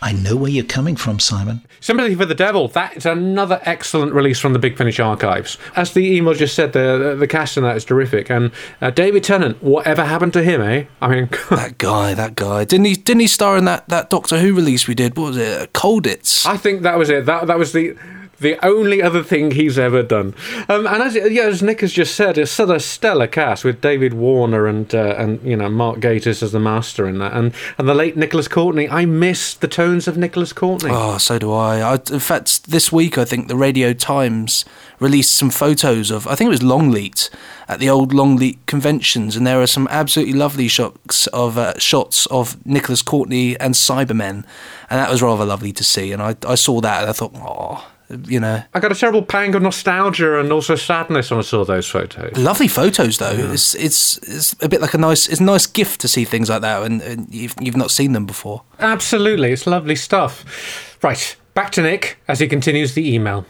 I 0.01 0.11
know 0.11 0.35
where 0.35 0.51
you're 0.51 0.65
coming 0.65 0.95
from, 0.95 1.19
Simon. 1.19 1.65
Sympathy 1.79 2.15
for 2.15 2.25
the 2.25 2.35
Devil. 2.35 2.67
That 2.69 2.97
is 2.97 3.05
another 3.05 3.61
excellent 3.63 4.13
release 4.13 4.39
from 4.39 4.53
the 4.53 4.59
Big 4.59 4.77
Finish 4.77 4.99
archives. 4.99 5.57
As 5.75 5.93
the 5.93 6.15
email 6.15 6.33
just 6.33 6.55
said, 6.55 6.73
the 6.73 6.97
the, 6.97 7.15
the 7.15 7.27
cast 7.27 7.57
in 7.57 7.63
that 7.63 7.75
is 7.75 7.85
terrific. 7.85 8.29
And 8.29 8.51
uh, 8.81 8.89
David 8.91 9.23
Tennant, 9.23 9.61
whatever 9.61 10.05
happened 10.05 10.33
to 10.33 10.43
him, 10.43 10.61
eh? 10.61 10.85
I 11.01 11.07
mean, 11.07 11.29
that 11.49 11.77
guy, 11.77 12.13
that 12.13 12.35
guy. 12.35 12.65
Didn't 12.65 12.85
he? 12.85 12.95
Didn't 12.95 13.21
he 13.21 13.27
star 13.27 13.57
in 13.57 13.65
that, 13.65 13.87
that 13.89 14.09
Doctor 14.09 14.39
Who 14.39 14.53
release 14.53 14.87
we 14.87 14.95
did? 14.95 15.17
What 15.17 15.27
was 15.27 15.37
it? 15.37 15.73
Colditz. 15.73 16.45
I 16.45 16.57
think 16.57 16.81
that 16.83 16.97
was 16.97 17.09
it. 17.09 17.25
That 17.25 17.47
that 17.47 17.57
was 17.57 17.73
the 17.73 17.95
the 18.39 18.63
only 18.65 19.01
other 19.01 19.23
thing 19.23 19.51
he's 19.51 19.79
ever 19.79 20.03
done. 20.03 20.33
Um, 20.67 20.87
and 20.87 21.01
as 21.01 21.15
yeah, 21.15 21.43
as 21.43 21.61
Nick 21.61 21.81
has 21.81 21.93
just 21.93 22.15
said, 22.15 22.37
it's 22.37 22.51
such 22.51 22.69
a 22.69 22.79
stellar 22.79 23.27
cast 23.27 23.63
with 23.63 23.81
David 23.81 24.13
Warner 24.13 24.67
and 24.67 24.93
uh, 24.93 25.15
and 25.17 25.41
you 25.43 25.55
know 25.55 25.69
Mark 25.69 25.99
Gatiss 25.99 26.43
as 26.43 26.51
the 26.51 26.59
master 26.59 27.07
in 27.07 27.19
that, 27.19 27.33
and 27.33 27.53
and 27.77 27.87
the 27.87 27.93
late 27.93 28.17
Nicholas 28.17 28.47
Courtney. 28.47 28.89
I 28.89 29.05
miss 29.05 29.53
the 29.53 29.67
tones 29.67 30.07
of 30.07 30.17
Nicholas 30.17 30.53
Courtney. 30.53 30.91
Oh, 30.93 31.17
so 31.17 31.39
do 31.39 31.51
I. 31.53 31.79
I. 31.79 31.93
In 32.11 32.19
fact, 32.19 32.65
this 32.65 32.91
week 32.91 33.17
I 33.17 33.25
think 33.25 33.47
the 33.47 33.55
Radio 33.55 33.93
Times 33.93 34.65
released 34.99 35.33
some 35.33 35.49
photos 35.49 36.11
of 36.11 36.27
I 36.27 36.35
think 36.35 36.47
it 36.47 36.51
was 36.51 36.63
Longleat 36.63 37.29
at 37.67 37.79
the 37.79 37.89
old 37.89 38.13
Longleat 38.13 38.65
conventions, 38.65 39.35
and 39.35 39.45
there 39.45 39.61
are 39.61 39.67
some 39.67 39.87
absolutely 39.89 40.33
lovely 40.33 40.67
shots 40.67 41.27
of 41.27 41.57
uh, 41.57 41.77
shots 41.79 42.25
of 42.27 42.63
Nicholas 42.65 43.01
Courtney 43.01 43.59
and 43.59 43.73
Cybermen, 43.75 44.45
and 44.89 44.99
that 44.99 45.09
was 45.09 45.21
rather 45.21 45.45
lovely 45.45 45.71
to 45.73 45.83
see. 45.83 46.11
And 46.11 46.21
I 46.21 46.35
I 46.45 46.55
saw 46.55 46.81
that 46.81 47.01
and 47.01 47.09
I 47.09 47.13
thought, 47.13 47.33
oh, 47.35 47.91
you 48.09 48.39
know. 48.39 48.63
I 48.73 48.79
got 48.79 48.91
a 48.91 48.95
terrible 48.95 49.21
pang 49.21 49.55
of 49.55 49.61
nostalgia 49.61 50.39
and 50.39 50.51
also 50.51 50.75
sadness 50.75 51.31
when 51.31 51.39
I 51.39 51.43
saw 51.43 51.65
those 51.65 51.87
photos. 51.87 52.37
Lovely 52.37 52.67
photos, 52.67 53.17
though. 53.17 53.51
It's 53.51 53.75
it's 53.75 54.17
it's 54.19 54.55
a 54.61 54.69
bit 54.69 54.81
like 54.81 54.93
a 54.93 54.97
nice 54.97 55.27
it's 55.27 55.41
a 55.41 55.43
nice 55.43 55.65
gift 55.65 56.01
to 56.01 56.07
see 56.07 56.25
things 56.25 56.49
like 56.49 56.61
that, 56.61 56.83
and, 56.83 57.01
and 57.01 57.33
you've 57.33 57.55
you've 57.59 57.77
not 57.77 57.91
seen 57.91 58.13
them 58.13 58.25
before. 58.25 58.63
Absolutely, 58.79 59.51
it's 59.51 59.67
lovely 59.67 59.95
stuff. 59.95 60.97
Right, 61.01 61.35
back 61.53 61.71
to 61.73 61.81
Nick 61.81 62.17
as 62.27 62.39
he 62.39 62.47
continues 62.47 62.93
the 62.93 63.13
email. 63.13 63.45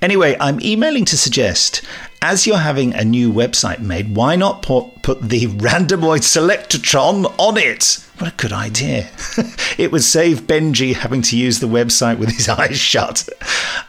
Anyway, 0.00 0.36
I'm 0.40 0.60
emailing 0.60 1.04
to 1.06 1.16
suggest, 1.16 1.82
as 2.24 2.46
you're 2.46 2.56
having 2.56 2.94
a 2.94 3.04
new 3.04 3.30
website 3.30 3.80
made, 3.80 4.16
why 4.16 4.34
not 4.34 4.62
put, 4.62 5.02
put 5.02 5.20
the 5.20 5.46
randomoid 5.46 6.22
selectatron 6.22 7.26
on 7.38 7.58
it? 7.58 8.02
What 8.18 8.32
a 8.32 8.36
good 8.36 8.52
idea. 8.52 9.10
it 9.76 9.90
would 9.90 10.04
save 10.04 10.46
Benji 10.46 10.94
having 10.94 11.20
to 11.22 11.36
use 11.36 11.58
the 11.58 11.66
website 11.66 12.18
with 12.18 12.30
his 12.30 12.48
eyes 12.60 12.78
shut. 12.78 13.28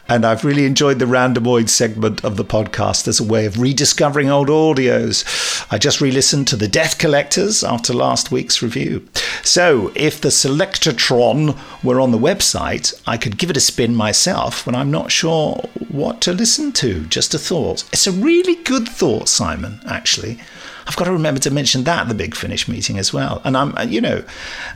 And 0.09 0.25
I've 0.25 0.43
really 0.43 0.65
enjoyed 0.65 0.97
the 0.97 1.05
randomoid 1.05 1.69
segment 1.69 2.25
of 2.25 2.35
the 2.35 2.43
podcast 2.43 3.07
as 3.07 3.19
a 3.19 3.23
way 3.23 3.45
of 3.45 3.59
rediscovering 3.59 4.29
old 4.29 4.49
audios. 4.49 5.65
I 5.71 5.77
just 5.77 6.01
re 6.01 6.11
listened 6.11 6.47
to 6.47 6.55
The 6.55 6.67
Death 6.67 6.97
Collectors 6.97 7.63
after 7.63 7.93
last 7.93 8.31
week's 8.31 8.61
review. 8.61 9.07
So, 9.43 9.91
if 9.95 10.19
the 10.19 10.29
Selectatron 10.29 11.57
were 11.83 12.01
on 12.01 12.11
the 12.11 12.17
website, 12.17 12.99
I 13.05 13.17
could 13.17 13.37
give 13.37 13.51
it 13.51 13.57
a 13.57 13.61
spin 13.61 13.95
myself 13.95 14.65
when 14.65 14.75
I'm 14.75 14.91
not 14.91 15.11
sure 15.11 15.55
what 15.89 16.19
to 16.21 16.33
listen 16.33 16.71
to. 16.73 17.05
Just 17.05 17.33
a 17.33 17.39
thought. 17.39 17.83
It's 17.93 18.07
a 18.07 18.11
really 18.25 18.55
good 18.63 18.87
thought, 18.87 19.29
Simon, 19.29 19.79
actually. 19.85 20.39
I've 20.87 20.95
got 20.95 21.05
to 21.05 21.11
remember 21.11 21.39
to 21.41 21.51
mention 21.51 21.83
that 21.85 22.01
at 22.01 22.07
the 22.09 22.13
Big 22.13 22.35
Finish 22.35 22.67
meeting 22.67 22.99
as 22.99 23.11
well. 23.11 23.41
And 23.43 23.57
I'm, 23.57 23.73
you 23.89 24.01
know, 24.01 24.23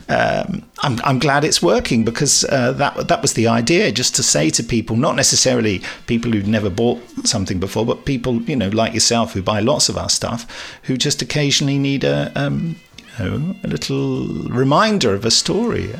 um, 0.08 0.64
I'm, 0.80 1.00
I'm 1.04 1.20
glad 1.20 1.44
it's 1.44 1.62
working 1.62 2.04
because 2.04 2.44
uh, 2.46 2.72
that 2.74 3.08
that 3.08 3.22
was 3.22 3.34
the 3.34 3.48
idea, 3.48 3.92
just 3.92 4.16
to 4.16 4.24
say 4.24 4.50
to 4.52 4.64
people, 4.64 4.96
not 4.96 5.16
necessarily 5.16 5.84
people 6.08 6.32
who'd 6.32 6.48
never 6.48 6.70
bought 6.70 7.00
something 7.26 7.60
before, 7.60 7.86
but 7.86 8.06
people, 8.06 8.42
you 8.44 8.56
know, 8.56 8.70
like 8.70 8.94
yourself 8.94 9.34
who 9.34 9.42
buy 9.44 9.60
lots 9.60 9.88
of 9.90 9.98
our 9.98 10.10
stuff, 10.10 10.80
who 10.84 10.98
just 10.98 11.22
occasionally 11.22 11.78
need 11.78 12.04
a, 12.04 12.32
um, 12.36 12.76
you 13.20 13.26
know, 13.26 13.56
a 13.64 13.68
little 13.68 14.28
reminder 14.50 15.14
of 15.14 15.26
a 15.26 15.32
story. 15.32 15.94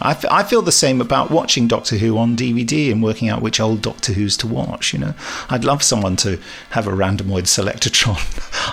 I, 0.00 0.12
f- 0.12 0.24
I 0.30 0.42
feel 0.42 0.62
the 0.62 0.72
same 0.72 1.00
about 1.00 1.30
watching 1.30 1.66
Doctor 1.68 1.96
Who 1.96 2.16
on 2.18 2.36
DVD 2.36 2.92
and 2.92 3.02
working 3.02 3.28
out 3.28 3.42
which 3.42 3.60
old 3.60 3.82
Doctor 3.82 4.12
Who's 4.12 4.36
to 4.38 4.46
watch. 4.46 4.92
You 4.92 5.00
know, 5.00 5.14
I'd 5.48 5.64
love 5.64 5.82
someone 5.82 6.16
to 6.16 6.38
have 6.70 6.86
a 6.86 6.90
randomoid 6.92 7.44
selectatron. 7.44 8.18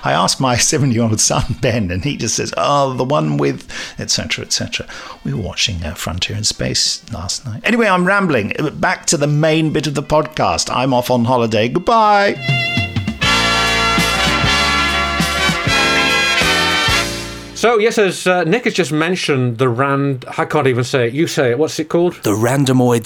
I 0.05 0.11
asked 0.13 0.39
my 0.39 0.57
seven-year-old 0.57 1.19
son 1.19 1.43
Ben, 1.61 1.91
and 1.91 2.03
he 2.03 2.17
just 2.17 2.35
says, 2.35 2.53
"Oh, 2.57 2.93
the 2.93 3.03
one 3.03 3.37
with 3.37 3.67
etc. 3.99 4.45
etc." 4.45 4.87
We 5.23 5.33
were 5.33 5.41
watching 5.41 5.83
uh, 5.83 5.95
Frontier 5.95 6.37
in 6.37 6.43
Space 6.43 7.09
last 7.11 7.45
night. 7.45 7.61
Anyway, 7.63 7.87
I'm 7.87 8.05
rambling. 8.05 8.53
Back 8.73 9.05
to 9.07 9.17
the 9.17 9.27
main 9.27 9.71
bit 9.73 9.87
of 9.87 9.95
the 9.95 10.03
podcast. 10.03 10.69
I'm 10.73 10.93
off 10.93 11.09
on 11.09 11.25
holiday. 11.25 11.67
Goodbye. 11.69 12.76
So 17.57 17.79
yes, 17.79 17.97
as 17.97 18.27
uh, 18.27 18.43
Nick 18.43 18.65
has 18.65 18.75
just 18.75 18.91
mentioned, 18.91 19.57
the 19.57 19.67
rand. 19.67 20.25
I 20.37 20.45
can't 20.45 20.67
even 20.67 20.83
say 20.83 21.07
it. 21.07 21.13
You 21.13 21.25
say 21.25 21.49
it. 21.49 21.57
What's 21.57 21.79
it 21.79 21.89
called? 21.89 22.13
The 22.21 22.33
randomoid 22.33 23.05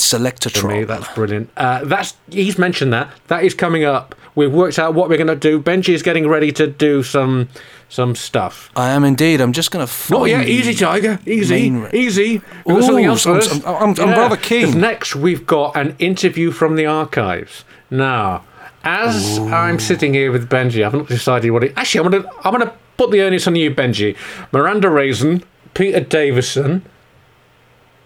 To 0.51 0.67
me, 0.67 0.83
that's 0.83 1.07
brilliant. 1.15 1.49
Uh, 1.55 1.85
that's 1.85 2.15
he's 2.29 2.57
mentioned 2.57 2.91
that. 2.91 3.09
That 3.27 3.45
is 3.45 3.53
coming 3.53 3.85
up. 3.85 4.13
We've 4.35 4.51
worked 4.51 4.77
out 4.77 4.93
what 4.93 5.07
we're 5.07 5.15
going 5.15 5.27
to 5.27 5.35
do. 5.37 5.61
Benji 5.61 5.93
is 5.93 6.03
getting 6.03 6.27
ready 6.27 6.51
to 6.51 6.67
do 6.67 7.01
some 7.01 7.47
some 7.87 8.13
stuff. 8.13 8.69
I 8.75 8.89
am 8.89 9.05
indeed. 9.05 9.39
I'm 9.39 9.53
just 9.53 9.71
going 9.71 9.87
to. 9.87 9.93
Not 10.11 10.25
yet. 10.25 10.45
Easy, 10.49 10.73
Tiger. 10.73 11.17
Easy. 11.25 11.73
Easy. 11.93 12.41
We've 12.65 12.75
got 12.77 12.83
something 12.83 13.05
else 13.05 13.25
I'm- 13.25 13.41
I'm- 13.65 13.75
I'm- 13.75 13.95
I'm 13.99 14.09
rather 14.09 14.35
keen. 14.35 14.81
Next, 14.81 15.15
we've 15.15 15.45
got 15.47 15.77
an 15.77 15.95
interview 15.97 16.51
from 16.51 16.75
the 16.75 16.85
archives. 16.87 17.63
Now, 17.89 18.43
as 18.83 19.39
I'm 19.39 19.79
sitting 19.79 20.13
here 20.13 20.29
with 20.31 20.49
Benji, 20.49 20.85
I've 20.85 20.93
not 20.93 21.07
decided 21.07 21.51
what 21.51 21.63
it. 21.63 21.73
Actually, 21.77 22.05
I'm 22.05 22.11
gonna 22.11 22.29
I'm 22.43 22.51
gonna 22.51 22.73
put 22.97 23.11
the 23.11 23.21
onus 23.21 23.47
on 23.47 23.55
you, 23.55 23.73
Benji. 23.73 24.15
Miranda 24.51 24.89
Raison, 24.89 25.43
Peter 25.73 25.99
Davison, 25.99 26.85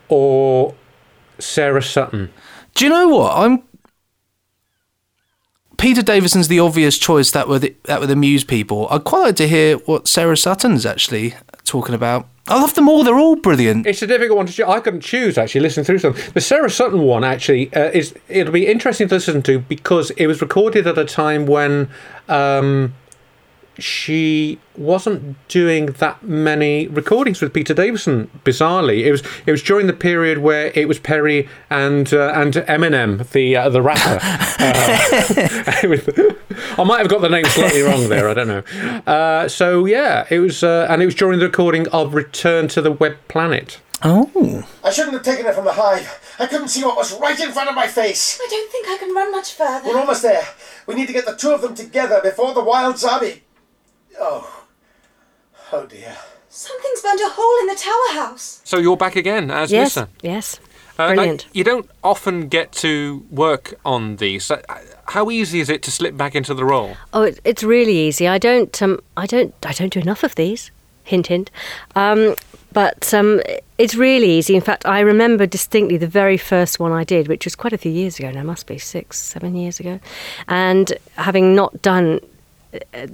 or 0.10 0.76
Sarah 1.40 1.84
Sutton. 1.84 2.32
Do 2.74 2.86
you 2.86 2.90
know 2.90 3.08
what? 3.10 3.38
I'm. 3.38 3.64
Peter 5.78 6.02
Davison's 6.02 6.48
the 6.48 6.60
obvious 6.60 6.98
choice 6.98 7.32
that 7.32 7.48
would 7.48 7.76
that 7.84 8.00
would 8.00 8.12
amuse 8.12 8.44
people. 8.44 8.88
I'd 8.90 9.04
quite 9.04 9.22
like 9.22 9.36
to 9.38 9.48
hear 9.48 9.78
what 9.80 10.08
Sarah 10.08 10.38
Sutton's 10.38 10.86
actually 10.86 11.36
talking 11.66 11.94
about. 11.94 12.28
I 12.48 12.62
love 12.62 12.76
them 12.76 12.88
all. 12.88 13.04
They're 13.04 13.18
all 13.18 13.36
brilliant. 13.36 13.88
It's 13.88 14.04
a 14.04 14.08
difficult 14.08 14.38
one 14.38 14.46
to 14.46 14.54
choose. 14.54 14.66
I 14.68 14.80
couldn't 14.80 15.02
choose 15.02 15.38
actually. 15.38 15.62
Listening 15.62 15.84
through 15.84 16.00
some, 16.00 16.16
the 16.34 16.42
Sarah 16.42 16.70
Sutton 16.70 17.02
one 17.02 17.24
actually 17.24 17.74
uh, 17.74 17.90
is. 17.90 18.14
It'll 18.30 18.54
be 18.54 18.68
interesting 18.68 19.08
to 19.10 19.16
listen 19.16 19.42
to 19.44 19.60
because 19.60 20.12
it 20.12 20.28
was 20.28 20.42
recorded 20.42 20.86
at 20.88 20.98
a 20.98 21.06
time 21.06 21.46
when 21.46 21.90
um, 22.30 22.94
she 23.80 24.60
wasn't 24.78 25.36
doing 25.48 25.88
that 25.88 26.24
many 26.24 26.88
recordings 26.88 27.42
with 27.42 27.54
Peter 27.54 27.74
Davison. 27.74 28.30
Bizarrely, 28.44 29.06
it 29.06 29.12
was. 29.12 29.24
It 29.46 29.52
was 29.52 29.62
during 29.62 29.88
the 29.88 29.94
period 29.94 30.40
where 30.40 30.72
it 30.76 30.88
was 30.88 31.00
Peri 31.00 31.48
and 31.70 32.14
uh, 32.14 32.32
and 32.36 32.54
Eminem, 32.54 33.30
the 33.32 33.56
uh, 33.56 33.70
the 33.70 33.82
rapper. 33.82 34.20
Uh, 34.58 34.72
I 36.78 36.84
might 36.84 37.00
have 37.00 37.10
got 37.10 37.22
the 37.22 37.30
name 37.30 37.46
slightly 37.46 37.82
wrong 37.82 38.10
there. 38.10 38.30
I 38.30 38.34
don't 38.34 38.48
know. 38.48 38.64
Uh, 39.06 39.48
so 39.48 39.86
yeah, 39.86 40.26
it 40.30 40.40
was, 40.40 40.64
uh, 40.64 40.88
and 40.90 41.02
it 41.02 41.06
was 41.06 41.16
during 41.16 41.40
the 41.40 41.46
recording 41.46 41.88
of 41.90 42.14
Return 42.14 42.68
to 42.70 42.82
the 42.82 42.92
Web 42.92 43.18
Planet. 43.28 43.80
Oh. 44.04 44.68
I 44.84 44.92
shouldn't 44.92 45.14
have 45.14 45.24
taken 45.24 45.46
it 45.46 45.56
from 45.56 45.66
the 45.66 45.74
hive. 45.74 46.36
I 46.40 46.48
couldn't 46.48 46.68
see 46.68 46.84
what 46.84 46.98
was 46.98 47.18
right 47.20 47.40
in 47.40 47.52
front 47.52 47.70
of 47.70 47.76
my 47.76 47.88
face. 47.88 48.40
I 48.44 48.48
don't 48.50 48.72
think 48.72 48.88
I 48.88 48.98
can 48.98 49.14
run 49.16 49.32
much 49.32 49.54
further. 49.54 49.88
We're 49.88 50.00
almost 50.00 50.22
there. 50.22 50.46
We 50.86 50.96
need 50.96 51.08
to 51.08 51.14
get 51.14 51.26
the 51.26 51.36
two 51.36 51.52
of 51.52 51.62
them 51.62 51.76
together 51.76 52.20
before 52.22 52.54
the 52.54 52.64
wild 52.64 52.96
Zarbi. 52.96 53.42
Oh. 54.20 54.64
Oh 55.72 55.86
dear. 55.86 56.16
Something's 56.50 57.02
burned 57.02 57.20
a 57.20 57.30
hole 57.30 57.60
in 57.62 57.68
the 57.68 57.76
tower 57.76 58.24
house. 58.26 58.62
So 58.64 58.78
you're 58.78 58.96
back 58.98 59.16
again 59.16 59.52
as 59.52 59.72
Yes, 59.72 59.96
Nyssa. 59.98 60.10
yes. 60.22 60.60
Uh, 60.98 61.08
now, 61.10 61.16
Brilliant. 61.16 61.48
you 61.52 61.66
don't 61.66 61.90
often 62.04 62.48
get 62.48 62.72
to 62.72 63.26
work 63.30 63.74
on 63.84 64.16
these. 64.16 64.50
Uh, 64.50 64.62
How 65.08 65.30
easy 65.30 65.60
is 65.60 65.70
it 65.70 65.82
to 65.84 65.92
slip 65.92 66.16
back 66.16 66.34
into 66.36 66.54
the 66.54 66.64
role? 66.64 66.96
Oh, 67.14 67.24
it, 67.24 67.40
it's 67.44 67.64
really 67.64 67.98
easy. 67.98 68.30
I 68.30 68.38
don't, 68.38 68.82
um, 68.82 69.02
I 69.18 69.26
don't, 69.26 69.54
I 69.66 69.74
don't 69.74 69.92
do 69.92 70.00
enough 70.00 70.24
of 70.24 70.36
these. 70.36 70.72
Hint, 71.04 71.28
hint. 71.28 71.52
Um, 71.96 72.36
but 72.72 73.14
um, 73.14 73.42
it's 73.78 73.96
really 73.96 74.30
easy. 74.32 74.56
In 74.56 74.62
fact, 74.62 74.86
I 74.86 75.02
remember 75.02 75.46
distinctly 75.46 75.98
the 75.98 76.08
very 76.08 76.38
first 76.38 76.80
one 76.80 76.94
I 76.94 77.04
did, 77.04 77.28
which 77.28 77.46
was 77.46 77.56
quite 77.56 77.74
a 77.74 77.78
few 77.78 77.92
years 77.92 78.18
ago 78.18 78.32
now. 78.32 78.44
Must 78.44 78.66
be 78.66 78.78
six, 78.78 79.20
seven 79.20 79.56
years 79.56 79.82
ago. 79.82 80.00
And 80.48 80.94
having 81.18 81.56
not 81.56 81.82
done 81.82 82.22
uh, 82.94 83.08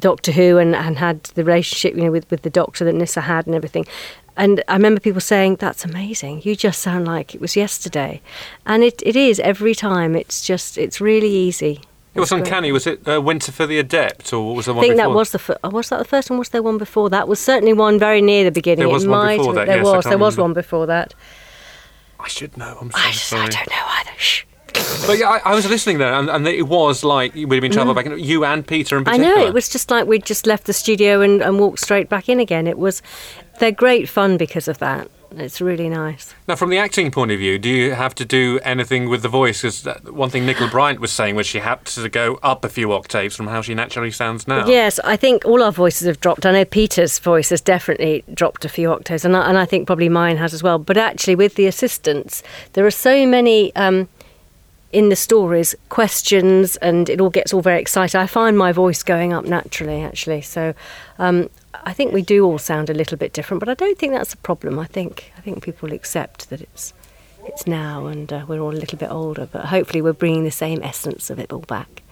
Doctor 0.00 0.32
Who 0.32 0.58
and, 0.58 0.74
and 0.74 0.98
had 0.98 1.24
the 1.34 1.44
relationship, 1.44 1.94
you 1.96 2.04
know, 2.04 2.10
with, 2.10 2.30
with 2.30 2.42
the 2.42 2.50
Doctor 2.50 2.84
that 2.84 2.94
Nyssa 2.94 3.22
had 3.22 3.46
and 3.46 3.54
everything. 3.54 3.86
And 4.36 4.62
I 4.66 4.72
remember 4.72 5.00
people 5.00 5.20
saying, 5.20 5.56
"That's 5.56 5.84
amazing. 5.84 6.42
You 6.42 6.56
just 6.56 6.80
sound 6.80 7.06
like 7.06 7.34
it 7.36 7.40
was 7.40 7.54
yesterday," 7.54 8.20
and 8.66 8.82
it, 8.82 9.00
it 9.06 9.14
is 9.14 9.38
every 9.38 9.74
time. 9.76 10.16
It's 10.16 10.44
just 10.44 10.76
it's 10.76 11.00
really 11.00 11.30
easy. 11.30 11.80
It 12.14 12.20
was 12.20 12.32
uncanny. 12.32 12.72
Was 12.72 12.86
it 12.86 13.06
uh, 13.08 13.20
Winter 13.22 13.52
for 13.52 13.66
the 13.66 13.78
Adept, 13.78 14.32
or 14.32 14.44
what 14.46 14.56
was 14.56 14.66
the 14.66 14.74
I 14.74 14.80
think 14.80 14.94
before? 14.94 15.08
that 15.08 15.14
was 15.14 15.30
the 15.30 15.38
fir- 15.38 15.58
was 15.64 15.88
that 15.90 15.98
the 15.98 16.04
first 16.04 16.30
one? 16.30 16.38
Was 16.40 16.48
there 16.48 16.62
one 16.64 16.78
before 16.78 17.10
that? 17.10 17.28
Was 17.28 17.38
certainly 17.38 17.72
one 17.72 17.98
very 17.98 18.20
near 18.20 18.42
the 18.42 18.50
beginning. 18.50 18.80
There 18.80 18.88
was 18.88 19.04
it 19.04 19.08
one 19.08 19.18
might 19.24 19.36
before 19.36 19.52
have- 19.54 19.66
that, 19.66 19.66
There 19.66 19.76
yes, 19.78 19.86
I 19.86 19.96
was. 19.96 20.04
There 20.04 20.18
was 20.18 20.36
one 20.36 20.52
before 20.52 20.86
that. 20.86 21.14
I 22.18 22.28
should 22.28 22.56
know. 22.56 22.78
I'm 22.80 22.90
so 22.90 22.98
I, 22.98 23.10
just, 23.12 23.24
sorry. 23.28 23.42
I 23.44 23.48
don't 23.50 23.70
know. 23.70 23.83
But 25.06 25.18
yeah, 25.18 25.28
I, 25.28 25.52
I 25.52 25.54
was 25.54 25.68
listening 25.68 25.98
there, 25.98 26.14
and, 26.14 26.30
and 26.30 26.46
it 26.46 26.66
was 26.68 27.04
like 27.04 27.34
we'd 27.34 27.60
been 27.60 27.72
travelling 27.72 27.94
back. 27.96 28.06
in- 28.06 28.18
You 28.18 28.44
and 28.44 28.66
Peter 28.66 28.96
in 28.98 29.04
Mm. 29.04 29.08
I 29.12 29.16
know 29.18 29.44
it 29.46 29.52
was 29.52 29.68
just 29.68 29.90
like 29.90 30.06
we'd 30.06 30.24
just 30.24 30.46
left 30.46 30.64
the 30.64 30.72
studio 30.72 31.20
and, 31.20 31.42
and 31.42 31.58
walked 31.58 31.80
straight 31.80 32.08
back 32.08 32.28
in 32.28 32.40
again. 32.40 32.66
It 32.66 32.78
was 32.78 33.02
they're 33.60 33.70
great 33.72 34.08
fun 34.08 34.36
because 34.36 34.66
of 34.68 34.78
that. 34.78 35.08
It's 35.36 35.60
really 35.60 35.88
nice. 35.88 36.32
Now, 36.46 36.54
from 36.54 36.70
the 36.70 36.78
acting 36.78 37.10
point 37.10 37.32
of 37.32 37.38
view, 37.40 37.58
do 37.58 37.68
you 37.68 37.92
have 37.94 38.14
to 38.16 38.24
do 38.24 38.60
anything 38.62 39.08
with 39.08 39.22
the 39.22 39.28
voice? 39.28 39.62
Because 39.62 39.84
one 40.08 40.30
thing 40.30 40.46
Nicola 40.46 40.70
Bryant 40.70 41.00
was 41.00 41.10
saying 41.10 41.34
was 41.34 41.44
she 41.44 41.58
had 41.58 41.84
to 41.86 42.08
go 42.08 42.38
up 42.44 42.64
a 42.64 42.68
few 42.68 42.92
octaves 42.92 43.34
from 43.34 43.48
how 43.48 43.60
she 43.60 43.74
naturally 43.74 44.12
sounds 44.12 44.46
now. 44.46 44.64
Yes, 44.68 45.00
I 45.02 45.16
think 45.16 45.44
all 45.44 45.60
our 45.64 45.72
voices 45.72 46.06
have 46.06 46.20
dropped. 46.20 46.46
I 46.46 46.52
know 46.52 46.64
Peter's 46.64 47.18
voice 47.18 47.50
has 47.50 47.60
definitely 47.60 48.22
dropped 48.32 48.64
a 48.64 48.68
few 48.68 48.92
octaves, 48.92 49.24
and 49.24 49.36
I, 49.36 49.48
and 49.48 49.58
I 49.58 49.64
think 49.64 49.88
probably 49.88 50.08
mine 50.08 50.36
has 50.36 50.54
as 50.54 50.62
well. 50.62 50.78
But 50.78 50.96
actually, 50.96 51.34
with 51.34 51.56
the 51.56 51.66
assistants, 51.66 52.44
there 52.74 52.86
are 52.86 52.90
so 52.92 53.26
many. 53.26 53.74
Um, 53.74 54.08
in 54.94 55.08
the 55.08 55.16
stories 55.16 55.74
questions 55.88 56.76
and 56.76 57.10
it 57.10 57.20
all 57.20 57.28
gets 57.28 57.52
all 57.52 57.60
very 57.60 57.80
excited. 57.80 58.16
I 58.16 58.28
find 58.28 58.56
my 58.56 58.70
voice 58.70 59.02
going 59.02 59.32
up 59.32 59.44
naturally, 59.44 60.02
actually. 60.02 60.40
So 60.40 60.72
um, 61.18 61.50
I 61.84 61.92
think 61.92 62.12
we 62.12 62.22
do 62.22 62.44
all 62.44 62.58
sound 62.58 62.88
a 62.88 62.94
little 62.94 63.18
bit 63.18 63.32
different, 63.32 63.58
but 63.58 63.68
I 63.68 63.74
don't 63.74 63.98
think 63.98 64.12
that's 64.12 64.32
a 64.32 64.36
problem. 64.36 64.78
I 64.78 64.86
think 64.86 65.32
I 65.36 65.40
think 65.40 65.64
people 65.64 65.92
accept 65.92 66.48
that 66.50 66.60
it's 66.60 66.94
it's 67.44 67.66
now 67.66 68.06
and 68.06 68.32
uh, 68.32 68.44
we're 68.46 68.60
all 68.60 68.70
a 68.70 68.82
little 68.84 68.96
bit 68.96 69.10
older, 69.10 69.48
but 69.50 69.66
hopefully 69.66 70.00
we're 70.00 70.12
bringing 70.12 70.44
the 70.44 70.52
same 70.52 70.80
essence 70.82 71.28
of 71.28 71.40
it 71.40 71.52
all 71.52 71.66
back. 71.66 72.03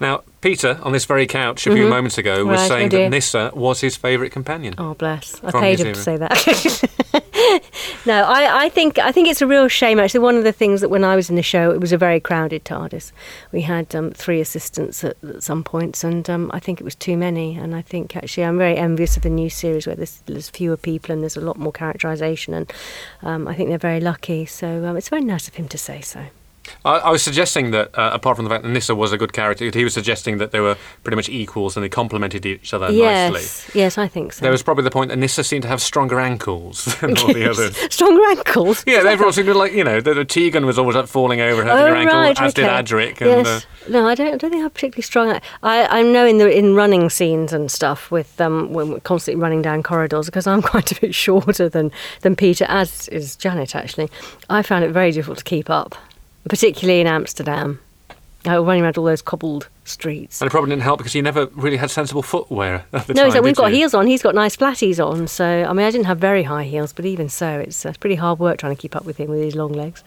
Now, 0.00 0.22
Peter, 0.40 0.78
on 0.82 0.92
this 0.92 1.04
very 1.04 1.26
couch 1.26 1.66
a 1.66 1.72
few 1.72 1.86
Mhm. 1.86 1.90
moments 1.90 2.18
ago, 2.18 2.44
was 2.44 2.60
Right, 2.60 2.68
saying 2.68 2.86
oh 2.94 2.98
that 2.98 3.10
Nyssa 3.10 3.52
was 3.54 3.80
his 3.80 3.96
favourite 3.96 4.32
companion. 4.32 4.74
Oh 4.78 4.94
bless! 4.94 5.40
I 5.44 5.52
paid 5.52 5.78
him 5.80 5.92
to 5.94 6.00
say 6.00 6.16
that. 6.16 6.32
no, 8.06 8.24
I, 8.24 8.64
I 8.64 8.68
think 8.68 8.98
I 8.98 9.12
think 9.12 9.28
it's 9.28 9.40
a 9.42 9.46
real 9.46 9.68
shame. 9.68 10.00
Actually, 10.00 10.20
one 10.20 10.36
of 10.36 10.44
the 10.44 10.52
things 10.52 10.80
that 10.80 10.88
when 10.88 11.04
I 11.04 11.14
was 11.14 11.30
in 11.30 11.36
the 11.36 11.42
show, 11.42 11.70
it 11.70 11.80
was 11.80 11.92
a 11.92 11.98
very 11.98 12.18
crowded 12.18 12.64
TARDIS. 12.64 13.12
We 13.52 13.62
had 13.62 13.94
um, 13.94 14.10
three 14.10 14.40
assistants 14.40 15.04
at, 15.04 15.16
at 15.22 15.42
some 15.42 15.62
points, 15.62 16.02
and 16.02 16.28
um, 16.28 16.50
I 16.52 16.58
think 16.58 16.80
it 16.80 16.84
was 16.84 16.94
too 16.94 17.16
many. 17.16 17.56
And 17.56 17.74
I 17.74 17.82
think 17.82 18.16
actually, 18.16 18.44
I'm 18.44 18.58
very 18.58 18.76
envious 18.76 19.16
of 19.16 19.22
the 19.22 19.30
new 19.30 19.50
series 19.50 19.86
where 19.86 19.96
there's, 19.96 20.22
there's 20.26 20.50
fewer 20.50 20.76
people 20.76 21.12
and 21.12 21.22
there's 21.22 21.36
a 21.36 21.40
lot 21.40 21.56
more 21.58 21.72
characterisation. 21.72 22.54
And 22.54 22.72
um, 23.22 23.46
I 23.46 23.54
think 23.54 23.68
they're 23.68 23.78
very 23.78 24.00
lucky. 24.00 24.46
So 24.46 24.84
um, 24.86 24.96
it's 24.96 25.08
very 25.08 25.22
nice 25.24 25.46
of 25.48 25.54
him 25.54 25.68
to 25.68 25.78
say 25.78 26.00
so. 26.00 26.26
I, 26.84 26.98
I 26.98 27.10
was 27.10 27.22
suggesting 27.22 27.70
that, 27.72 27.96
uh, 27.98 28.10
apart 28.12 28.36
from 28.36 28.44
the 28.44 28.50
fact 28.50 28.62
that 28.64 28.68
Nyssa 28.70 28.94
was 28.94 29.12
a 29.12 29.18
good 29.18 29.32
character, 29.32 29.70
he 29.72 29.84
was 29.84 29.94
suggesting 29.94 30.38
that 30.38 30.50
they 30.50 30.60
were 30.60 30.76
pretty 31.02 31.16
much 31.16 31.28
equals 31.28 31.76
and 31.76 31.84
they 31.84 31.88
complemented 31.88 32.46
each 32.46 32.72
other 32.74 32.90
yes, 32.90 33.32
nicely. 33.32 33.80
yes, 33.80 33.98
I 33.98 34.08
think 34.08 34.32
so. 34.32 34.42
There 34.42 34.52
was 34.52 34.62
probably 34.62 34.84
the 34.84 34.90
point 34.90 35.10
that 35.10 35.16
Nyssa 35.16 35.44
seemed 35.44 35.62
to 35.62 35.68
have 35.68 35.80
stronger 35.82 36.20
ankles 36.20 36.84
than 37.00 37.16
all 37.18 37.32
the 37.32 37.48
others. 37.50 37.76
Stronger 37.92 38.22
ankles. 38.30 38.84
Yeah, 38.86 39.02
everyone 39.06 39.32
seemed 39.32 39.46
to 39.46 39.54
like, 39.54 39.72
you 39.72 39.84
know, 39.84 40.00
the, 40.00 40.14
the 40.14 40.24
Tegan 40.24 40.66
was 40.66 40.78
always 40.78 40.96
like 40.96 41.06
falling 41.06 41.40
over, 41.40 41.62
hurting 41.62 41.78
Oh, 41.78 41.86
her 41.86 41.94
ankle, 41.96 42.18
right, 42.18 42.40
as 42.40 42.54
did. 42.54 42.66
Adric. 42.66 43.20
And, 43.20 43.46
yes. 43.46 43.46
uh, 43.46 43.60
no, 43.90 44.06
I 44.06 44.14
don't. 44.14 44.28
I 44.34 44.36
don't 44.36 44.50
think 44.50 44.62
I'm 44.62 44.70
particularly 44.70 45.02
strong. 45.02 45.40
I, 45.62 45.86
I 45.98 46.02
know 46.02 46.24
in 46.24 46.38
the 46.38 46.48
in 46.50 46.74
running 46.74 47.10
scenes 47.10 47.52
and 47.52 47.70
stuff 47.70 48.10
with 48.10 48.40
um 48.40 48.72
when 48.72 48.90
we're 48.90 49.00
constantly 49.00 49.42
running 49.42 49.60
down 49.62 49.82
corridors 49.82 50.26
because 50.26 50.46
I'm 50.46 50.62
quite 50.72 50.92
a 50.92 51.00
bit 51.00 51.14
shorter 51.14 51.68
than 51.68 51.90
than 52.20 52.36
Peter, 52.36 52.64
as 52.68 53.08
is 53.08 53.34
Janet. 53.36 53.74
Actually, 53.74 54.08
I 54.48 54.62
found 54.62 54.84
it 54.84 54.90
very 54.92 55.10
difficult 55.10 55.38
to 55.38 55.44
keep 55.44 55.68
up, 55.68 55.96
particularly 56.48 57.00
in 57.00 57.06
Amsterdam. 57.06 57.80
Uh, 58.46 58.60
running 58.62 58.82
around 58.82 58.98
all 58.98 59.04
those 59.04 59.22
cobbled 59.22 59.68
streets. 59.84 60.40
and 60.40 60.46
it 60.46 60.50
probably 60.50 60.70
didn't 60.70 60.82
help 60.82 60.98
because 60.98 61.12
he 61.12 61.20
never 61.20 61.46
really 61.46 61.76
had 61.76 61.90
sensible 61.90 62.22
footwear 62.22 62.84
at 62.92 63.06
the 63.06 63.14
no, 63.14 63.22
time. 63.22 63.30
like, 63.30 63.42
we've 63.42 63.56
got 63.56 63.70
you? 63.70 63.78
heels 63.78 63.94
on. 63.94 64.06
He's 64.06 64.22
got 64.22 64.34
nice 64.34 64.56
flatties 64.56 65.04
on. 65.04 65.26
So 65.26 65.44
I 65.68 65.72
mean, 65.72 65.86
I 65.86 65.90
didn't 65.90 66.06
have 66.06 66.18
very 66.18 66.44
high 66.44 66.64
heels, 66.64 66.92
but 66.92 67.04
even 67.04 67.28
so, 67.28 67.58
it's 67.60 67.84
uh, 67.84 67.92
pretty 68.00 68.16
hard 68.16 68.38
work 68.38 68.58
trying 68.58 68.74
to 68.74 68.80
keep 68.80 68.94
up 68.94 69.04
with 69.04 69.16
him 69.16 69.30
with 69.30 69.40
his 69.40 69.54
long 69.54 69.72
legs. 69.72 70.04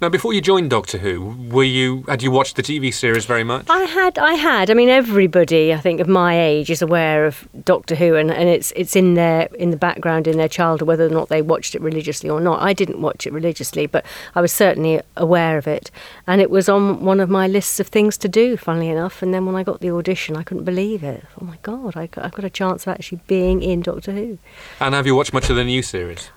Now, 0.00 0.08
before 0.08 0.32
you 0.32 0.40
joined 0.40 0.70
Doctor 0.70 0.98
Who, 0.98 1.36
were 1.50 1.64
you 1.64 2.02
had 2.08 2.22
you 2.22 2.30
watched 2.30 2.56
the 2.56 2.62
TV 2.62 2.92
series 2.92 3.24
very 3.24 3.44
much? 3.44 3.66
I 3.68 3.84
had, 3.84 4.18
I 4.18 4.34
had. 4.34 4.70
I 4.70 4.74
mean, 4.74 4.88
everybody, 4.88 5.72
I 5.72 5.78
think, 5.78 6.00
of 6.00 6.08
my 6.08 6.38
age 6.38 6.70
is 6.70 6.82
aware 6.82 7.24
of 7.26 7.48
Doctor 7.64 7.94
Who, 7.94 8.14
and, 8.14 8.30
and 8.30 8.48
it's 8.48 8.72
it's 8.76 8.94
in 8.96 9.14
their 9.14 9.48
in 9.58 9.70
the 9.70 9.76
background 9.76 10.26
in 10.26 10.36
their 10.36 10.48
childhood, 10.48 10.86
whether 10.86 11.06
or 11.06 11.10
not 11.10 11.28
they 11.28 11.42
watched 11.42 11.74
it 11.74 11.80
religiously 11.80 12.28
or 12.28 12.40
not. 12.40 12.62
I 12.62 12.72
didn't 12.72 13.00
watch 13.00 13.26
it 13.26 13.32
religiously, 13.32 13.86
but 13.86 14.04
I 14.34 14.40
was 14.40 14.52
certainly 14.52 15.00
aware 15.16 15.56
of 15.56 15.66
it, 15.66 15.90
and 16.26 16.40
it 16.40 16.50
was 16.50 16.68
on 16.68 17.04
one 17.04 17.20
of 17.20 17.30
my 17.30 17.46
lists 17.46 17.80
of 17.80 17.88
things 17.88 18.18
to 18.18 18.28
do. 18.28 18.56
Funnily 18.56 18.88
enough, 18.88 18.97
and 19.22 19.32
then 19.32 19.46
when 19.46 19.54
I 19.54 19.62
got 19.62 19.80
the 19.80 19.90
audition, 19.90 20.36
I 20.36 20.42
couldn't 20.42 20.64
believe 20.64 21.02
it. 21.02 21.24
Oh 21.40 21.44
my 21.44 21.56
God, 21.62 21.96
I, 21.96 22.08
I've 22.16 22.32
got 22.32 22.44
a 22.44 22.50
chance 22.50 22.86
of 22.86 22.92
actually 22.94 23.20
being 23.26 23.62
in 23.62 23.80
Doctor 23.82 24.12
Who. 24.12 24.38
And 24.80 24.94
have 24.94 25.06
you 25.06 25.14
watched 25.14 25.32
much 25.32 25.48
of 25.50 25.56
the 25.56 25.64
new 25.64 25.82
series? 25.82 26.30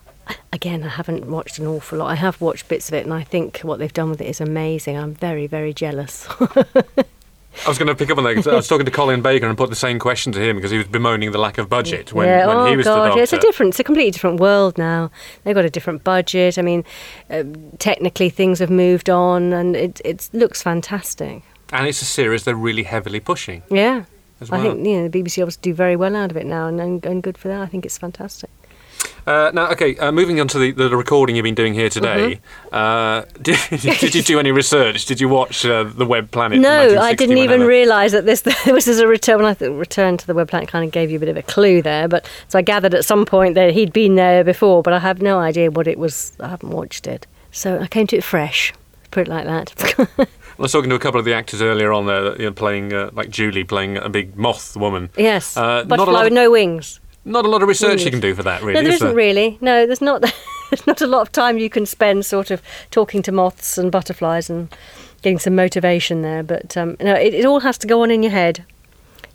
Again, 0.53 0.83
I 0.83 0.89
haven't 0.89 1.25
watched 1.25 1.59
an 1.59 1.67
awful 1.67 1.97
lot. 1.97 2.07
I 2.11 2.15
have 2.15 2.39
watched 2.39 2.67
bits 2.69 2.87
of 2.87 2.93
it, 2.93 3.03
and 3.05 3.13
I 3.13 3.23
think 3.23 3.59
what 3.59 3.79
they've 3.79 3.91
done 3.91 4.09
with 4.09 4.21
it 4.21 4.27
is 4.27 4.39
amazing. 4.39 4.97
I'm 4.97 5.13
very, 5.13 5.47
very 5.47 5.73
jealous. 5.73 6.27
I 7.65 7.67
was 7.67 7.77
going 7.77 7.89
to 7.89 7.95
pick 7.95 8.09
up 8.09 8.17
on 8.17 8.23
that 8.23 8.33
'cause 8.35 8.47
I 8.47 8.55
was 8.55 8.67
talking 8.67 8.85
to 8.85 8.91
Colin 8.91 9.21
Baker 9.21 9.45
and 9.45 9.57
put 9.57 9.69
the 9.69 9.75
same 9.75 9.99
question 9.99 10.31
to 10.31 10.39
him 10.39 10.55
because 10.55 10.71
he 10.71 10.77
was 10.77 10.87
bemoaning 10.87 11.31
the 11.33 11.37
lack 11.37 11.57
of 11.57 11.67
budget 11.69 12.13
when, 12.13 12.27
yeah, 12.27 12.47
when 12.47 12.57
oh 12.57 12.65
he 12.67 12.77
was 12.77 12.85
god, 12.85 12.95
the 12.95 12.99
yeah, 13.01 13.07
doctor. 13.09 13.23
it's 13.23 13.33
a 13.33 13.39
different, 13.39 13.69
it's 13.71 13.79
a 13.79 13.83
completely 13.83 14.11
different 14.11 14.39
world 14.39 14.77
now. 14.77 15.11
They've 15.43 15.53
got 15.53 15.65
a 15.65 15.69
different 15.69 16.03
budget. 16.05 16.57
I 16.57 16.61
mean, 16.61 16.85
uh, 17.29 17.43
technically 17.77 18.29
things 18.29 18.59
have 18.59 18.69
moved 18.69 19.09
on, 19.09 19.51
and 19.51 19.75
it 19.75 19.99
it 20.05 20.29
looks 20.31 20.63
fantastic. 20.63 21.43
And 21.71 21.87
it's 21.87 22.01
a 22.01 22.05
series 22.05 22.43
they're 22.43 22.55
really 22.55 22.83
heavily 22.83 23.19
pushing. 23.19 23.63
Yeah, 23.69 24.05
As 24.39 24.51
I 24.51 24.61
think 24.61 24.85
you 24.85 24.97
know 24.97 25.07
the 25.07 25.23
BBC 25.23 25.41
obviously 25.41 25.61
do 25.61 25.73
very 25.73 25.95
well 25.95 26.15
out 26.15 26.31
of 26.31 26.37
it 26.37 26.45
now, 26.45 26.67
and, 26.67 26.79
and, 26.79 27.05
and 27.05 27.23
good 27.23 27.37
for 27.37 27.47
that. 27.47 27.61
I 27.61 27.65
think 27.65 27.85
it's 27.85 27.97
fantastic. 27.97 28.49
Uh, 29.27 29.51
now, 29.53 29.69
okay, 29.71 29.95
uh, 29.97 30.11
moving 30.11 30.39
on 30.39 30.47
to 30.47 30.57
the, 30.57 30.71
the 30.71 30.95
recording 30.95 31.35
you've 31.35 31.43
been 31.43 31.55
doing 31.55 31.73
here 31.73 31.89
today. 31.89 32.39
Mm-hmm. 32.71 32.75
Uh, 32.75 33.21
did, 33.41 33.99
did 33.99 34.15
you 34.15 34.23
do 34.23 34.39
any 34.39 34.51
research? 34.51 35.05
Did 35.05 35.21
you 35.21 35.29
watch 35.29 35.65
uh, 35.65 35.83
the 35.83 36.05
Web 36.05 36.31
Planet? 36.31 36.59
No, 36.59 36.99
I 36.99 37.13
didn't 37.13 37.37
even 37.37 37.61
realise 37.61 38.13
that 38.13 38.25
this 38.25 38.41
this 38.65 38.87
was 38.87 38.99
a 38.99 39.07
return. 39.07 39.37
When 39.37 39.45
I 39.45 39.53
th- 39.53 39.71
returned 39.71 40.19
to 40.21 40.27
the 40.27 40.33
web 40.33 40.49
planet, 40.49 40.69
kind 40.69 40.85
of 40.85 40.91
gave 40.91 41.11
you 41.11 41.17
a 41.17 41.19
bit 41.19 41.29
of 41.29 41.37
a 41.37 41.43
clue 41.43 41.81
there. 41.81 42.07
But 42.07 42.27
so 42.47 42.57
I 42.57 42.61
gathered 42.61 42.93
at 42.95 43.05
some 43.05 43.25
point 43.25 43.55
that 43.55 43.73
he'd 43.73 43.93
been 43.93 44.15
there 44.15 44.43
before, 44.43 44.81
but 44.81 44.93
I 44.93 44.99
have 44.99 45.21
no 45.21 45.39
idea 45.39 45.69
what 45.69 45.87
it 45.87 45.99
was. 45.99 46.33
I 46.39 46.47
haven't 46.49 46.71
watched 46.71 47.05
it, 47.05 47.27
so 47.51 47.79
I 47.79 47.87
came 47.87 48.07
to 48.07 48.17
it 48.17 48.23
fresh. 48.23 48.73
Put 49.11 49.27
it 49.27 49.29
like 49.29 49.45
that. 49.45 50.29
I 50.61 50.63
was 50.65 50.71
talking 50.71 50.89
to 50.91 50.95
a 50.95 50.99
couple 50.99 51.19
of 51.19 51.25
the 51.25 51.33
actors 51.33 51.59
earlier 51.61 51.91
on 51.91 52.05
there, 52.05 52.35
you 52.39 52.45
know, 52.45 52.51
playing 52.51 52.93
uh, 52.93 53.09
like 53.13 53.31
Julie, 53.31 53.63
playing 53.63 53.97
a 53.97 54.09
big 54.09 54.35
moth 54.37 54.77
woman. 54.77 55.09
yes, 55.17 55.57
Uh, 55.57 55.61
not 55.61 55.81
a 55.81 55.85
butterfly 55.85 56.19
with 56.23 56.27
of- 56.27 56.33
no 56.33 56.51
wings. 56.51 56.99
Not 57.25 57.45
a 57.45 57.49
lot 57.49 57.61
of 57.63 57.67
research 57.67 58.03
you 58.05 58.11
can 58.11 58.19
do 58.19 58.33
for 58.35 58.43
that, 58.43 58.61
really. 58.61 58.73
no, 58.75 58.81
there 58.81 58.89
is 58.89 58.95
isn't 58.95 59.07
there? 59.09 59.15
really. 59.15 59.57
No, 59.61 59.85
there's 59.85 60.01
not. 60.01 60.21
There's 60.71 60.87
not 60.87 61.01
a 61.01 61.07
lot 61.07 61.21
of 61.23 61.33
time 61.33 61.57
you 61.57 61.69
can 61.69 61.85
spend 61.85 62.25
sort 62.25 62.49
of 62.49 62.61
talking 62.91 63.21
to 63.23 63.31
moths 63.33 63.77
and 63.77 63.91
butterflies 63.91 64.49
and 64.49 64.73
getting 65.21 65.37
some 65.37 65.53
motivation 65.53 66.21
there. 66.21 66.43
But 66.43 66.77
um, 66.77 66.95
no, 67.01 67.13
it, 67.13 67.33
it 67.33 67.43
all 67.45 67.59
has 67.59 67.77
to 67.79 67.87
go 67.87 68.01
on 68.03 68.09
in 68.09 68.23
your 68.23 68.31
head. 68.31 68.63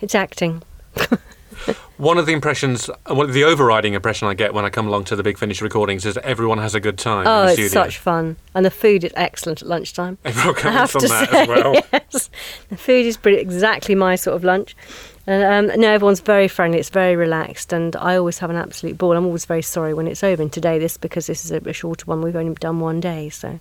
It's 0.01 0.15
acting. 0.15 0.63
One 1.99 2.19
of 2.19 2.27
the 2.27 2.33
impressions, 2.33 2.91
uh, 2.91 3.15
one 3.15 3.27
of 3.27 3.33
the 3.33 3.45
overriding 3.45 3.95
impression 3.95 4.29
I 4.29 4.35
get 4.35 4.53
when 4.53 4.67
I 4.67 4.71
come 4.71 4.87
along 4.87 5.05
to 5.05 5.17
the 5.17 5.23
Big 5.23 5.39
Finish 5.39 5.63
recordings 5.63 6.05
is 6.05 6.15
that 6.15 6.25
everyone 6.25 6.59
has 6.59 6.75
a 6.75 6.81
good 6.81 6.99
time 6.99 7.27
Oh, 7.27 7.49
in 7.49 7.57
the 7.57 7.63
it's 7.63 7.73
such 7.73 7.97
fun, 7.97 8.37
and 8.55 8.67
the 8.67 8.71
food 8.71 9.03
is 9.03 9.13
excellent 9.17 9.63
at 9.63 9.69
lunchtime. 9.69 10.19
Everyone 10.25 10.55
comments 10.55 10.95
on 10.95 11.03
that 11.03 11.31
say, 11.31 11.41
as 11.43 11.49
well. 11.49 11.75
yes, 11.93 12.31
the 12.69 12.77
food 12.77 13.07
is 13.07 13.17
pretty, 13.17 13.39
exactly 13.39 13.95
my 13.95 14.15
sort 14.15 14.37
of 14.37 14.45
lunch. 14.45 14.77
And 15.27 15.71
um, 15.71 15.81
no, 15.81 15.89
everyone's 15.89 16.21
very 16.21 16.49
friendly. 16.49 16.79
It's 16.79 16.91
very 16.91 17.17
relaxed, 17.17 17.73
and 17.73 17.97
I 17.97 18.17
always 18.17 18.39
have 18.39 18.51
an 18.51 18.57
absolute 18.57 18.99
ball. 18.99 19.17
I'm 19.17 19.25
always 19.25 19.47
very 19.47 19.63
sorry 19.63 19.95
when 19.95 20.07
it's 20.07 20.23
over. 20.23 20.43
And 20.43 20.53
today, 20.53 20.79
this 20.79 20.99
because 20.99 21.27
this 21.27 21.45
is 21.47 21.51
a, 21.51 21.61
a 21.69 21.73
shorter 21.73 22.05
one. 22.05 22.21
We've 22.21 22.37
only 22.37 22.55
done 22.55 22.79
one 22.79 23.01
day, 23.01 23.31
so 23.31 23.59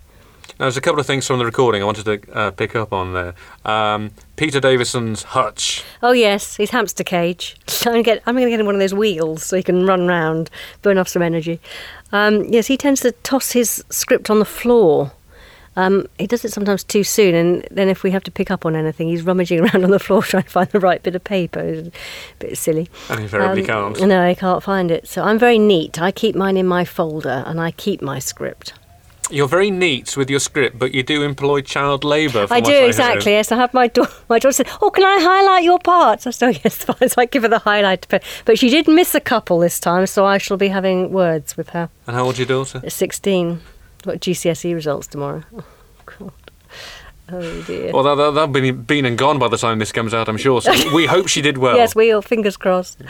Now, 0.58 0.64
there's 0.64 0.76
a 0.76 0.80
couple 0.80 1.00
of 1.00 1.06
things 1.06 1.26
from 1.26 1.38
the 1.38 1.44
recording 1.44 1.82
I 1.82 1.84
wanted 1.84 2.04
to 2.24 2.32
uh, 2.32 2.50
pick 2.50 2.74
up 2.74 2.92
on 2.92 3.12
there. 3.12 3.34
Um, 3.64 4.10
Peter 4.36 4.58
Davison's 4.60 5.22
hutch. 5.22 5.84
Oh 6.02 6.12
yes, 6.12 6.56
his 6.56 6.70
hamster 6.70 7.04
cage. 7.04 7.56
I'm 7.86 7.92
gonna 7.92 8.02
get. 8.02 8.22
I'm 8.26 8.34
going 8.34 8.46
to 8.46 8.50
get 8.50 8.60
him 8.60 8.66
one 8.66 8.74
of 8.74 8.80
those 8.80 8.94
wheels 8.94 9.42
so 9.44 9.56
he 9.56 9.62
can 9.62 9.86
run 9.86 10.06
round, 10.06 10.50
burn 10.82 10.98
off 10.98 11.08
some 11.08 11.22
energy. 11.22 11.60
Um, 12.12 12.44
yes, 12.44 12.66
he 12.68 12.76
tends 12.76 13.00
to 13.02 13.12
toss 13.12 13.52
his 13.52 13.84
script 13.90 14.30
on 14.30 14.38
the 14.38 14.44
floor. 14.44 15.12
Um, 15.78 16.06
he 16.18 16.26
does 16.26 16.42
it 16.42 16.52
sometimes 16.54 16.82
too 16.82 17.04
soon, 17.04 17.34
and 17.34 17.68
then 17.70 17.90
if 17.90 18.02
we 18.02 18.10
have 18.12 18.22
to 18.24 18.30
pick 18.30 18.50
up 18.50 18.64
on 18.64 18.74
anything, 18.74 19.08
he's 19.08 19.22
rummaging 19.22 19.60
around 19.64 19.84
on 19.84 19.90
the 19.90 19.98
floor 19.98 20.22
trying 20.22 20.44
to 20.44 20.48
find 20.48 20.70
the 20.70 20.80
right 20.80 21.02
bit 21.02 21.14
of 21.14 21.22
paper. 21.22 21.60
It's 21.60 21.88
a 21.88 21.92
bit 22.38 22.56
silly. 22.56 22.88
And 23.10 23.18
he 23.18 23.24
invariably 23.24 23.60
Um, 23.68 23.92
can't. 23.94 24.08
No, 24.08 24.26
he 24.26 24.34
can't 24.34 24.62
find 24.62 24.90
it. 24.90 25.06
So 25.06 25.22
I'm 25.22 25.38
very 25.38 25.58
neat. 25.58 26.00
I 26.00 26.12
keep 26.12 26.34
mine 26.34 26.56
in 26.56 26.66
my 26.66 26.86
folder, 26.86 27.42
and 27.46 27.60
I 27.60 27.72
keep 27.72 28.00
my 28.00 28.18
script. 28.18 28.72
You're 29.30 29.48
very 29.48 29.70
neat 29.70 30.16
with 30.16 30.30
your 30.30 30.38
script, 30.38 30.78
but 30.78 30.94
you 30.94 31.02
do 31.02 31.22
employ 31.22 31.60
child 31.60 32.04
labour. 32.04 32.46
I 32.50 32.60
do 32.60 32.72
exactly. 32.72 33.32
Yes, 33.32 33.50
I 33.50 33.56
have 33.56 33.74
my 33.74 33.88
daughter. 33.88 34.12
My 34.28 34.38
daughter 34.38 34.52
said, 34.52 34.68
"Oh, 34.80 34.90
can 34.90 35.04
I 35.04 35.20
highlight 35.20 35.64
your 35.64 35.78
parts?" 35.80 36.26
I 36.26 36.30
said, 36.30 36.54
"Oh, 36.54 36.60
yes, 36.64 36.76
fine." 36.84 37.08
So 37.08 37.20
I 37.20 37.24
give 37.24 37.42
her 37.42 37.48
the 37.48 37.58
highlight. 37.58 38.06
But, 38.08 38.22
but 38.44 38.58
she 38.58 38.68
did 38.68 38.86
miss 38.86 39.14
a 39.14 39.20
couple 39.20 39.58
this 39.58 39.80
time, 39.80 40.06
so 40.06 40.24
I 40.24 40.38
shall 40.38 40.56
be 40.56 40.68
having 40.68 41.10
words 41.10 41.56
with 41.56 41.70
her. 41.70 41.88
And 42.06 42.14
how 42.14 42.24
old's 42.24 42.38
your 42.38 42.46
daughter? 42.46 42.80
At 42.84 42.92
Sixteen. 42.92 43.60
Got 44.02 44.16
GCSE 44.16 44.72
results 44.74 45.08
tomorrow. 45.08 45.42
Oh 45.56 45.64
God. 46.04 46.32
Oh 47.28 47.62
dear. 47.62 47.90
Well, 47.92 48.04
they'll, 48.04 48.30
they'll 48.30 48.46
be 48.46 48.70
been 48.70 49.04
and 49.04 49.18
gone 49.18 49.40
by 49.40 49.48
the 49.48 49.56
time 49.56 49.80
this 49.80 49.90
comes 49.90 50.14
out, 50.14 50.28
I'm 50.28 50.36
sure. 50.36 50.62
So 50.62 50.94
we 50.94 51.06
hope 51.14 51.26
she 51.26 51.42
did 51.42 51.58
well. 51.58 51.76
Yes, 51.76 51.96
we 51.96 52.12
all 52.12 52.22
fingers 52.22 52.56
crossed. 52.56 53.00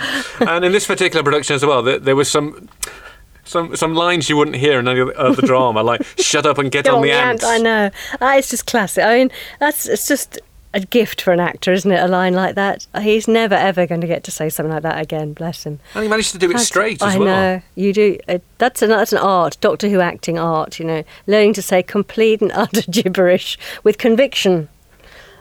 and 0.40 0.64
in 0.64 0.72
this 0.72 0.86
particular 0.86 1.22
production 1.22 1.54
as 1.54 1.66
well, 1.66 1.82
there, 1.82 1.98
there 1.98 2.16
was 2.16 2.30
some 2.30 2.68
some 3.46 3.74
some 3.76 3.94
lines 3.94 4.28
you 4.28 4.36
wouldn't 4.36 4.56
hear 4.56 4.78
in 4.78 4.88
any 4.88 5.00
other 5.00 5.42
drama, 5.42 5.82
like 5.82 6.02
"Shut 6.18 6.44
up 6.44 6.58
and 6.58 6.70
get, 6.70 6.86
on, 6.88 7.00
the 7.02 7.12
ants." 7.12 7.44
I 7.44 7.58
know. 7.58 7.90
Uh, 8.20 8.34
it's 8.36 8.50
just 8.50 8.66
classic. 8.66 9.04
I 9.04 9.18
mean, 9.18 9.30
that's 9.60 9.86
it's 9.86 10.06
just 10.06 10.38
a 10.74 10.80
gift 10.80 11.22
for 11.22 11.32
an 11.32 11.40
actor, 11.40 11.72
isn't 11.72 11.90
it? 11.90 11.98
A 12.02 12.06
line 12.08 12.34
like 12.34 12.54
that. 12.56 12.86
He's 13.00 13.26
never 13.26 13.54
ever 13.54 13.86
going 13.86 14.02
to 14.02 14.06
get 14.06 14.24
to 14.24 14.30
say 14.30 14.50
something 14.50 14.72
like 14.72 14.82
that 14.82 15.00
again. 15.00 15.32
Bless 15.32 15.64
him. 15.64 15.80
And 15.94 16.02
he 16.02 16.08
managed 16.08 16.32
to 16.32 16.38
do 16.38 16.46
it 16.46 16.48
That's- 16.50 16.66
straight 16.66 17.02
as 17.02 17.14
I 17.14 17.18
well. 17.18 17.26
know 17.26 17.62
you 17.76 17.92
do. 17.94 18.18
Uh, 18.28 18.38
that's 18.58 18.82
an 18.82 18.90
that's 18.90 19.12
an 19.12 19.18
art. 19.18 19.56
Doctor 19.60 19.88
Who 19.88 20.00
acting 20.00 20.38
art. 20.38 20.78
You 20.78 20.84
know, 20.84 21.04
learning 21.26 21.54
to 21.54 21.62
say 21.62 21.82
complete 21.82 22.42
and 22.42 22.52
utter 22.54 22.82
gibberish 22.90 23.58
with 23.82 23.98
conviction. 23.98 24.68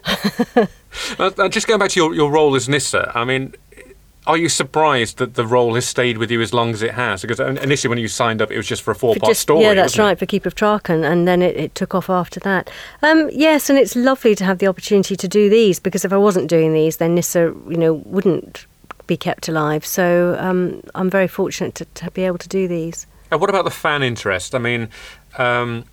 Uh, 1.19 1.29
uh, 1.37 1.49
just 1.49 1.67
going 1.67 1.77
back 1.77 1.89
to 1.89 1.99
your, 1.99 2.15
your 2.15 2.31
role 2.31 2.55
as 2.55 2.69
Nyssa, 2.69 3.11
I 3.13 3.25
mean, 3.25 3.53
are 4.28 4.38
you 4.38 4.49
surprised 4.49 5.17
that 5.17 5.36
the 5.36 5.45
role 5.45 5.76
has 5.76 5.86
stayed 5.86 6.17
with 6.17 6.32
you 6.32 6.41
as 6.41 6.53
long 6.53 6.71
as 6.71 6.82
it 6.82 6.93
has? 6.95 7.21
Because 7.21 7.39
initially, 7.39 7.89
when 7.89 7.99
you 7.99 8.07
signed 8.07 8.41
up, 8.41 8.51
it 8.51 8.57
was 8.57 8.67
just 8.67 8.82
for 8.82 8.91
a 8.91 8.95
four-part 8.95 9.30
just, 9.30 9.41
story. 9.41 9.61
Yeah, 9.61 9.73
that's 9.73 9.93
wasn't 9.93 9.99
it? 9.99 10.07
right, 10.07 10.19
for 10.19 10.26
Keeper 10.26 10.47
of 10.47 10.55
Traken, 10.55 11.09
and 11.09 11.28
then 11.28 11.41
it, 11.41 11.55
it 11.55 11.76
took 11.76 11.93
off 11.93 12.09
after 12.09 12.39
that. 12.41 12.69
Um, 13.01 13.30
yes, 13.32 13.69
and 13.69 13.78
it's 13.78 13.95
lovely 13.95 14.36
to 14.36 14.43
have 14.43 14.57
the 14.57 14.67
opportunity 14.67 15.15
to 15.15 15.28
do 15.28 15.49
these 15.49 15.80
because 15.80 16.05
if 16.05 16.11
I 16.11 16.17
wasn't 16.17 16.49
doing 16.49 16.73
these, 16.73 16.97
then 16.97 17.15
Nyssa, 17.15 17.53
you 17.69 17.78
know, 17.78 17.93
wouldn't 17.93 18.65
be 19.07 19.17
kept 19.17 19.47
alive. 19.47 19.86
So 19.86 20.36
um, 20.39 20.82
I'm 20.95 21.09
very 21.09 21.28
fortunate 21.28 21.76
to, 21.76 21.86
to 21.86 22.11
be 22.11 22.23
able 22.23 22.39
to 22.39 22.49
do 22.49 22.67
these. 22.67 23.05
And 23.32 23.39
what 23.39 23.49
about 23.49 23.65
the 23.65 23.71
fan 23.71 24.03
interest? 24.03 24.55
I 24.55 24.59
mean, 24.59 24.89
um, 25.38 25.86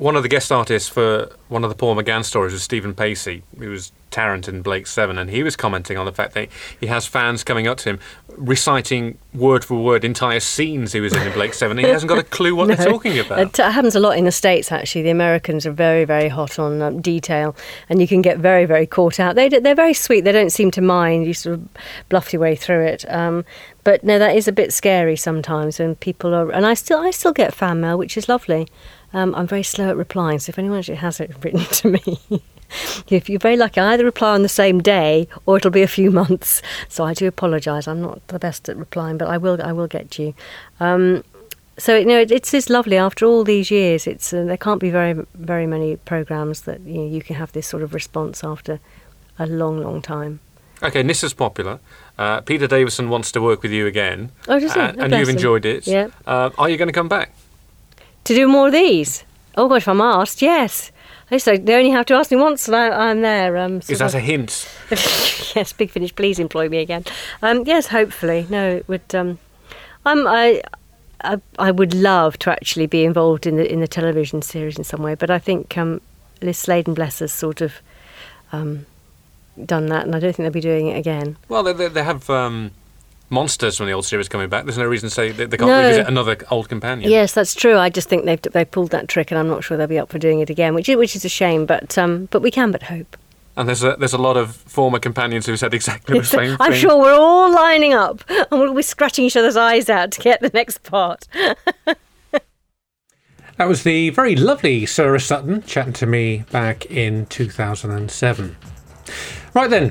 one 0.00 0.16
of 0.16 0.22
the 0.22 0.28
guest 0.30 0.50
artists 0.50 0.88
for 0.88 1.30
one 1.48 1.62
of 1.62 1.68
the 1.68 1.76
Paul 1.76 1.94
McGann 1.94 2.24
stories 2.24 2.54
was 2.54 2.62
Stephen 2.62 2.94
Pacey, 2.94 3.42
who 3.58 3.68
was 3.68 3.92
Tarrant 4.10 4.48
in 4.48 4.62
Blake 4.62 4.86
Seven, 4.86 5.18
and 5.18 5.28
he 5.28 5.42
was 5.42 5.56
commenting 5.56 5.98
on 5.98 6.06
the 6.06 6.12
fact 6.12 6.32
that 6.32 6.48
he 6.80 6.86
has 6.86 7.06
fans 7.06 7.44
coming 7.44 7.66
up 7.66 7.76
to 7.78 7.90
him 7.90 7.98
reciting 8.28 9.18
word 9.34 9.62
for 9.62 9.82
word 9.82 10.02
entire 10.04 10.40
scenes 10.40 10.92
he 10.92 11.00
was 11.00 11.14
in 11.14 11.20
in 11.26 11.32
Blake 11.34 11.52
Seven. 11.52 11.78
And 11.78 11.86
he 11.86 11.92
hasn't 11.92 12.08
got 12.08 12.18
a 12.18 12.22
clue 12.22 12.56
what 12.56 12.68
No. 12.68 12.74
they're 12.76 12.86
talking 12.86 13.18
about. 13.18 13.38
It 13.38 13.56
happens 13.58 13.94
a 13.94 14.00
lot 14.00 14.16
in 14.16 14.24
the 14.24 14.32
States, 14.32 14.72
actually. 14.72 15.02
The 15.02 15.10
Americans 15.10 15.66
are 15.66 15.70
very, 15.70 16.06
very 16.06 16.28
hot 16.28 16.58
on 16.58 16.80
um, 16.80 17.00
detail, 17.02 17.54
and 17.90 18.00
you 18.00 18.08
can 18.08 18.22
get 18.22 18.38
very, 18.38 18.64
very 18.64 18.86
caught 18.86 19.20
out. 19.20 19.34
They 19.34 19.50
they're 19.50 19.74
very 19.74 19.94
sweet. 19.94 20.22
They 20.22 20.32
don't 20.32 20.50
seem 20.50 20.70
to 20.72 20.80
mind. 20.80 21.26
You 21.26 21.34
sort 21.34 21.54
of 21.54 21.68
bluff 22.08 22.32
your 22.32 22.40
way 22.40 22.56
through 22.56 22.86
it. 22.86 23.04
Um, 23.12 23.44
but 23.84 24.02
no, 24.02 24.18
that 24.18 24.34
is 24.34 24.48
a 24.48 24.52
bit 24.52 24.72
scary 24.72 25.16
sometimes 25.16 25.78
when 25.78 25.94
people 25.96 26.34
are. 26.34 26.50
And 26.50 26.64
I 26.64 26.74
still, 26.74 26.98
I 26.98 27.10
still 27.10 27.32
get 27.32 27.54
fan 27.54 27.80
mail, 27.80 27.98
which 27.98 28.16
is 28.16 28.28
lovely. 28.28 28.66
Um, 29.12 29.34
I'm 29.34 29.46
very 29.46 29.62
slow 29.64 29.88
at 29.90 29.96
replying, 29.96 30.38
so 30.38 30.50
if 30.50 30.58
anyone 30.58 30.78
actually 30.78 30.96
has 30.96 31.20
it 31.20 31.32
written 31.44 31.60
to 31.64 31.88
me, 31.88 32.42
if 33.08 33.28
you're 33.28 33.40
very 33.40 33.56
lucky, 33.56 33.80
I 33.80 33.92
either 33.94 34.04
reply 34.04 34.34
on 34.34 34.42
the 34.42 34.48
same 34.48 34.80
day 34.80 35.26
or 35.46 35.56
it'll 35.56 35.70
be 35.72 35.82
a 35.82 35.88
few 35.88 36.10
months. 36.22 36.62
So 36.88 37.04
I 37.04 37.14
do 37.14 37.26
apologise. 37.26 37.88
I'm 37.88 38.00
not 38.00 38.26
the 38.28 38.38
best 38.38 38.68
at 38.68 38.76
replying, 38.76 39.18
but 39.18 39.28
I 39.28 39.36
will. 39.38 39.60
I 39.62 39.72
will 39.72 39.88
get 39.88 40.10
to 40.12 40.22
you. 40.22 40.34
Um, 40.78 41.24
so 41.78 41.96
you 41.96 42.04
know, 42.04 42.20
it, 42.20 42.30
it's 42.30 42.50
just 42.52 42.70
lovely. 42.70 42.96
After 42.98 43.24
all 43.26 43.42
these 43.42 43.70
years, 43.70 44.06
it's 44.06 44.32
uh, 44.32 44.44
there 44.44 44.56
can't 44.56 44.80
be 44.80 44.90
very 44.90 45.14
very 45.34 45.66
many 45.66 45.96
programs 45.96 46.62
that 46.62 46.80
you, 46.82 46.98
know, 47.00 47.06
you 47.08 47.22
can 47.22 47.36
have 47.36 47.50
this 47.52 47.66
sort 47.66 47.82
of 47.82 47.94
response 47.94 48.44
after 48.44 48.78
a 49.38 49.46
long, 49.46 49.80
long 49.82 50.02
time. 50.02 50.38
Okay, 50.82 51.02
Nyssa's 51.02 51.34
popular. 51.34 51.78
Uh, 52.18 52.40
Peter 52.42 52.66
Davison 52.66 53.08
wants 53.08 53.32
to 53.32 53.40
work 53.40 53.62
with 53.62 53.72
you 53.72 53.86
again. 53.86 54.30
Oh, 54.48 54.58
does 54.60 54.72
he? 54.74 54.80
Uh, 54.80 54.92
Oh, 54.96 55.02
and 55.02 55.12
you've 55.12 55.28
him. 55.28 55.36
enjoyed 55.36 55.64
it. 55.66 55.86
Yeah. 55.86 56.08
Uh, 56.26 56.50
are 56.58 56.68
you 56.70 56.76
going 56.76 56.88
to 56.88 56.92
come 56.92 57.08
back? 57.08 57.32
To 58.24 58.34
do 58.34 58.46
more 58.48 58.66
of 58.68 58.72
these? 58.72 59.24
Oh 59.56 59.68
gosh, 59.68 59.82
if 59.82 59.88
I'm 59.88 60.00
asked, 60.00 60.42
yes. 60.42 60.92
So 61.38 61.56
they 61.56 61.74
only 61.76 61.90
have 61.90 62.06
to 62.06 62.14
ask 62.14 62.30
me 62.32 62.36
once, 62.38 62.66
and 62.66 62.76
I, 62.76 62.88
I'm 63.10 63.20
there. 63.22 63.56
Um, 63.56 63.76
Is 63.88 63.98
that 64.00 64.02
of- 64.02 64.14
a 64.16 64.20
hint? 64.20 64.68
yes, 64.90 65.72
Big 65.72 65.90
Finish, 65.90 66.14
please 66.16 66.38
employ 66.40 66.68
me 66.68 66.78
again. 66.78 67.04
Um, 67.40 67.62
yes, 67.66 67.86
hopefully. 67.86 68.46
No, 68.50 68.68
it 68.76 68.88
would. 68.88 69.14
Um, 69.14 69.38
I'm, 70.04 70.26
I, 70.26 70.60
I, 71.22 71.40
I 71.58 71.70
would 71.70 71.94
love 71.94 72.36
to 72.40 72.50
actually 72.50 72.86
be 72.86 73.04
involved 73.04 73.46
in 73.46 73.56
the 73.56 73.70
in 73.72 73.80
the 73.80 73.86
television 73.88 74.42
series 74.42 74.76
in 74.76 74.82
some 74.84 75.02
way, 75.02 75.14
but 75.14 75.30
I 75.30 75.38
think 75.38 75.78
um, 75.78 76.00
Liz 76.42 76.58
Sladen, 76.58 76.94
bless 76.94 77.22
us, 77.22 77.32
sort 77.32 77.60
of 77.60 77.74
um, 78.52 78.86
done 79.64 79.86
that, 79.86 80.06
and 80.06 80.16
I 80.16 80.18
don't 80.18 80.34
think 80.34 80.44
they'll 80.44 80.50
be 80.50 80.60
doing 80.60 80.88
it 80.88 80.98
again. 80.98 81.36
Well, 81.48 81.62
they, 81.62 81.72
they, 81.72 81.88
they 81.88 82.02
have 82.02 82.28
um, 82.28 82.72
monsters 83.30 83.76
from 83.78 83.86
the 83.86 83.92
old 83.92 84.04
series 84.04 84.28
coming 84.28 84.48
back. 84.48 84.64
There's 84.64 84.76
no 84.78 84.84
reason 84.86 85.08
to 85.08 85.14
say 85.14 85.30
that 85.32 85.50
they 85.50 85.56
can't 85.56 85.68
No. 85.70 85.78
revisit 85.80 86.06
another 86.08 86.36
old 86.50 86.68
companion. 86.68 87.10
Yes, 87.10 87.32
that's 87.32 87.54
true. 87.54 87.78
I 87.78 87.88
just 87.88 88.08
think 88.08 88.24
they've 88.24 88.42
they 88.42 88.64
pulled 88.64 88.90
that 88.90 89.08
trick, 89.08 89.30
and 89.30 89.38
I'm 89.38 89.48
not 89.48 89.64
sure 89.64 89.76
they'll 89.76 89.86
be 89.86 89.98
up 89.98 90.10
for 90.10 90.18
doing 90.18 90.40
it 90.40 90.50
again, 90.50 90.74
which 90.74 90.88
is, 90.88 90.96
which 90.96 91.16
is 91.16 91.24
a 91.24 91.28
shame. 91.28 91.64
But 91.66 91.96
um, 91.96 92.26
but 92.30 92.42
we 92.42 92.50
can 92.50 92.70
but 92.72 92.82
hope. 92.84 93.16
And 93.56 93.68
there's 93.68 93.82
a, 93.82 93.96
there's 93.98 94.12
a 94.12 94.18
lot 94.18 94.36
of 94.36 94.54
former 94.56 94.98
companions 94.98 95.44
who 95.46 95.56
said 95.56 95.74
exactly 95.74 96.18
the 96.18 96.24
same 96.26 96.50
thing. 96.50 96.56
I'm 96.60 96.72
thing. 96.72 96.80
sure 96.80 96.98
we're 96.98 97.12
all 97.14 97.52
lining 97.52 97.92
up, 97.94 98.22
and 98.28 98.60
we'll 98.60 98.74
be 98.74 98.82
scratching 98.82 99.24
each 99.24 99.36
other's 99.36 99.56
eyes 99.56 99.90
out 99.90 100.12
to 100.12 100.20
get 100.20 100.40
the 100.40 100.50
next 100.54 100.82
part. 100.82 101.26
That 103.56 103.68
was 103.68 103.82
the 103.82 104.08
very 104.08 104.36
lovely 104.36 104.86
Sarah 104.86 105.20
Sutton 105.20 105.62
chatting 105.64 105.92
to 105.94 106.06
me 106.06 106.44
back 106.50 106.86
in 106.86 107.26
2007. 107.26 108.56
Right 109.52 109.68
then, 109.68 109.90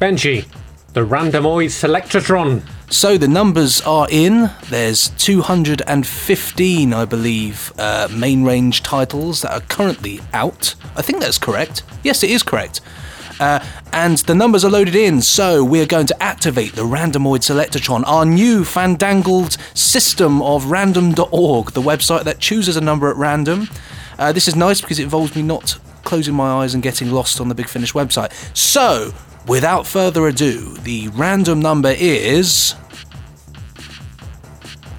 Benji, 0.00 0.46
the 0.94 1.04
Randomoid 1.04 1.70
Selectatron. 1.70 2.62
So 2.88 3.18
the 3.18 3.26
numbers 3.26 3.80
are 3.80 4.06
in. 4.10 4.48
There's 4.70 5.08
215, 5.08 6.94
I 6.94 7.04
believe, 7.04 7.72
uh, 7.76 8.06
main 8.12 8.44
range 8.44 8.84
titles 8.84 9.42
that 9.42 9.52
are 9.52 9.60
currently 9.62 10.20
out. 10.32 10.76
I 10.94 11.02
think 11.02 11.18
that's 11.18 11.36
correct. 11.36 11.82
Yes, 12.04 12.22
it 12.22 12.30
is 12.30 12.44
correct. 12.44 12.80
Uh, 13.40 13.58
and 13.92 14.18
the 14.18 14.36
numbers 14.36 14.64
are 14.64 14.70
loaded 14.70 14.94
in, 14.94 15.20
so 15.20 15.64
we're 15.64 15.84
going 15.84 16.06
to 16.06 16.22
activate 16.22 16.74
the 16.74 16.82
Randomoid 16.82 17.40
Selectatron, 17.40 18.04
our 18.06 18.24
new 18.24 18.64
fandangled 18.64 19.56
system 19.74 20.40
of 20.42 20.66
random.org, 20.66 21.72
the 21.72 21.82
website 21.82 22.22
that 22.22 22.38
chooses 22.38 22.76
a 22.76 22.80
number 22.80 23.10
at 23.10 23.16
random. 23.16 23.68
Uh, 24.16 24.30
this 24.30 24.46
is 24.46 24.54
nice 24.54 24.80
because 24.80 25.00
it 25.00 25.02
involves 25.02 25.34
me 25.34 25.42
not 25.42 25.76
closing 26.04 26.34
my 26.34 26.62
eyes 26.62 26.74
and 26.74 26.82
getting 26.82 27.10
lost 27.10 27.40
on 27.40 27.48
the 27.48 27.54
Big 27.54 27.68
Finish 27.68 27.92
website. 27.92 28.32
So, 28.56 29.12
without 29.46 29.86
further 29.86 30.26
ado, 30.28 30.76
the 30.78 31.08
random 31.08 31.60
number 31.60 31.94
is 31.96 32.72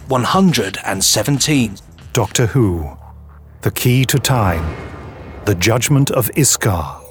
117. 0.08 1.78
Doctor 2.14 2.46
Who. 2.48 2.98
The 3.62 3.72
Key 3.72 4.06
to 4.06 4.20
Time. 4.20 4.76
The 5.46 5.56
Judgment 5.56 6.12
of 6.12 6.30
Isskar. 6.36 7.02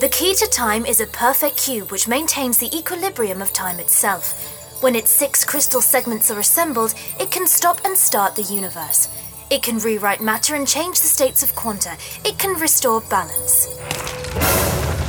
The 0.00 0.08
key 0.10 0.34
to 0.34 0.46
time 0.46 0.84
is 0.84 1.00
a 1.00 1.06
perfect 1.06 1.56
cube 1.56 1.90
which 1.90 2.06
maintains 2.06 2.58
the 2.58 2.70
equilibrium 2.76 3.40
of 3.40 3.54
time 3.54 3.80
itself. 3.80 4.82
When 4.82 4.94
its 4.94 5.10
six 5.10 5.42
crystal 5.42 5.80
segments 5.80 6.30
are 6.30 6.38
assembled, 6.38 6.94
it 7.18 7.30
can 7.30 7.46
stop 7.46 7.80
and 7.82 7.96
start 7.96 8.36
the 8.36 8.42
universe. 8.42 9.08
It 9.50 9.62
can 9.62 9.78
rewrite 9.78 10.20
matter 10.20 10.54
and 10.54 10.68
change 10.68 11.00
the 11.00 11.08
states 11.08 11.42
of 11.42 11.54
quanta. 11.54 11.96
It 12.26 12.38
can 12.38 12.60
restore 12.60 13.00
balance. 13.02 13.68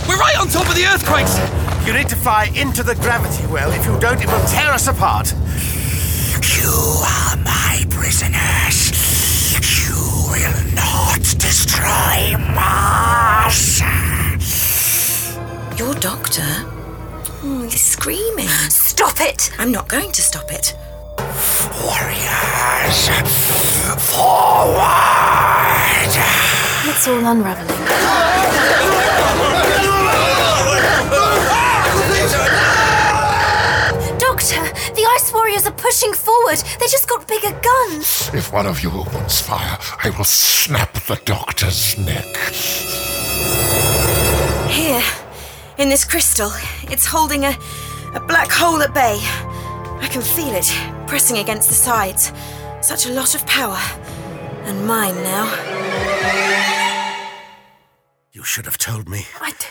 We're 0.07 0.17
right 0.17 0.37
on 0.39 0.47
top 0.47 0.69
of 0.69 0.75
the 0.75 0.85
earthquakes! 0.85 1.37
You 1.85 1.93
need 1.93 2.07
to 2.09 2.15
fly 2.15 2.49
into 2.55 2.81
the 2.81 2.95
gravity 2.95 3.45
well. 3.47 3.71
If 3.71 3.85
you 3.85 3.99
don't, 3.99 4.21
it 4.21 4.27
will 4.27 4.45
tear 4.47 4.71
us 4.71 4.87
apart. 4.87 5.33
You 6.57 6.71
are 7.03 7.35
my 7.43 7.83
prisoners. 7.89 8.91
You 9.85 9.95
will 10.31 10.75
not 10.75 11.21
destroy 11.37 12.37
Mars. 12.55 13.81
Your 15.77 15.93
doctor? 15.95 16.47
Oh, 17.43 17.67
he's 17.69 17.83
screaming. 17.83 18.47
Stop 18.69 19.19
it! 19.19 19.51
I'm 19.59 19.71
not 19.71 19.87
going 19.87 20.11
to 20.13 20.21
stop 20.21 20.51
it. 20.51 20.73
Warriors, 21.83 23.09
forward! 24.09 24.83
It's 26.89 27.07
all 27.07 27.25
unraveling. 27.25 29.27
the 35.17 35.23
Ice 35.23 35.33
Warriors 35.33 35.67
are 35.67 35.71
pushing 35.71 36.13
forward. 36.13 36.57
They 36.79 36.87
just 36.87 37.07
got 37.07 37.27
bigger 37.27 37.51
guns. 37.51 38.29
If 38.33 38.53
one 38.53 38.65
of 38.67 38.83
you 38.83 38.91
opens 38.91 39.41
fire, 39.41 39.77
I 40.03 40.11
will 40.17 40.25
snap 40.25 40.93
the 40.93 41.19
doctor's 41.25 41.97
neck. 41.97 42.25
Here, 44.69 45.03
in 45.77 45.89
this 45.89 46.05
crystal, 46.05 46.51
it's 46.83 47.05
holding 47.05 47.45
a, 47.45 47.57
a 48.13 48.19
black 48.19 48.51
hole 48.51 48.81
at 48.81 48.93
bay. 48.93 49.17
I 50.01 50.07
can 50.11 50.21
feel 50.21 50.53
it 50.53 50.71
pressing 51.07 51.37
against 51.37 51.69
the 51.69 51.75
sides. 51.75 52.31
Such 52.81 53.07
a 53.07 53.11
lot 53.11 53.35
of 53.35 53.45
power. 53.45 53.79
And 54.65 54.85
mine 54.85 55.15
now. 55.23 56.86
You 58.37 58.43
should 58.43 58.65
have 58.65 58.77
told 58.77 59.09
me 59.09 59.25
I, 59.41 59.49
d- 59.49 59.65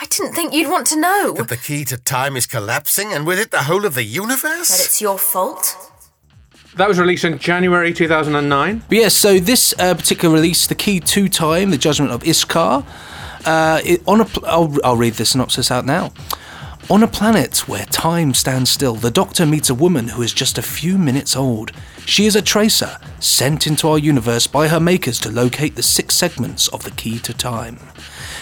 I 0.00 0.04
didn't 0.06 0.32
think 0.34 0.52
you'd 0.52 0.68
want 0.68 0.88
to 0.88 0.98
know. 1.00 1.34
that 1.34 1.46
the 1.46 1.56
key 1.56 1.84
to 1.84 1.96
time 1.96 2.36
is 2.36 2.46
collapsing, 2.46 3.12
and 3.12 3.24
with 3.24 3.38
it 3.38 3.52
the 3.52 3.62
whole 3.62 3.84
of 3.86 3.94
the 3.94 4.02
universe. 4.02 4.70
That 4.76 4.84
it's 4.86 5.00
your 5.00 5.18
fault. 5.18 5.76
That 6.74 6.88
was 6.88 6.98
released 6.98 7.22
in 7.24 7.38
January 7.38 7.92
2009. 7.94 8.82
But 8.88 8.98
yes, 8.98 9.14
so 9.14 9.38
this 9.38 9.72
uh, 9.78 9.94
particular 9.94 10.34
release, 10.34 10.66
The 10.66 10.74
Key 10.74 10.98
to 10.98 11.28
Time, 11.28 11.70
The 11.70 11.78
Judgment 11.78 12.10
of 12.10 12.24
Isskar, 12.24 12.84
uh, 13.46 13.80
it, 13.84 14.02
on 14.08 14.20
a 14.20 14.24
pl- 14.24 14.44
I'll, 14.46 14.74
I'll 14.82 14.96
read 14.96 15.14
the 15.14 15.24
synopsis 15.24 15.70
out 15.70 15.86
now. 15.86 16.10
On 16.90 17.02
a 17.02 17.06
planet 17.06 17.68
where 17.68 17.84
time 17.84 18.32
stands 18.32 18.70
still, 18.70 18.94
the 18.94 19.10
Doctor 19.10 19.44
meets 19.44 19.68
a 19.68 19.74
woman 19.74 20.08
who 20.08 20.22
is 20.22 20.32
just 20.32 20.56
a 20.56 20.62
few 20.62 20.96
minutes 20.96 21.36
old. 21.36 21.70
She 22.06 22.24
is 22.24 22.34
a 22.34 22.40
tracer, 22.40 22.96
sent 23.20 23.66
into 23.66 23.88
our 23.88 23.98
universe 23.98 24.46
by 24.46 24.68
her 24.68 24.80
makers 24.80 25.20
to 25.20 25.30
locate 25.30 25.76
the 25.76 25.82
six 25.82 26.14
segments 26.14 26.66
of 26.68 26.84
the 26.84 26.90
key 26.92 27.18
to 27.18 27.34
time. 27.34 27.78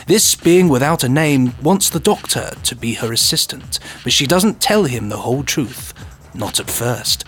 This 0.06 0.36
being 0.36 0.68
without 0.68 1.02
a 1.02 1.08
name 1.08 1.54
wants 1.60 1.90
the 1.90 1.98
Doctor 1.98 2.52
to 2.62 2.76
be 2.76 2.94
her 2.94 3.12
assistant, 3.12 3.80
but 4.04 4.12
she 4.12 4.28
doesn't 4.28 4.60
tell 4.60 4.84
him 4.84 5.08
the 5.08 5.16
whole 5.16 5.42
truth. 5.42 5.92
Not 6.32 6.60
at 6.60 6.70
first. 6.70 7.24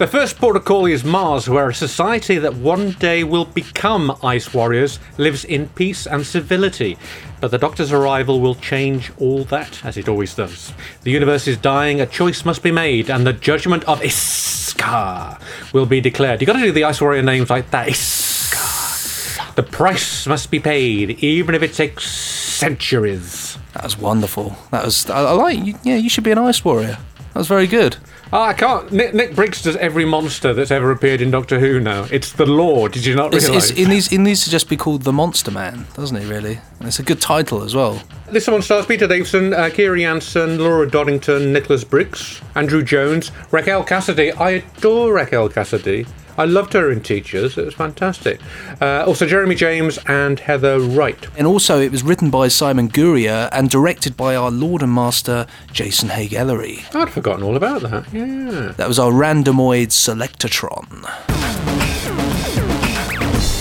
The 0.00 0.06
first 0.06 0.38
port 0.38 0.56
of 0.56 0.64
call 0.64 0.86
is 0.86 1.04
Mars, 1.04 1.46
where 1.46 1.68
a 1.68 1.74
society 1.74 2.38
that 2.38 2.54
one 2.54 2.92
day 2.92 3.22
will 3.22 3.44
become 3.44 4.16
ice 4.22 4.54
warriors 4.54 4.98
lives 5.18 5.44
in 5.44 5.68
peace 5.68 6.06
and 6.06 6.24
civility. 6.24 6.96
But 7.38 7.50
the 7.50 7.58
Doctor's 7.58 7.92
arrival 7.92 8.40
will 8.40 8.54
change 8.54 9.12
all 9.18 9.44
that, 9.44 9.84
as 9.84 9.98
it 9.98 10.08
always 10.08 10.34
does. 10.34 10.72
The 11.02 11.10
universe 11.10 11.46
is 11.46 11.58
dying, 11.58 12.00
a 12.00 12.06
choice 12.06 12.46
must 12.46 12.62
be 12.62 12.70
made, 12.70 13.10
and 13.10 13.26
the 13.26 13.34
judgment 13.34 13.84
of 13.84 14.00
Isskar 14.00 15.38
will 15.74 15.84
be 15.84 16.00
declared. 16.00 16.40
you 16.40 16.46
got 16.46 16.54
to 16.54 16.60
do 16.60 16.72
the 16.72 16.84
ice 16.84 17.02
warrior 17.02 17.20
names 17.20 17.50
like 17.50 17.70
that. 17.70 17.88
Isskar. 17.88 19.54
The 19.54 19.64
price 19.64 20.26
must 20.26 20.50
be 20.50 20.60
paid, 20.60 21.22
even 21.22 21.54
if 21.54 21.62
it 21.62 21.74
takes 21.74 22.10
centuries. 22.10 23.58
That 23.74 23.84
was 23.84 23.98
wonderful. 23.98 24.56
That 24.70 24.86
was. 24.86 25.10
I, 25.10 25.24
I 25.24 25.32
like. 25.32 25.76
Yeah, 25.84 25.96
you 25.96 26.08
should 26.08 26.24
be 26.24 26.30
an 26.30 26.38
ice 26.38 26.64
warrior. 26.64 26.96
That 27.34 27.38
was 27.38 27.48
very 27.48 27.66
good. 27.66 27.98
Oh, 28.32 28.42
I 28.42 28.52
can't. 28.52 28.92
Nick, 28.92 29.12
Nick 29.12 29.34
Briggs 29.34 29.60
does 29.60 29.74
every 29.76 30.04
monster 30.04 30.54
that's 30.54 30.70
ever 30.70 30.92
appeared 30.92 31.20
in 31.20 31.32
Doctor 31.32 31.58
Who 31.58 31.80
now. 31.80 32.06
It's 32.12 32.30
the 32.32 32.46
law. 32.46 32.86
Did 32.86 33.04
you 33.04 33.16
not 33.16 33.34
realise? 33.34 33.72
it, 33.72 33.88
needs, 33.88 34.12
it 34.12 34.18
needs 34.18 34.44
to 34.44 34.50
just 34.50 34.68
be 34.68 34.76
called 34.76 35.02
the 35.02 35.12
Monster 35.12 35.50
Man, 35.50 35.86
doesn't 35.94 36.16
it? 36.16 36.28
Really, 36.28 36.60
and 36.78 36.86
it's 36.86 37.00
a 37.00 37.02
good 37.02 37.20
title 37.20 37.64
as 37.64 37.74
well. 37.74 38.00
This 38.30 38.46
one 38.46 38.62
stars 38.62 38.86
Peter 38.86 39.08
Davison, 39.08 39.52
uh, 39.52 39.68
Ciara 39.70 39.98
Janson, 39.98 40.58
Laura 40.58 40.88
Doddington, 40.88 41.52
Nicholas 41.52 41.82
Briggs, 41.82 42.40
Andrew 42.54 42.84
Jones, 42.84 43.32
Raquel 43.50 43.82
Cassidy. 43.82 44.30
I 44.32 44.50
adore 44.76 45.12
Raquel 45.12 45.48
Cassidy. 45.48 46.06
I 46.40 46.46
loved 46.46 46.72
her 46.72 46.90
in 46.90 47.02
Teachers. 47.02 47.58
It 47.58 47.66
was 47.66 47.74
fantastic. 47.74 48.40
Uh, 48.80 49.04
also, 49.06 49.26
Jeremy 49.26 49.54
James 49.54 49.98
and 50.06 50.40
Heather 50.40 50.80
Wright. 50.80 51.28
And 51.36 51.46
also, 51.46 51.78
it 51.78 51.92
was 51.92 52.02
written 52.02 52.30
by 52.30 52.48
Simon 52.48 52.88
Guerrier 52.88 53.50
and 53.52 53.68
directed 53.68 54.16
by 54.16 54.34
our 54.34 54.50
Lord 54.50 54.82
and 54.82 54.90
Master 54.90 55.46
Jason 55.70 56.08
Haigh-Ellery. 56.08 56.86
I'd 56.94 57.10
forgotten 57.10 57.42
all 57.42 57.56
about 57.56 57.82
that. 57.82 58.10
Yeah. 58.10 58.72
That 58.78 58.88
was 58.88 58.98
our 58.98 59.12
randomoid 59.12 59.88
Selectatron. 59.88 61.04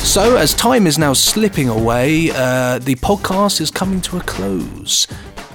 So, 0.06 0.38
as 0.38 0.54
time 0.54 0.88
is 0.88 0.98
now 0.98 1.12
slipping 1.12 1.68
away, 1.68 2.32
uh, 2.32 2.80
the 2.80 2.96
podcast 2.96 3.60
is 3.60 3.72
coming 3.72 4.00
to 4.02 4.16
a 4.16 4.22
close. 4.22 5.06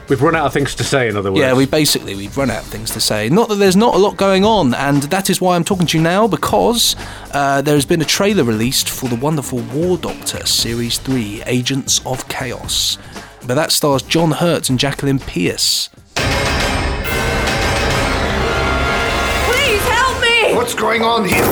We've 0.08 0.20
run 0.20 0.34
out 0.34 0.44
of 0.44 0.52
things 0.52 0.74
to 0.74 0.84
say, 0.84 1.08
in 1.08 1.16
other 1.16 1.32
words. 1.32 1.40
Yeah, 1.40 1.54
we 1.54 1.64
basically 1.64 2.14
we've 2.14 2.36
run 2.36 2.50
out 2.50 2.62
of 2.62 2.66
things 2.66 2.90
to 2.90 3.00
say. 3.00 3.30
Not 3.30 3.48
that 3.48 3.54
there's 3.54 3.76
not 3.76 3.94
a 3.94 3.98
lot 3.98 4.18
going 4.18 4.44
on, 4.44 4.74
and 4.74 5.04
that 5.04 5.30
is 5.30 5.40
why 5.40 5.56
I'm 5.56 5.64
talking 5.64 5.86
to 5.86 5.96
you 5.96 6.04
now 6.04 6.28
because 6.28 6.94
uh, 7.32 7.62
there 7.62 7.74
has 7.74 7.86
been 7.86 8.02
a 8.02 8.04
trailer 8.04 8.44
released 8.44 8.90
for 8.90 9.08
the 9.08 9.16
wonderful 9.16 9.60
War 9.72 9.96
Doctor 9.96 10.44
Series 10.44 10.98
Three: 10.98 11.42
Agents 11.46 12.04
of 12.04 12.28
Chaos. 12.28 12.98
But 13.46 13.54
that 13.54 13.72
stars 13.72 14.02
John 14.02 14.30
Hurt 14.32 14.68
and 14.68 14.78
Jacqueline 14.78 15.20
Pearce. 15.20 15.88
Please 16.14 16.24
help 19.88 20.20
me! 20.20 20.54
What's 20.54 20.74
going 20.74 21.02
on 21.02 21.26
here? 21.26 21.44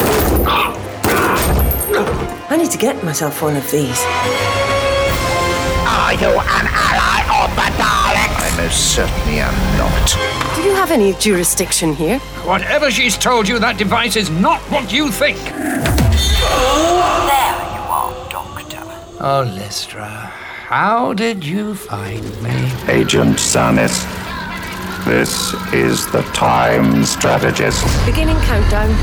I 2.50 2.56
need 2.58 2.70
to 2.70 2.78
get 2.78 3.02
myself 3.02 3.40
one 3.40 3.56
of 3.56 3.70
these. 3.70 4.02
Are 5.86 6.12
you 6.14 6.28
an 6.28 6.66
ally 6.68 7.01
most 8.62 8.94
certainly 8.94 9.40
am 9.40 9.54
not. 9.76 10.14
Do 10.54 10.62
you 10.62 10.72
have 10.74 10.92
any 10.92 11.14
jurisdiction 11.14 11.94
here? 11.94 12.20
Whatever 12.44 12.90
she's 12.90 13.16
told 13.18 13.48
you, 13.48 13.58
that 13.58 13.76
device 13.76 14.14
is 14.14 14.30
not 14.30 14.60
what 14.70 14.92
you 14.92 15.10
think. 15.10 15.36
There 15.38 15.54
you 15.54 15.60
are, 17.98 18.14
Doctor. 18.30 18.78
Oh, 19.20 19.44
Lestra, 19.58 20.30
how 20.68 21.12
did 21.12 21.44
you 21.44 21.74
find 21.74 22.22
me? 22.42 22.70
Agent 22.88 23.38
Zanis, 23.38 24.04
this 25.06 25.54
is 25.72 26.06
the 26.12 26.22
time 26.32 27.04
strategist. 27.04 27.84
Beginning 28.06 28.38
countdown. 28.42 28.94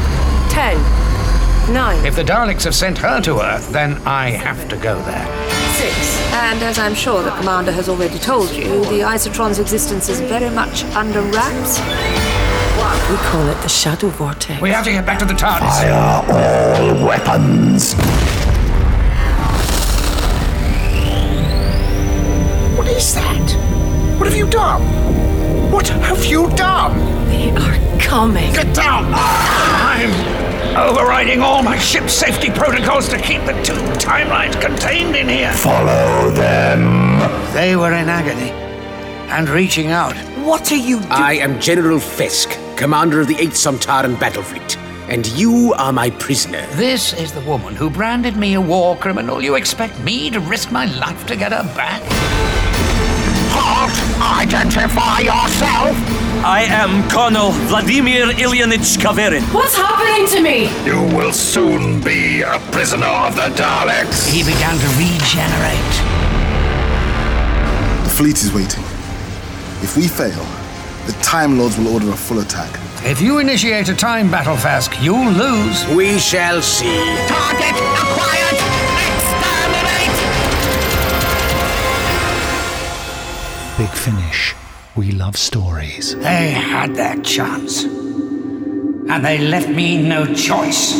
Ten. 0.49 0.77
Nine. 1.73 2.03
If 2.03 2.15
the 2.15 2.23
Daleks 2.23 2.63
have 2.63 2.73
sent 2.73 2.97
her 2.97 3.21
to 3.21 3.41
Earth, 3.41 3.71
then 3.71 4.01
I 4.05 4.31
have 4.31 4.67
to 4.69 4.75
go 4.77 4.99
there. 5.03 5.25
Six. 5.73 6.19
And 6.33 6.63
as 6.63 6.79
I'm 6.79 6.95
sure 6.95 7.21
the 7.21 7.29
Commander 7.31 7.71
has 7.71 7.87
already 7.87 8.17
told 8.17 8.49
you, 8.51 8.83
the 8.85 9.01
Isotron's 9.01 9.59
existence 9.59 10.09
is 10.09 10.19
very 10.21 10.49
much 10.49 10.83
under 10.95 11.21
wraps. 11.21 11.79
We 13.09 13.17
call 13.17 13.47
it 13.49 13.61
the 13.61 13.69
Shadow 13.69 14.09
Vortex. 14.09 14.59
We 14.61 14.71
have 14.71 14.83
to 14.85 14.91
get 14.91 15.05
back 15.05 15.19
to 15.19 15.25
the 15.25 15.33
TARDIS. 15.33 15.69
Fire 15.69 16.23
all 16.29 17.07
weapons. 17.07 17.93
What 22.77 22.87
is 22.87 23.13
that? 23.13 24.17
What 24.17 24.27
have 24.27 24.35
you 24.37 24.49
done? 24.49 24.81
What 25.71 25.87
have 25.87 26.25
you 26.25 26.49
done? 26.55 26.97
They 27.27 27.51
are 27.51 27.99
coming. 27.99 28.53
Get 28.53 28.73
down! 28.73 29.11
I'm 29.13 30.38
overriding 30.79 31.41
all 31.41 31.61
my 31.61 31.77
ship 31.77 32.09
safety 32.09 32.49
protocols 32.49 33.09
to 33.09 33.17
keep 33.17 33.43
the 33.45 33.53
two 33.63 33.73
timelines 33.99 34.59
contained 34.61 35.15
in 35.15 35.27
here. 35.27 35.51
Follow 35.53 36.31
them. 36.31 37.19
They 37.53 37.75
were 37.75 37.93
in 37.93 38.09
agony 38.09 38.51
and 39.29 39.49
reaching 39.49 39.91
out. 39.91 40.15
What 40.43 40.71
are 40.71 40.75
you 40.75 40.99
doing? 40.99 41.11
I 41.11 41.33
am 41.33 41.59
General 41.59 41.99
Fisk, 41.99 42.57
commander 42.77 43.19
of 43.19 43.27
the 43.27 43.35
8th 43.35 43.57
Sontaran 43.77 44.19
battle 44.19 44.43
fleet, 44.43 44.77
and 45.09 45.27
you 45.27 45.73
are 45.77 45.91
my 45.91 46.09
prisoner. 46.11 46.65
This 46.71 47.13
is 47.13 47.31
the 47.31 47.41
woman 47.41 47.75
who 47.75 47.89
branded 47.89 48.37
me 48.37 48.53
a 48.55 48.61
war 48.61 48.95
criminal. 48.95 49.41
You 49.41 49.55
expect 49.55 49.99
me 49.99 50.29
to 50.31 50.39
risk 50.39 50.71
my 50.71 50.85
life 50.85 51.25
to 51.27 51.35
get 51.35 51.51
her 51.51 51.63
back? 51.75 52.01
Halt! 53.51 54.39
Identify 54.39 55.19
yourself! 55.19 56.28
I 56.41 56.63
am 56.69 57.03
Colonel 57.09 57.51
Vladimir 57.67 58.27
Ilyinich 58.27 58.97
Kaverin. 58.97 59.43
What's 59.53 59.75
happening 59.75 60.25
to 60.27 60.41
me? 60.41 60.69
You 60.85 61.01
will 61.15 61.33
soon 61.33 62.01
be 62.01 62.43
a 62.43 62.59
prisoner 62.71 63.07
of 63.07 63.35
the 63.35 63.49
Daleks. 63.59 64.25
He 64.31 64.43
began 64.43 64.77
to 64.77 64.87
regenerate. 64.95 65.93
The 68.05 68.09
fleet 68.09 68.37
is 68.41 68.53
waiting. 68.53 68.83
If 69.83 69.97
we 69.97 70.07
fail, 70.07 70.45
the 71.07 71.13
Time 71.21 71.57
Lords 71.59 71.77
will 71.77 71.89
order 71.93 72.09
a 72.09 72.15
full 72.15 72.39
attack. 72.39 72.71
If 73.03 73.21
you 73.21 73.39
initiate 73.39 73.89
a 73.89 73.95
time 73.95 74.31
battle, 74.31 74.55
Fask, 74.55 74.95
you'll 75.03 75.31
lose. 75.31 75.85
We 75.87 76.19
shall 76.19 76.61
see. 76.61 77.03
Target 77.27 77.75
acquired! 77.99 78.59
Exterminate! 79.11 80.17
Big 83.77 83.89
Finish. 83.89 84.55
We 84.99 85.11
love 85.13 85.37
stories. 85.37 86.13
They 86.17 86.51
had 86.51 86.93
their 86.93 87.15
chance. 87.21 87.83
And 87.85 89.23
they 89.23 89.37
left 89.37 89.69
me 89.69 89.95
no 90.03 90.25
choice. 90.35 90.91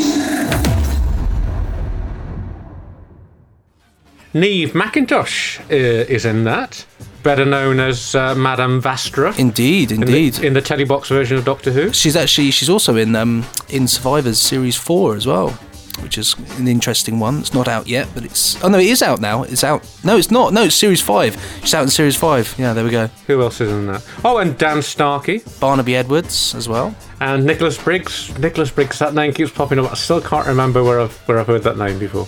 Neve 4.33 4.71
McIntosh 4.71 5.59
uh, 5.69 5.73
is 6.07 6.23
in 6.23 6.45
that, 6.45 6.85
better 7.23 7.43
known 7.43 7.81
as 7.81 8.15
uh, 8.15 8.35
Madame 8.35 8.81
Vastra. 8.81 9.37
Indeed, 9.37 9.91
in 9.91 9.99
the- 9.99 10.05
indeed. 10.07 10.39
In 10.45 10.53
the, 10.53 10.61
telly 10.61 10.85
box 10.85 11.09
version 11.09 11.37
of 11.37 11.43
Doctor 11.43 11.69
Who. 11.73 11.91
She's 11.91 12.15
actually 12.15 12.51
she's 12.51 12.69
also 12.69 12.95
in 12.95 13.17
um, 13.17 13.45
in 13.67 13.85
Survivors 13.85 14.39
series 14.39 14.77
four 14.77 15.17
as 15.17 15.27
well, 15.27 15.59
which 16.01 16.17
is 16.17 16.35
an 16.57 16.67
interesting 16.67 17.19
one. 17.19 17.39
It's 17.39 17.53
not 17.53 17.67
out 17.67 17.87
yet, 17.87 18.07
but 18.13 18.25
it's 18.25 18.61
oh 18.63 18.69
no, 18.69 18.77
it 18.77 18.87
is 18.87 19.01
out 19.01 19.19
now. 19.19 19.43
It's 19.43 19.63
out. 19.63 19.87
No, 20.03 20.17
it's 20.17 20.31
not. 20.31 20.53
No, 20.53 20.63
it's 20.63 20.75
series 20.75 21.01
five. 21.01 21.35
It's 21.61 21.73
out 21.73 21.83
in 21.83 21.89
series 21.89 22.15
five. 22.15 22.53
Yeah, 22.57 22.73
there 22.73 22.83
we 22.83 22.91
go. 22.91 23.07
Who 23.27 23.41
else 23.41 23.61
is 23.61 23.71
in 23.71 23.87
that? 23.87 24.05
Oh, 24.23 24.37
and 24.37 24.57
Dan 24.57 24.81
Starkey. 24.81 25.41
Barnaby 25.59 25.95
Edwards 25.95 26.55
as 26.55 26.67
well. 26.67 26.95
And 27.21 27.45
Nicholas 27.45 27.81
Briggs. 27.81 28.37
Nicholas 28.39 28.71
Briggs, 28.71 28.99
that 28.99 29.13
name 29.13 29.33
keeps 29.33 29.51
popping 29.51 29.79
up. 29.79 29.91
I 29.91 29.95
still 29.95 30.21
can't 30.21 30.47
remember 30.47 30.83
where 30.83 31.01
I've, 31.01 31.15
where 31.27 31.37
I've 31.39 31.47
heard 31.47 31.63
that 31.63 31.77
name 31.77 31.99
before. 31.99 32.27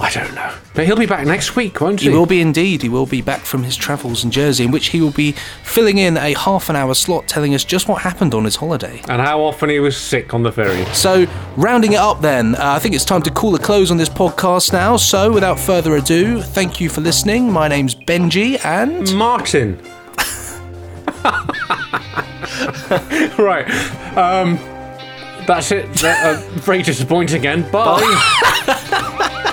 I 0.00 0.10
don't 0.10 0.34
know. 0.34 0.54
But 0.74 0.86
he'll 0.86 0.96
be 0.96 1.04
back 1.04 1.26
next 1.26 1.56
week, 1.56 1.78
won't 1.80 2.00
he? 2.00 2.08
He 2.08 2.16
will 2.16 2.24
be 2.24 2.40
indeed. 2.40 2.80
He 2.80 2.88
will 2.88 3.04
be 3.04 3.20
back 3.20 3.40
from 3.40 3.64
his 3.64 3.76
travels 3.76 4.24
in 4.24 4.30
Jersey, 4.30 4.64
in 4.64 4.70
which 4.70 4.88
he 4.88 5.02
will 5.02 5.10
be 5.10 5.32
filling 5.62 5.98
in 5.98 6.16
a 6.16 6.32
half 6.32 6.70
an 6.70 6.76
hour 6.76 6.94
slot 6.94 7.28
telling 7.28 7.54
us 7.54 7.64
just 7.64 7.86
what 7.86 8.00
happened 8.00 8.32
on 8.32 8.44
his 8.44 8.56
holiday. 8.56 9.02
And 9.08 9.20
how 9.20 9.42
often 9.42 9.68
he 9.68 9.78
was 9.78 9.96
sick 9.96 10.32
on 10.32 10.42
the 10.42 10.52
ferry. 10.52 10.86
So, 10.94 11.26
rounding 11.56 11.92
it 11.92 11.98
up 11.98 12.22
then, 12.22 12.54
uh, 12.54 12.60
I 12.62 12.78
think 12.78 12.94
it's 12.94 13.04
time 13.04 13.20
to 13.22 13.30
call 13.30 13.54
a 13.54 13.58
close 13.58 13.90
on 13.90 13.98
this 13.98 14.08
podcast 14.08 14.72
now. 14.72 14.96
So, 14.96 15.30
without 15.30 15.60
further 15.60 15.96
ado, 15.96 16.40
thank 16.40 16.80
you 16.80 16.88
for 16.88 17.02
listening. 17.02 17.52
My 17.52 17.68
name's 17.68 17.94
Benji 17.94 18.64
and. 18.64 19.14
Martin. 19.14 19.78
right. 23.38 23.68
Um, 24.16 24.56
that's 25.46 25.72
it. 25.72 25.84
Uh, 26.02 26.40
very 26.60 26.82
disappointing 26.82 27.36
again. 27.38 27.70
Bye. 27.70 28.00
Stop 28.86 29.44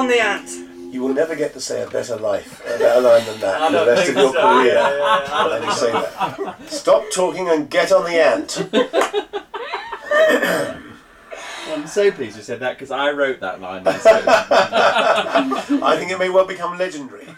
on 0.00 0.08
the 0.08 0.20
ant. 0.22 0.48
You 0.92 1.02
will 1.02 1.14
never 1.14 1.36
get 1.36 1.52
to 1.54 1.60
say 1.60 1.82
a 1.82 1.86
better 1.88 2.16
life, 2.16 2.60
a 2.66 2.76
better 2.78 3.00
line 3.00 3.24
than 3.24 3.38
that 3.40 3.60
I 3.62 3.66
in 3.68 3.72
the 3.72 3.86
rest 3.86 4.08
of 4.08 4.16
your 4.16 4.32
so. 4.32 4.40
career. 4.40 4.74
Yeah, 4.74 4.90
yeah, 4.90 5.24
yeah. 5.28 5.44
Let 5.44 5.62
me 5.62 5.70
say 5.72 5.92
that. 5.92 6.56
Stop 6.68 7.04
talking 7.12 7.48
and 7.48 7.70
get 7.70 7.92
on 7.92 8.02
the 8.04 8.20
ant. 8.20 8.68
I'm 11.72 11.86
so 11.86 12.10
pleased 12.10 12.36
you 12.36 12.42
said 12.42 12.58
that 12.60 12.76
because 12.76 12.90
I 12.90 13.12
wrote 13.12 13.38
that 13.40 13.60
line. 13.60 13.82
I 13.86 13.92
think 15.96 16.10
it 16.10 16.18
may 16.18 16.28
well 16.28 16.46
become 16.46 16.76
legendary. 16.76 17.28